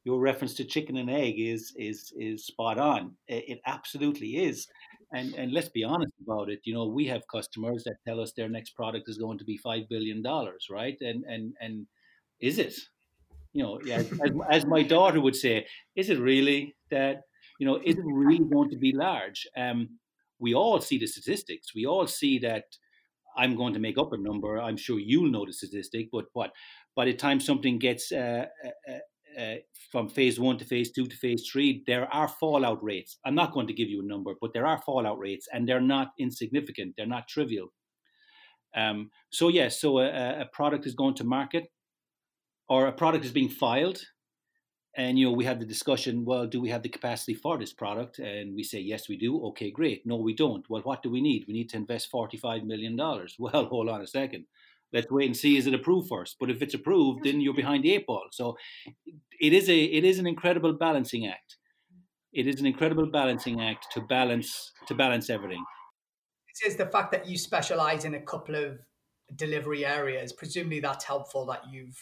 your 0.04 0.20
reference 0.20 0.56
to 0.56 0.66
chicken 0.66 0.98
and 0.98 1.10
egg 1.10 1.36
is 1.38 1.74
is 1.78 2.12
is 2.18 2.46
spot 2.46 2.80
on. 2.80 3.16
It, 3.28 3.44
it 3.48 3.62
absolutely 3.68 4.30
is. 4.48 4.68
And 5.14 5.36
and 5.36 5.52
let's 5.52 5.70
be 5.70 5.84
honest 5.84 6.14
about 6.26 6.50
it. 6.50 6.60
You 6.64 6.74
know, 6.74 6.88
we 6.88 7.06
have 7.08 7.22
customers 7.32 7.84
that 7.84 7.98
tell 8.08 8.20
us 8.20 8.34
their 8.34 8.50
next 8.50 8.72
product 8.72 9.08
is 9.08 9.18
going 9.18 9.38
to 9.38 9.46
be 9.46 9.58
five 9.58 9.84
billion 9.88 10.24
dollars, 10.24 10.68
right? 10.72 10.98
And 11.02 11.24
and 11.26 11.54
and 11.62 11.86
is 12.40 12.58
it? 12.58 12.74
You 13.54 13.64
know, 13.64 13.80
yeah, 13.84 13.98
as, 14.26 14.32
as 14.50 14.66
my 14.66 14.82
daughter 14.82 15.20
would 15.20 15.36
say, 15.36 15.68
is 15.96 16.10
it 16.10 16.20
really 16.20 16.74
that? 16.90 17.24
You 17.60 17.68
know, 17.68 17.80
is 17.86 17.96
it 17.96 18.06
really 18.06 18.40
going 18.40 18.72
to 18.72 18.78
be 18.78 18.92
large? 18.94 19.46
Um, 19.56 20.00
we 20.42 20.54
all 20.54 20.82
see 20.82 20.98
the 20.98 21.08
statistics. 21.08 21.74
We 21.76 21.86
all 21.86 22.08
see 22.08 22.40
that 22.40 22.66
I'm 23.38 23.56
going 23.56 23.74
to 23.74 23.80
make 23.80 23.98
up 23.98 24.12
a 24.12 24.18
number. 24.18 24.60
I'm 24.60 24.78
sure 24.78 25.00
you'll 25.00 25.32
know 25.32 25.46
the 25.46 25.54
statistic, 25.54 26.10
but 26.12 26.26
what 26.34 26.52
by 26.96 27.06
the 27.06 27.14
time 27.14 27.40
something 27.40 27.80
gets 27.80 28.12
uh, 28.12 28.48
uh, 28.66 28.92
uh, 28.92 29.42
uh, 29.42 29.56
from 29.92 30.10
phase 30.10 30.40
one 30.40 30.58
to 30.58 30.66
phase 30.66 30.92
two 30.92 31.06
to 31.06 31.16
phase 31.16 31.48
three, 31.50 31.84
there 31.88 32.14
are 32.14 32.28
fallout 32.28 32.84
rates. 32.84 33.18
I'm 33.26 33.36
not 33.36 33.54
going 33.54 33.68
to 33.68 33.74
give 33.74 33.88
you 33.88 34.02
a 34.02 34.06
number, 34.08 34.34
but 34.42 34.52
there 34.54 34.68
are 34.68 34.82
fallout 34.82 35.20
rates, 35.20 35.48
and 35.54 35.68
they're 35.68 35.80
not 35.80 36.10
insignificant. 36.20 36.96
They're 36.98 37.06
not 37.06 37.30
trivial. 37.30 37.72
Um, 38.76 39.10
so 39.30 39.48
yes, 39.48 39.80
so 39.80 40.00
a, 40.00 40.42
a 40.42 40.50
product 40.52 40.86
is 40.86 40.96
going 40.96 41.16
to 41.16 41.24
market, 41.24 41.66
or 42.68 42.88
a 42.88 42.92
product 42.92 43.26
is 43.26 43.32
being 43.32 43.50
filed, 43.50 44.02
and 44.96 45.18
you 45.18 45.26
know 45.26 45.32
we 45.32 45.46
have 45.46 45.60
the 45.60 45.66
discussion 45.66 46.26
well 46.26 46.46
do 46.46 46.60
we 46.60 46.70
have 46.70 46.84
the 46.84 46.90
capacity 46.90 47.34
for 47.34 47.58
this 47.58 47.74
product? 47.74 48.20
And 48.20 48.54
we 48.56 48.64
say 48.64 48.80
yes 48.80 49.08
we 49.08 49.18
do. 49.18 49.44
Okay 49.48 49.72
great. 49.72 50.06
No 50.06 50.18
we 50.18 50.34
don't. 50.34 50.70
Well 50.70 50.82
what 50.82 51.04
do 51.04 51.10
we 51.10 51.22
need? 51.22 51.46
We 51.48 51.54
need 51.54 51.70
to 51.70 51.78
invest 51.78 52.10
45 52.10 52.64
million 52.64 52.96
dollars. 52.96 53.36
Well 53.40 53.66
hold 53.66 53.90
on 53.90 54.02
a 54.02 54.08
second. 54.08 54.46
Let's 54.94 55.10
wait 55.10 55.28
and 55.28 55.38
see 55.38 55.58
is 55.58 55.68
it 55.68 55.74
approved 55.74 56.10
first? 56.10 56.38
But 56.40 56.50
if 56.50 56.62
it's 56.62 56.74
approved 56.74 57.24
then 57.24 57.40
you're 57.42 57.54
behind 57.54 57.84
the 57.84 57.94
eight 57.94 58.06
ball. 58.06 58.28
So 58.32 58.58
it 59.40 59.54
is 59.54 59.70
a 59.70 59.78
it 59.78 60.04
is 60.04 60.20
an 60.20 60.28
incredible 60.28 60.74
balancing 60.74 61.28
act. 61.28 61.58
It 62.34 62.48
is 62.48 62.60
an 62.60 62.66
incredible 62.66 63.06
balancing 63.06 63.62
act 63.62 63.88
to 63.94 64.02
balance 64.02 64.72
to 64.88 64.96
balance 64.96 65.30
everything. 65.30 65.64
It 66.50 66.68
is 66.68 66.76
the 66.76 66.86
fact 66.86 67.12
that 67.14 67.28
you 67.28 67.38
specialize 67.38 68.04
in 68.04 68.16
a 68.16 68.22
couple 68.22 68.56
of 68.56 68.80
delivery 69.36 69.86
areas. 69.86 70.34
Presumably 70.34 70.82
that's 70.82 71.06
helpful 71.06 71.46
that 71.46 71.64
you've 71.72 71.98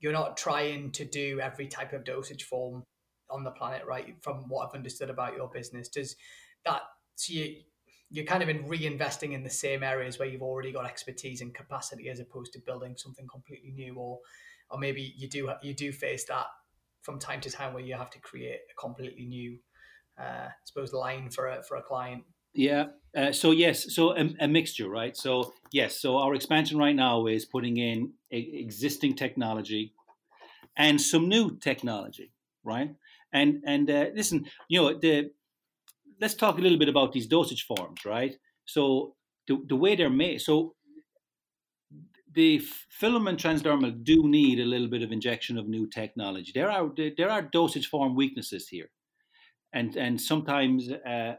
you're 0.00 0.12
not 0.12 0.36
trying 0.36 0.92
to 0.92 1.04
do 1.04 1.40
every 1.40 1.66
type 1.66 1.92
of 1.92 2.04
dosage 2.04 2.44
form 2.44 2.84
on 3.30 3.44
the 3.44 3.50
planet, 3.50 3.82
right? 3.86 4.14
From 4.22 4.48
what 4.48 4.66
I've 4.66 4.74
understood 4.74 5.10
about 5.10 5.36
your 5.36 5.48
business, 5.48 5.88
does 5.88 6.16
that 6.64 6.82
so 7.16 7.32
you 7.32 7.56
you're 8.10 8.24
kind 8.24 8.42
of 8.42 8.48
in 8.48 8.64
reinvesting 8.64 9.32
in 9.34 9.42
the 9.42 9.50
same 9.50 9.82
areas 9.82 10.18
where 10.18 10.28
you've 10.28 10.42
already 10.42 10.72
got 10.72 10.86
expertise 10.86 11.42
and 11.42 11.54
capacity, 11.54 12.08
as 12.08 12.20
opposed 12.20 12.52
to 12.54 12.60
building 12.64 12.94
something 12.96 13.26
completely 13.26 13.70
new, 13.72 13.94
or 13.96 14.18
or 14.70 14.78
maybe 14.78 15.14
you 15.16 15.28
do 15.28 15.50
you 15.62 15.74
do 15.74 15.92
face 15.92 16.24
that 16.26 16.46
from 17.02 17.18
time 17.18 17.40
to 17.42 17.50
time 17.50 17.74
where 17.74 17.82
you 17.82 17.94
have 17.94 18.10
to 18.10 18.20
create 18.20 18.60
a 18.70 18.80
completely 18.80 19.26
new, 19.26 19.58
uh, 20.18 20.48
I 20.48 20.52
suppose, 20.64 20.92
line 20.92 21.30
for 21.30 21.48
a 21.48 21.62
for 21.62 21.76
a 21.76 21.82
client. 21.82 22.24
Yeah. 22.54 22.86
Uh, 23.16 23.32
so 23.32 23.50
yes, 23.50 23.94
so 23.94 24.16
a, 24.16 24.28
a, 24.40 24.48
mixture, 24.48 24.88
right? 24.88 25.16
So 25.16 25.52
yes, 25.72 26.00
so 26.00 26.18
our 26.18 26.34
expansion 26.34 26.78
right 26.78 26.94
now 26.94 27.26
is 27.26 27.44
putting 27.44 27.78
in 27.78 28.12
a, 28.30 28.38
existing 28.38 29.16
technology 29.16 29.94
and 30.76 31.00
some 31.00 31.28
new 31.28 31.56
technology, 31.58 32.32
right? 32.64 32.94
And 33.32 33.62
and 33.66 33.90
uh, 33.90 34.06
listen, 34.14 34.46
you 34.68 34.80
know, 34.80 34.98
the 34.98 35.30
let's 36.20 36.34
talk 36.34 36.58
a 36.58 36.60
little 36.60 36.78
bit 36.78 36.88
about 36.88 37.12
these 37.12 37.26
dosage 37.26 37.64
forms, 37.64 38.04
right? 38.04 38.36
So 38.66 39.14
the 39.46 39.58
the 39.66 39.76
way 39.76 39.96
they're 39.96 40.10
made, 40.10 40.40
so 40.40 40.74
the 42.34 42.58
film 42.90 43.26
and 43.26 43.38
transdermal 43.38 44.04
do 44.04 44.28
need 44.28 44.60
a 44.60 44.64
little 44.64 44.88
bit 44.88 45.02
of 45.02 45.12
injection 45.12 45.58
of 45.58 45.66
new 45.66 45.88
technology. 45.88 46.52
There 46.54 46.70
are 46.70 46.90
there 47.16 47.30
are 47.30 47.42
dosage 47.42 47.88
form 47.88 48.14
weaknesses 48.14 48.68
here, 48.68 48.90
and 49.72 49.96
and 49.96 50.20
sometimes 50.20 50.90
uh, 50.90 51.36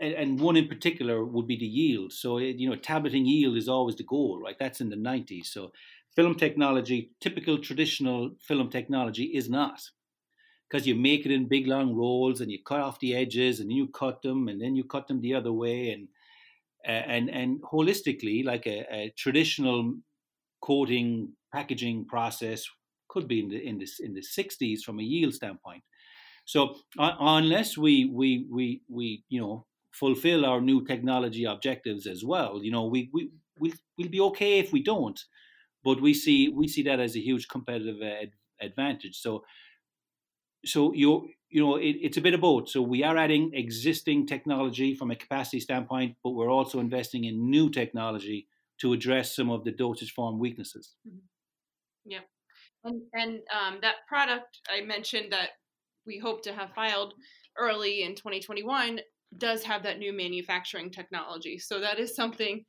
and, 0.00 0.14
and, 0.14 0.40
one 0.40 0.56
in 0.56 0.68
particular 0.68 1.24
would 1.24 1.46
be 1.46 1.56
the 1.56 1.66
yield. 1.66 2.12
So 2.12 2.38
eh, 2.38 2.54
you 2.56 2.68
know, 2.68 2.76
tableting 2.76 3.26
yield 3.26 3.56
is 3.56 3.68
always 3.68 3.96
the 3.96 4.04
goal, 4.04 4.40
right? 4.42 4.56
That's 4.58 4.80
in 4.80 4.90
the 4.90 4.96
90s. 4.96 5.46
So 5.46 5.72
film 6.16 6.34
technology, 6.34 7.12
typical 7.20 7.58
traditional 7.58 8.30
film 8.40 8.70
technology, 8.70 9.24
is 9.24 9.48
not 9.48 9.80
because 10.68 10.86
you 10.86 10.94
make 10.94 11.24
it 11.24 11.32
in 11.32 11.46
big 11.46 11.66
long 11.66 11.94
rolls 11.94 12.40
and 12.40 12.50
you 12.50 12.58
cut 12.66 12.80
off 12.80 12.98
the 13.00 13.14
edges 13.14 13.60
and 13.60 13.72
you 13.72 13.86
cut 13.88 14.22
them 14.22 14.48
and 14.48 14.60
then 14.60 14.74
you 14.74 14.84
cut 14.84 15.06
them 15.06 15.20
the 15.20 15.34
other 15.34 15.52
way 15.52 15.90
and 15.90 16.08
and 16.84 17.30
and 17.30 17.62
holistically, 17.62 18.44
like 18.44 18.66
a, 18.66 18.84
a 18.92 19.14
traditional 19.16 19.94
coating 20.60 21.32
packaging 21.52 22.04
process 22.06 22.66
could 23.08 23.28
be 23.28 23.40
in 23.40 23.48
the 23.48 23.66
in 23.66 23.78
this 23.78 24.00
in 24.00 24.12
the 24.12 24.20
60s 24.20 24.80
from 24.80 24.98
a 24.98 25.02
yield 25.02 25.34
standpoint. 25.34 25.82
So 26.44 26.76
unless 26.98 27.78
we 27.78 28.06
we 28.06 28.46
we 28.50 28.82
we 28.90 29.24
you 29.28 29.40
know 29.40 29.66
fulfill 29.94 30.44
our 30.44 30.60
new 30.60 30.84
technology 30.84 31.44
objectives 31.44 32.06
as 32.06 32.24
well. 32.24 32.60
You 32.62 32.72
know, 32.72 32.84
we 32.84 33.10
we 33.12 33.30
we'll, 33.58 33.72
we'll 33.96 34.08
be 34.08 34.20
okay 34.20 34.58
if 34.58 34.72
we 34.72 34.82
don't, 34.82 35.20
but 35.82 36.00
we 36.00 36.14
see 36.14 36.48
we 36.48 36.68
see 36.68 36.82
that 36.82 37.00
as 37.00 37.16
a 37.16 37.20
huge 37.20 37.48
competitive 37.48 38.02
ad, 38.02 38.32
advantage. 38.60 39.16
So 39.20 39.44
so 40.64 40.92
you 40.92 41.28
you 41.48 41.60
know 41.62 41.76
it, 41.76 41.96
it's 42.02 42.16
a 42.16 42.20
bit 42.20 42.34
of 42.34 42.40
both. 42.40 42.68
So 42.68 42.82
we 42.82 43.04
are 43.04 43.16
adding 43.16 43.52
existing 43.54 44.26
technology 44.26 44.94
from 44.94 45.10
a 45.10 45.16
capacity 45.16 45.60
standpoint, 45.60 46.16
but 46.24 46.30
we're 46.30 46.50
also 46.50 46.80
investing 46.80 47.24
in 47.24 47.50
new 47.50 47.70
technology 47.70 48.48
to 48.80 48.92
address 48.92 49.36
some 49.36 49.50
of 49.50 49.64
the 49.64 49.70
dosage 49.70 50.12
form 50.12 50.38
weaknesses. 50.40 50.94
Mm-hmm. 51.06 51.18
Yeah, 52.06 52.24
and 52.82 53.02
and 53.12 53.40
um, 53.54 53.78
that 53.82 54.06
product 54.08 54.58
I 54.68 54.84
mentioned 54.84 55.32
that 55.32 55.50
we 56.06 56.18
hope 56.18 56.42
to 56.42 56.52
have 56.52 56.74
filed 56.74 57.14
early 57.56 58.02
in 58.02 58.14
2021 58.14 59.00
does 59.38 59.62
have 59.64 59.82
that 59.82 59.98
new 59.98 60.12
manufacturing 60.12 60.90
technology. 60.90 61.58
So 61.58 61.80
that 61.80 61.98
is 61.98 62.14
something 62.14 62.64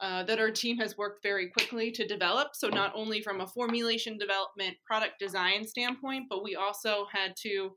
uh, 0.00 0.22
that 0.24 0.38
our 0.38 0.50
team 0.50 0.78
has 0.78 0.96
worked 0.96 1.22
very 1.22 1.50
quickly 1.50 1.90
to 1.92 2.06
develop. 2.06 2.48
So 2.54 2.68
not 2.68 2.92
only 2.94 3.20
from 3.20 3.40
a 3.40 3.46
formulation 3.46 4.16
development, 4.16 4.76
product 4.86 5.18
design 5.18 5.66
standpoint, 5.66 6.26
but 6.30 6.42
we 6.42 6.56
also 6.56 7.06
had 7.12 7.34
to 7.42 7.72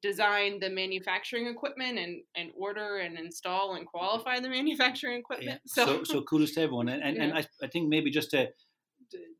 design 0.00 0.58
the 0.58 0.70
manufacturing 0.70 1.46
equipment 1.46 1.98
and, 1.98 2.22
and 2.34 2.50
order 2.56 2.98
and 2.98 3.18
install 3.18 3.74
and 3.74 3.86
qualify 3.86 4.40
the 4.40 4.48
manufacturing 4.58 5.18
equipment. 5.18 5.60
Yeah. 5.64 5.84
So, 5.84 5.98
so, 5.98 6.04
so 6.04 6.22
kudos 6.22 6.52
to 6.52 6.62
everyone. 6.62 6.88
And, 6.88 7.02
and, 7.02 7.16
yeah. 7.16 7.22
and 7.22 7.32
I, 7.34 7.46
I 7.62 7.66
think 7.68 7.88
maybe 7.88 8.10
just 8.10 8.30
to, 8.30 8.48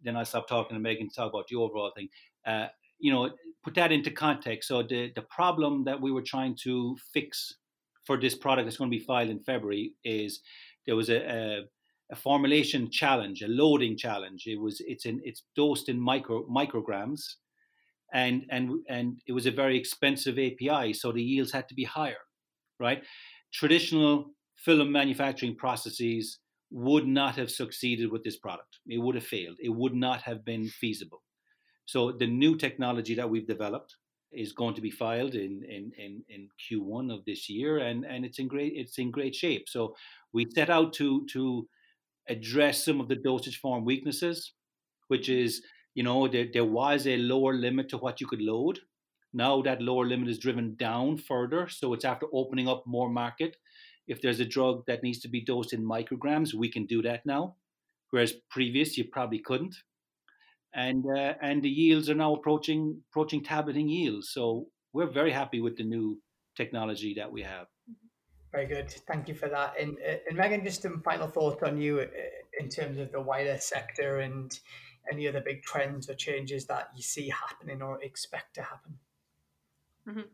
then 0.03 0.17
I 0.17 0.23
stop 0.23 0.47
talking 0.47 0.75
and 0.75 0.83
Megan 0.83 1.09
to 1.09 1.15
talk 1.15 1.33
about 1.33 1.49
the 1.49 1.57
overall 1.57 1.93
thing. 1.97 2.09
Uh, 2.47 2.67
you 2.99 3.13
know, 3.13 3.31
put 3.65 3.75
that 3.75 3.91
into 3.91 4.11
context. 4.11 4.69
So 4.69 4.83
the, 4.83 5.13
the 5.15 5.23
problem 5.23 5.85
that 5.85 6.01
we 6.01 6.13
were 6.13 6.23
trying 6.23 6.57
to 6.63 6.97
fix 7.13 7.55
for 8.05 8.21
this 8.21 8.35
product 8.35 8.67
that's 8.67 8.77
going 8.77 8.91
to 8.91 8.97
be 8.97 9.05
filed 9.05 9.31
in 9.31 9.41
February 9.41 9.95
is 10.05 10.41
there 10.87 10.97
was 10.97 11.09
a, 11.09 11.19
a, 11.19 11.61
a 12.11 12.17
formulation 12.17 12.91
challenge, 12.91 13.43
a 13.43 13.49
loading 13.49 13.97
challenge. 13.97 14.45
It 14.47 14.61
was 14.61 14.81
it's 14.87 15.07
in 15.07 15.21
it's 15.25 15.45
dosed 15.57 15.89
in 15.89 16.01
micro 16.01 16.47
micrograms, 16.47 17.23
and 18.13 18.45
and 18.51 18.71
and 18.89 19.21
it 19.27 19.33
was 19.33 19.47
a 19.47 19.51
very 19.51 19.79
expensive 19.79 20.39
API, 20.39 20.93
so 20.93 21.13
the 21.13 21.23
yields 21.23 21.53
had 21.53 21.69
to 21.69 21.75
be 21.75 21.85
higher, 21.85 22.23
right? 22.81 23.03
Traditional 23.53 24.33
film 24.57 24.93
manufacturing 24.93 25.57
processes 25.57 26.39
would 26.71 27.07
not 27.07 27.37
have 27.37 27.51
succeeded 27.51 28.11
with 28.11 28.25
this 28.25 28.39
product. 28.39 28.79
It 28.87 28.99
would 28.99 29.15
have 29.15 29.27
failed. 29.27 29.59
It 29.61 29.69
would 29.69 29.95
not 29.95 30.23
have 30.23 30.45
been 30.45 30.69
feasible. 30.69 31.23
So 31.85 32.13
the 32.13 32.27
new 32.27 32.57
technology 32.57 33.15
that 33.15 33.29
we've 33.29 33.47
developed 33.47 33.97
is 34.33 34.53
going 34.53 34.75
to 34.75 34.81
be 34.81 34.91
filed 34.91 35.35
in, 35.35 35.63
in, 35.69 35.93
in, 35.99 36.23
in 36.29 36.49
Q1 36.59 37.13
of 37.13 37.25
this 37.25 37.49
year, 37.49 37.79
and, 37.79 38.05
and 38.05 38.25
it's 38.25 38.39
in 38.39 38.49
great 38.49 38.73
it's 38.77 38.99
in 38.99 39.11
great 39.11 39.35
shape. 39.35 39.69
So 39.69 39.95
we 40.33 40.47
set 40.55 40.71
out 40.71 40.93
to 40.95 41.27
to 41.33 41.69
address 42.29 42.85
some 42.85 43.01
of 43.01 43.09
the 43.09 43.17
dosage 43.17 43.59
form 43.59 43.85
weaknesses, 43.85 44.53
which 45.09 45.29
mm-hmm. 45.29 45.45
is 45.45 45.63
you 45.95 46.03
know 46.03 46.29
there, 46.29 46.47
there 46.53 46.65
was 46.65 47.07
a 47.07 47.17
lower 47.17 47.55
limit 47.55 47.89
to 47.91 47.99
what 47.99 48.21
you 48.21 48.27
could 48.27 48.43
load. 48.43 48.81
Now 49.35 49.63
that 49.63 49.81
lower 49.81 50.07
limit 50.07 50.29
is 50.29 50.39
driven 50.39 50.75
down 50.77 51.17
further, 51.17 51.69
so 51.69 51.93
it's 51.95 52.05
after 52.05 52.27
opening 52.33 52.69
up 52.69 52.85
more 52.87 53.09
market. 53.09 53.57
If 54.09 54.21
there's 54.21 54.41
a 54.41 54.45
drug 54.45 54.85
that 54.87 55.03
needs 55.03 55.21
to 55.21 55.29
be 55.29 55.45
dosed 55.45 55.73
in 55.73 55.85
micrograms, 55.85 56.55
we 56.55 56.71
can 56.71 56.87
do 56.87 57.03
that 57.03 57.25
now, 57.25 57.57
whereas 58.11 58.35
previous 58.51 58.99
you 58.99 59.05
probably 59.05 59.39
couldn't 59.39 59.77
and 60.75 61.05
uh, 61.07 61.35
and 61.41 61.63
the 61.63 61.69
yields 61.69 62.09
are 62.11 62.15
now 62.15 62.35
approaching 62.35 63.03
approaching 63.11 63.43
tableting 63.43 63.89
yields. 63.89 64.31
So 64.33 64.67
we're 64.93 65.11
very 65.11 65.33
happy 65.33 65.61
with 65.61 65.77
the 65.77 65.85
new 65.85 66.21
technology 66.57 67.15
that 67.15 67.31
we 67.31 67.43
have. 67.43 67.67
Very 68.53 68.67
good, 68.67 68.91
thank 68.91 69.29
you 69.29 69.35
for 69.35 69.49
that. 69.49 69.75
And 69.81 69.97
uh, 70.07 70.17
and 70.29 70.37
Megan, 70.37 70.65
just 70.65 70.83
some 70.83 71.03
final 71.03 71.29
thoughts 71.29 71.63
on 71.63 71.81
you 71.81 72.01
uh, 72.01 72.07
in 72.59 72.69
terms 72.69 72.99
of 72.99 73.13
the 73.13 73.21
wider 73.21 73.57
sector 73.59 74.21
and 74.21 74.59
any 75.11 75.27
other 75.27 75.41
big 75.41 75.63
trends 75.63 76.09
or 76.09 76.15
changes 76.15 76.67
that 76.67 76.91
you 76.95 77.03
see 77.03 77.29
happening 77.29 77.83
or 77.83 78.03
expect 78.03 78.55
to 78.55 78.63
happen. 78.63 78.99
Mm-hmm. 80.09 80.29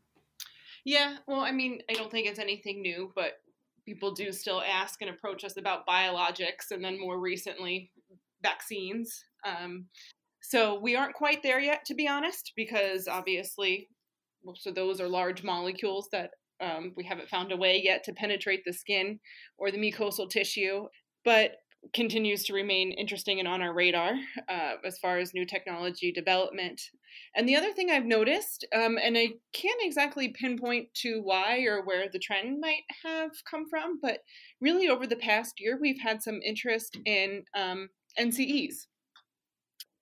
Yeah, 0.85 1.17
well, 1.27 1.41
I 1.41 1.53
mean, 1.53 1.83
I 1.91 1.95
don't 1.95 2.11
think 2.11 2.27
it's 2.27 2.39
anything 2.39 2.83
new, 2.83 3.13
but 3.15 3.41
people 3.85 4.13
do 4.13 4.33
still 4.33 4.63
ask 4.63 5.01
and 5.01 5.11
approach 5.11 5.45
us 5.45 5.57
about 5.57 5.87
biologics 5.87 6.71
and 6.71 6.85
then 6.85 7.01
more 7.01 7.19
recently 7.19 7.91
vaccines. 8.43 9.25
Um, 9.45 9.87
so 10.43 10.79
we 10.79 10.97
aren't 10.97 11.15
quite 11.15 11.43
there 11.43 11.61
yet, 11.61 11.85
to 11.87 11.95
be 11.95 12.09
honest, 12.09 12.53
because 12.57 13.09
obviously 13.09 13.89
most 14.45 14.67
of 14.67 14.75
those 14.75 15.01
are 15.01 15.09
large 15.09 15.43
molecules 15.43 16.09
that 16.13 16.31
um, 16.61 16.93
we 16.97 17.05
haven't 17.05 17.29
found 17.29 17.53
a 17.53 17.57
way 17.57 17.81
yet 17.83 18.05
to 18.05 18.13
penetrate 18.13 18.63
the 18.65 18.73
skin 18.73 19.21
or 19.59 19.71
the 19.71 19.79
mucosal 19.79 20.29
tissue. 20.29 20.87
But 21.25 21.57
continues 21.95 22.45
to 22.45 22.53
remain 22.53 22.93
interesting 22.93 23.39
and 23.39 23.49
on 23.49 23.63
our 23.63 23.73
radar 23.73 24.15
uh, 24.49 24.75
as 24.85 24.99
far 24.99 25.19
as 25.19 25.33
new 25.33 25.47
technology 25.47 26.13
development. 26.13 26.81
And 27.35 27.49
the 27.49 27.57
other 27.57 27.73
thing 27.73 27.91
I've 27.91 28.05
noticed, 28.05 28.67
um, 28.75 28.99
and 29.03 29.17
I 29.17 29.35
can't 29.53 29.81
exactly 29.83 30.29
pinpoint 30.29 30.89
to 31.03 31.21
why 31.23 31.61
or 31.63 31.85
where 31.85 32.09
the 32.13 32.19
trend 32.19 32.61
might 32.61 32.83
have 33.05 33.31
come 33.49 33.69
from, 33.69 33.99
but 34.01 34.21
really 34.61 34.89
over 34.89 35.07
the 35.07 35.17
past 35.17 35.55
year, 35.59 35.79
we've 35.81 36.01
had 36.01 36.23
some 36.23 36.41
interest 36.45 36.99
in 37.05 37.45
um, 37.55 37.89
NCEs. 38.19 38.87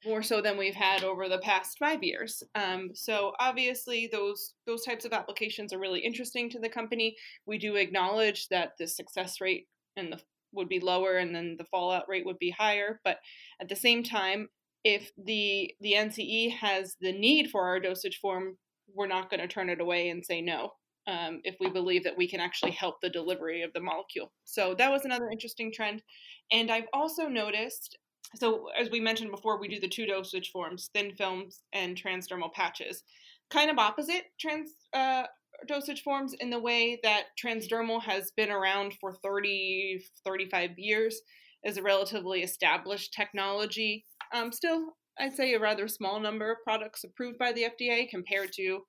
More 0.07 0.23
so 0.23 0.41
than 0.41 0.57
we've 0.57 0.75
had 0.75 1.03
over 1.03 1.29
the 1.29 1.39
past 1.39 1.79
five 1.79 2.03
years. 2.03 2.43
Um, 2.55 2.91
so 2.95 3.33
obviously, 3.41 4.09
those 4.11 4.55
those 4.67 4.85
types 4.85 5.05
of 5.05 5.13
applications 5.13 5.73
are 5.73 5.81
really 5.81 6.01
interesting 6.01 6.49
to 6.51 6.61
the 6.61 6.69
company. 6.69 7.17
We 7.45 7.59
do 7.59 7.75
acknowledge 7.75 8.49
that 8.49 8.73
the 8.79 8.87
success 8.87 9.41
rate 9.41 9.67
and 9.97 10.13
the 10.13 10.21
would 10.53 10.69
be 10.69 10.81
lower 10.81 11.19
and 11.19 11.35
then 11.35 11.57
the 11.59 11.65
fallout 11.65 12.09
rate 12.09 12.27
would 12.27 12.39
be 12.39 12.51
higher. 12.51 13.01
But 13.05 13.19
at 13.61 13.69
the 13.69 13.77
same 13.77 14.03
time, 14.03 14.49
if 14.85 15.11
the 15.17 15.75
the 15.81 15.95
NCE 15.95 16.53
has 16.53 16.97
the 17.01 17.13
need 17.13 17.51
for 17.51 17.67
our 17.67 17.81
dosage 17.81 18.19
form, 18.21 18.57
we're 18.95 19.07
not 19.07 19.31
going 19.31 19.41
to 19.41 19.49
turn 19.49 19.69
it 19.69 19.81
away 19.81 20.09
and 20.09 20.25
say 20.25 20.41
no. 20.41 20.71
Um, 21.09 21.41
if 21.45 21.55
we 21.61 21.71
believe 21.71 22.03
that 22.03 22.17
we 22.17 22.29
can 22.29 22.41
actually 22.41 22.73
help 22.73 22.97
the 23.01 23.11
delivery 23.11 23.63
of 23.63 23.73
the 23.73 23.81
molecule. 23.81 24.33
So 24.45 24.75
that 24.77 24.91
was 24.91 25.05
another 25.05 25.31
interesting 25.31 25.73
trend. 25.73 26.03
And 26.51 26.69
I've 26.69 26.89
also 26.93 27.29
noticed, 27.29 27.97
so 28.35 28.69
as 28.79 28.91
we 28.91 29.01
mentioned 29.01 29.31
before, 29.31 29.59
we 29.59 29.69
do 29.69 29.81
the 29.81 29.89
two 29.89 30.07
dosage 30.07 30.51
forms, 30.51 30.91
thin 30.93 31.13
films 31.17 31.63
and 31.73 32.01
transdermal 32.01 32.53
patches. 32.53 33.05
Kind 33.51 33.71
of 33.71 33.79
opposite 33.79 34.25
trans 34.41 34.71
uh, 34.93 35.25
dosage 35.69 36.03
forms 36.03 36.35
in 36.35 36.51
the 36.51 36.59
way 36.59 36.99
that 37.03 37.27
transdermal 37.43 38.03
has 38.03 38.33
been 38.37 38.51
around 38.51 38.95
for 39.01 39.15
30, 39.15 40.05
35 40.25 40.71
years 40.77 41.21
as 41.65 41.77
a 41.77 41.83
relatively 41.83 42.43
established 42.43 43.13
technology. 43.13 44.05
Um, 44.35 44.53
still, 44.53 44.97
I'd 45.19 45.35
say 45.35 45.55
a 45.55 45.61
rather 45.61 45.89
small 45.89 46.21
number 46.21 46.51
of 46.51 46.59
products 46.63 47.05
approved 47.05 47.39
by 47.39 47.53
the 47.53 47.67
FDA 47.81 48.09
compared 48.09 48.53
to 48.55 48.81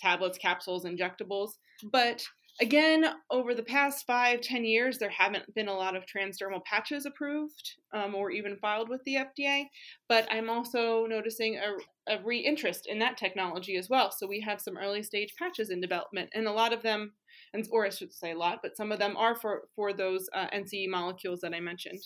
tablets, 0.00 0.38
capsules, 0.38 0.84
injectables. 0.84 1.50
But 1.92 2.24
Again, 2.60 3.04
over 3.30 3.52
the 3.52 3.64
past 3.64 4.06
five, 4.06 4.40
ten 4.40 4.64
years, 4.64 4.98
there 4.98 5.10
haven't 5.10 5.52
been 5.54 5.66
a 5.66 5.74
lot 5.74 5.96
of 5.96 6.04
transdermal 6.06 6.64
patches 6.64 7.04
approved 7.04 7.74
um, 7.92 8.14
or 8.14 8.30
even 8.30 8.56
filed 8.58 8.88
with 8.88 9.02
the 9.04 9.16
FDA. 9.16 9.64
But 10.08 10.28
I'm 10.30 10.48
also 10.48 11.06
noticing 11.06 11.56
a, 11.56 12.14
a 12.14 12.22
re-interest 12.22 12.86
in 12.86 13.00
that 13.00 13.16
technology 13.16 13.76
as 13.76 13.88
well. 13.88 14.12
So 14.12 14.28
we 14.28 14.40
have 14.42 14.60
some 14.60 14.78
early 14.78 15.02
stage 15.02 15.34
patches 15.36 15.70
in 15.70 15.80
development, 15.80 16.30
and 16.32 16.46
a 16.46 16.52
lot 16.52 16.72
of 16.72 16.82
them, 16.82 17.14
and 17.52 17.66
or 17.72 17.86
I 17.86 17.90
should 17.90 18.12
say 18.12 18.30
a 18.30 18.38
lot, 18.38 18.60
but 18.62 18.76
some 18.76 18.92
of 18.92 19.00
them 19.00 19.16
are 19.16 19.34
for 19.34 19.62
for 19.74 19.92
those 19.92 20.28
uh, 20.32 20.46
NCE 20.54 20.88
molecules 20.88 21.40
that 21.40 21.54
I 21.54 21.60
mentioned. 21.60 22.02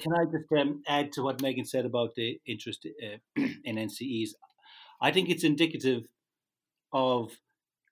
Can 0.00 0.12
I 0.12 0.24
just 0.24 0.50
um, 0.58 0.82
add 0.88 1.12
to 1.12 1.22
what 1.22 1.40
Megan 1.40 1.64
said 1.64 1.84
about 1.86 2.14
the 2.16 2.38
interest 2.46 2.86
uh, 2.86 3.18
in 3.64 3.76
NCEs? 3.76 4.30
I 5.00 5.10
think 5.10 5.30
it's 5.30 5.44
indicative 5.44 6.02
of 6.92 7.30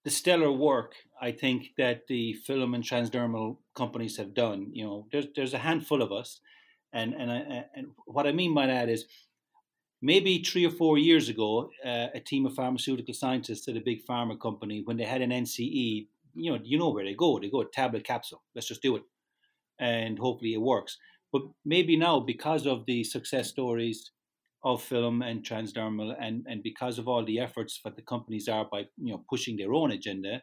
the 0.08 0.14
stellar 0.14 0.50
work 0.50 0.94
I 1.20 1.32
think 1.32 1.72
that 1.76 2.06
the 2.06 2.32
film 2.32 2.72
and 2.74 2.82
transdermal 2.82 3.58
companies 3.74 4.16
have 4.16 4.32
done. 4.32 4.70
You 4.72 4.84
know, 4.84 5.06
there's 5.12 5.26
there's 5.36 5.52
a 5.52 5.58
handful 5.68 6.00
of 6.00 6.12
us, 6.12 6.40
and 6.94 7.12
and 7.12 7.30
I, 7.30 7.64
and 7.74 7.88
what 8.06 8.26
I 8.26 8.32
mean 8.32 8.54
by 8.54 8.66
that 8.68 8.88
is 8.88 9.04
maybe 10.00 10.42
three 10.42 10.64
or 10.64 10.70
four 10.70 10.96
years 10.96 11.28
ago, 11.28 11.70
uh, 11.84 12.08
a 12.14 12.20
team 12.20 12.46
of 12.46 12.54
pharmaceutical 12.54 13.12
scientists 13.12 13.68
at 13.68 13.76
a 13.76 13.88
big 13.90 14.06
pharma 14.06 14.40
company, 14.40 14.80
when 14.86 14.96
they 14.96 15.04
had 15.04 15.20
an 15.20 15.30
NCE, 15.30 16.06
you 16.34 16.50
know, 16.52 16.58
you 16.62 16.78
know 16.78 16.90
where 16.90 17.04
they 17.04 17.14
go. 17.14 17.38
They 17.38 17.50
go 17.50 17.62
tablet 17.64 18.04
capsule. 18.04 18.42
Let's 18.54 18.68
just 18.68 18.80
do 18.80 18.96
it, 18.96 19.02
and 19.78 20.18
hopefully 20.18 20.54
it 20.54 20.62
works. 20.72 20.96
But 21.32 21.42
maybe 21.64 21.96
now, 21.98 22.20
because 22.20 22.64
of 22.66 22.86
the 22.86 23.04
success 23.04 23.48
stories 23.50 24.12
of 24.64 24.82
film 24.82 25.22
and 25.22 25.44
transdermal 25.44 26.14
and, 26.20 26.44
and 26.48 26.62
because 26.62 26.98
of 26.98 27.06
all 27.06 27.24
the 27.24 27.38
efforts 27.38 27.80
that 27.84 27.96
the 27.96 28.02
companies 28.02 28.48
are 28.48 28.66
by 28.70 28.80
you 28.96 29.12
know 29.12 29.24
pushing 29.28 29.56
their 29.56 29.72
own 29.72 29.92
agenda 29.92 30.42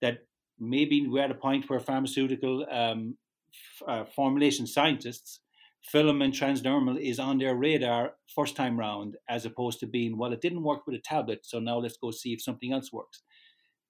that 0.00 0.18
maybe 0.58 1.06
we're 1.08 1.24
at 1.24 1.30
a 1.30 1.34
point 1.34 1.68
where 1.68 1.80
pharmaceutical 1.80 2.64
um, 2.70 3.16
f- 3.52 3.88
uh, 3.88 4.04
formulation 4.04 4.66
scientists 4.66 5.40
film 5.84 6.22
and 6.22 6.32
transdermal 6.32 7.00
is 7.00 7.18
on 7.18 7.38
their 7.38 7.56
radar 7.56 8.12
first 8.32 8.54
time 8.54 8.78
round 8.78 9.16
as 9.28 9.44
opposed 9.44 9.80
to 9.80 9.86
being 9.86 10.16
well 10.16 10.32
it 10.32 10.40
didn't 10.40 10.62
work 10.62 10.86
with 10.86 10.94
a 10.94 11.02
tablet 11.04 11.40
so 11.42 11.58
now 11.58 11.78
let's 11.78 11.96
go 11.96 12.10
see 12.10 12.32
if 12.32 12.42
something 12.42 12.72
else 12.72 12.92
works. 12.92 13.22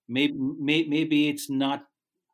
Maybe 0.09 0.34
may, 0.36 0.84
maybe 0.84 1.28
it's 1.28 1.48
not 1.50 1.84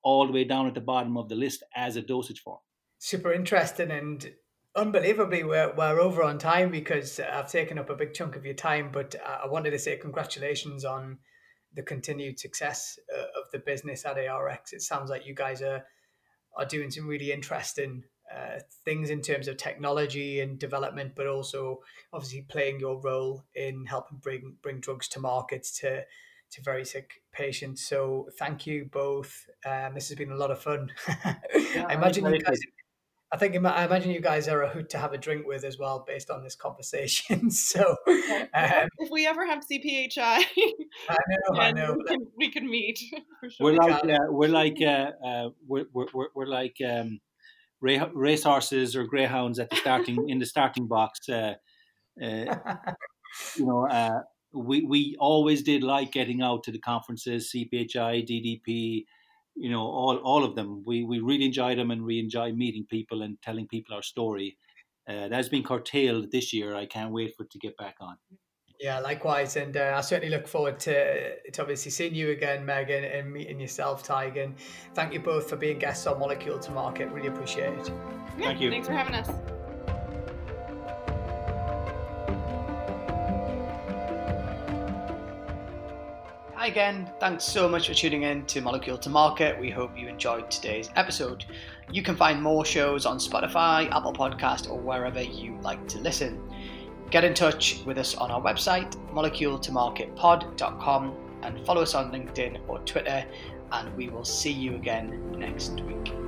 all 0.02 0.26
the 0.26 0.32
way 0.32 0.44
down 0.44 0.66
at 0.66 0.74
the 0.74 0.80
bottom 0.80 1.16
of 1.16 1.28
the 1.28 1.34
list 1.34 1.62
as 1.74 1.96
a 1.96 2.02
dosage 2.02 2.40
form. 2.40 2.58
Super 2.98 3.32
interesting 3.32 3.90
and 3.90 4.32
unbelievably 4.78 5.44
we're, 5.44 5.72
we're 5.74 6.00
over 6.00 6.22
on 6.22 6.38
time 6.38 6.70
because 6.70 7.20
I've 7.20 7.50
taken 7.50 7.78
up 7.78 7.90
a 7.90 7.96
big 7.96 8.14
chunk 8.14 8.36
of 8.36 8.44
your 8.44 8.54
time, 8.54 8.90
but 8.92 9.14
I 9.26 9.46
wanted 9.46 9.70
to 9.70 9.78
say 9.78 9.96
congratulations 9.96 10.84
on 10.84 11.18
the 11.74 11.82
continued 11.82 12.38
success 12.38 12.98
uh, 13.14 13.22
of 13.38 13.50
the 13.52 13.58
business 13.58 14.04
at 14.06 14.16
ARX. 14.16 14.72
It 14.72 14.82
sounds 14.82 15.10
like 15.10 15.26
you 15.26 15.34
guys 15.34 15.62
are 15.62 15.84
are 16.56 16.64
doing 16.64 16.90
some 16.90 17.06
really 17.06 17.30
interesting 17.30 18.02
uh, 18.34 18.58
things 18.84 19.10
in 19.10 19.20
terms 19.20 19.48
of 19.48 19.56
technology 19.56 20.40
and 20.40 20.58
development, 20.58 21.12
but 21.14 21.26
also 21.26 21.80
obviously 22.12 22.42
playing 22.42 22.80
your 22.80 23.00
role 23.00 23.44
in 23.54 23.86
helping 23.86 24.18
bring 24.18 24.56
bring 24.62 24.80
drugs 24.80 25.08
to 25.08 25.20
market 25.20 25.66
to 25.80 26.02
to 26.50 26.62
very 26.62 26.84
sick 26.84 27.22
patients. 27.32 27.86
So 27.86 28.28
thank 28.38 28.66
you 28.66 28.88
both. 28.90 29.46
Um, 29.66 29.94
this 29.94 30.08
has 30.08 30.16
been 30.16 30.32
a 30.32 30.36
lot 30.36 30.50
of 30.50 30.60
fun. 30.60 30.90
Yeah, 31.74 31.84
I 31.86 31.94
imagine 31.94 32.24
you 32.24 32.40
guys. 32.40 32.60
I 33.30 33.36
think 33.36 33.54
I 33.54 33.84
imagine 33.84 34.10
you 34.10 34.22
guys 34.22 34.48
are 34.48 34.62
a 34.62 34.70
hoot 34.70 34.88
to 34.90 34.98
have 34.98 35.12
a 35.12 35.18
drink 35.18 35.46
with 35.46 35.62
as 35.62 35.78
well, 35.78 36.02
based 36.06 36.30
on 36.30 36.42
this 36.42 36.54
conversation. 36.54 37.50
so, 37.50 37.96
um, 38.06 38.88
if 38.98 39.10
we 39.10 39.26
ever 39.26 39.44
have 39.44 39.62
CPHI, 39.70 40.18
I 40.18 40.44
know, 41.10 41.60
I 41.60 41.72
know, 41.72 41.94
we 41.98 42.04
can, 42.04 42.26
we 42.38 42.50
can 42.50 42.68
meet. 42.68 42.98
Sure. 43.50 43.66
We're 43.66 43.76
like 43.76 44.04
uh, 44.04 44.26
we're 44.30 44.48
like 44.48 44.78
uh, 44.82 45.12
uh, 45.24 45.50
we're, 45.66 45.84
we're 45.92 46.26
we're 46.34 46.46
like 46.46 46.76
um, 46.84 47.20
racehorses 47.80 48.96
or 48.96 49.04
greyhounds 49.04 49.60
at 49.60 49.70
the 49.70 49.76
starting 49.76 50.28
in 50.28 50.40
the 50.40 50.44
starting 50.44 50.88
box. 50.88 51.28
Uh, 51.28 51.54
uh, 52.20 52.56
you 53.56 53.64
know, 53.64 53.86
uh, 53.88 54.22
we 54.52 54.82
we 54.82 55.16
always 55.20 55.62
did 55.62 55.84
like 55.84 56.10
getting 56.10 56.42
out 56.42 56.64
to 56.64 56.72
the 56.72 56.80
conferences, 56.80 57.52
CPHI, 57.54 58.26
DDP 58.26 59.04
you 59.58 59.70
know 59.70 59.82
all 59.82 60.16
all 60.18 60.44
of 60.44 60.54
them. 60.54 60.82
We 60.86 61.04
we 61.04 61.20
really 61.20 61.44
enjoy 61.44 61.74
them 61.74 61.90
and 61.90 62.02
we 62.04 62.18
enjoy 62.18 62.52
meeting 62.52 62.86
people 62.88 63.22
and 63.22 63.40
telling 63.42 63.66
people 63.68 63.94
our 63.94 64.02
story. 64.02 64.56
Uh, 65.08 65.28
that's 65.28 65.48
been 65.48 65.62
curtailed 65.62 66.30
this 66.30 66.52
year. 66.52 66.74
I 66.74 66.86
can't 66.86 67.12
wait 67.12 67.34
for 67.34 67.44
it 67.44 67.50
to 67.50 67.58
get 67.58 67.76
back 67.78 67.96
on. 68.00 68.16
Yeah, 68.78 69.00
likewise, 69.00 69.56
and 69.56 69.76
uh, 69.76 69.94
I 69.96 70.00
certainly 70.02 70.30
look 70.30 70.46
forward 70.46 70.78
to, 70.80 71.50
to 71.50 71.62
obviously 71.62 71.90
seeing 71.90 72.14
you 72.14 72.30
again, 72.30 72.64
Megan, 72.64 73.02
and 73.02 73.32
meeting 73.32 73.58
yourself, 73.58 74.06
Tygan. 74.06 74.52
Thank 74.94 75.12
you 75.12 75.18
both 75.18 75.48
for 75.50 75.56
being 75.56 75.80
guests 75.80 76.06
on 76.06 76.20
Molecule 76.20 76.60
to 76.60 76.70
Market. 76.70 77.10
Really 77.10 77.26
appreciate 77.26 77.76
it. 77.76 77.88
Yeah, 78.38 78.44
Thank 78.44 78.60
you. 78.60 78.70
Thanks 78.70 78.86
for 78.86 78.94
having 78.94 79.14
us. 79.14 79.57
Again. 86.68 87.10
Thanks 87.18 87.44
so 87.44 87.68
much 87.68 87.88
for 87.88 87.94
tuning 87.94 88.24
in 88.24 88.44
to 88.46 88.60
Molecule 88.60 88.98
to 88.98 89.08
Market. 89.08 89.58
We 89.58 89.70
hope 89.70 89.98
you 89.98 90.06
enjoyed 90.06 90.50
today's 90.50 90.90
episode. 90.96 91.46
You 91.90 92.02
can 92.02 92.14
find 92.14 92.42
more 92.42 92.64
shows 92.64 93.06
on 93.06 93.18
Spotify, 93.18 93.90
Apple 93.90 94.12
Podcast, 94.12 94.70
or 94.70 94.78
wherever 94.78 95.22
you 95.22 95.58
like 95.62 95.88
to 95.88 95.98
listen. 95.98 96.38
Get 97.10 97.24
in 97.24 97.32
touch 97.32 97.82
with 97.86 97.96
us 97.96 98.14
on 98.14 98.30
our 98.30 98.42
website, 98.42 98.94
moleculetomarketpod.com, 99.14 101.16
and 101.42 101.66
follow 101.66 101.82
us 101.82 101.94
on 101.94 102.12
LinkedIn 102.12 102.60
or 102.68 102.78
Twitter, 102.80 103.24
and 103.72 103.96
we 103.96 104.10
will 104.10 104.24
see 104.24 104.52
you 104.52 104.74
again 104.74 105.38
next 105.38 105.80
week. 105.80 106.27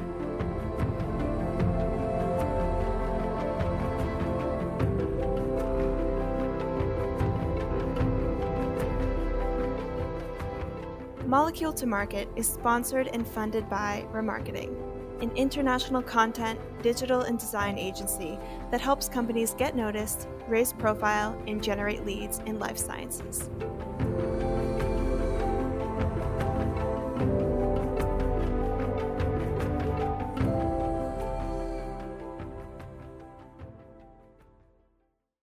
Molecule 11.31 11.73
to 11.75 11.87
Market 11.87 12.29
is 12.35 12.49
sponsored 12.49 13.07
and 13.07 13.25
funded 13.25 13.71
by 13.71 14.05
Ramarketing, 14.13 14.75
an 15.23 15.31
international 15.37 16.03
content, 16.03 16.59
digital, 16.83 17.21
and 17.21 17.39
design 17.39 17.79
agency 17.79 18.37
that 18.73 18.81
helps 18.81 19.09
companies 19.09 19.55
get 19.55 19.77
noticed, 19.77 20.27
raise 20.49 20.73
profile, 20.73 21.41
and 21.47 21.63
generate 21.63 22.05
leads 22.05 22.41
in 22.47 22.59
life 22.59 22.77
sciences. 22.77 23.49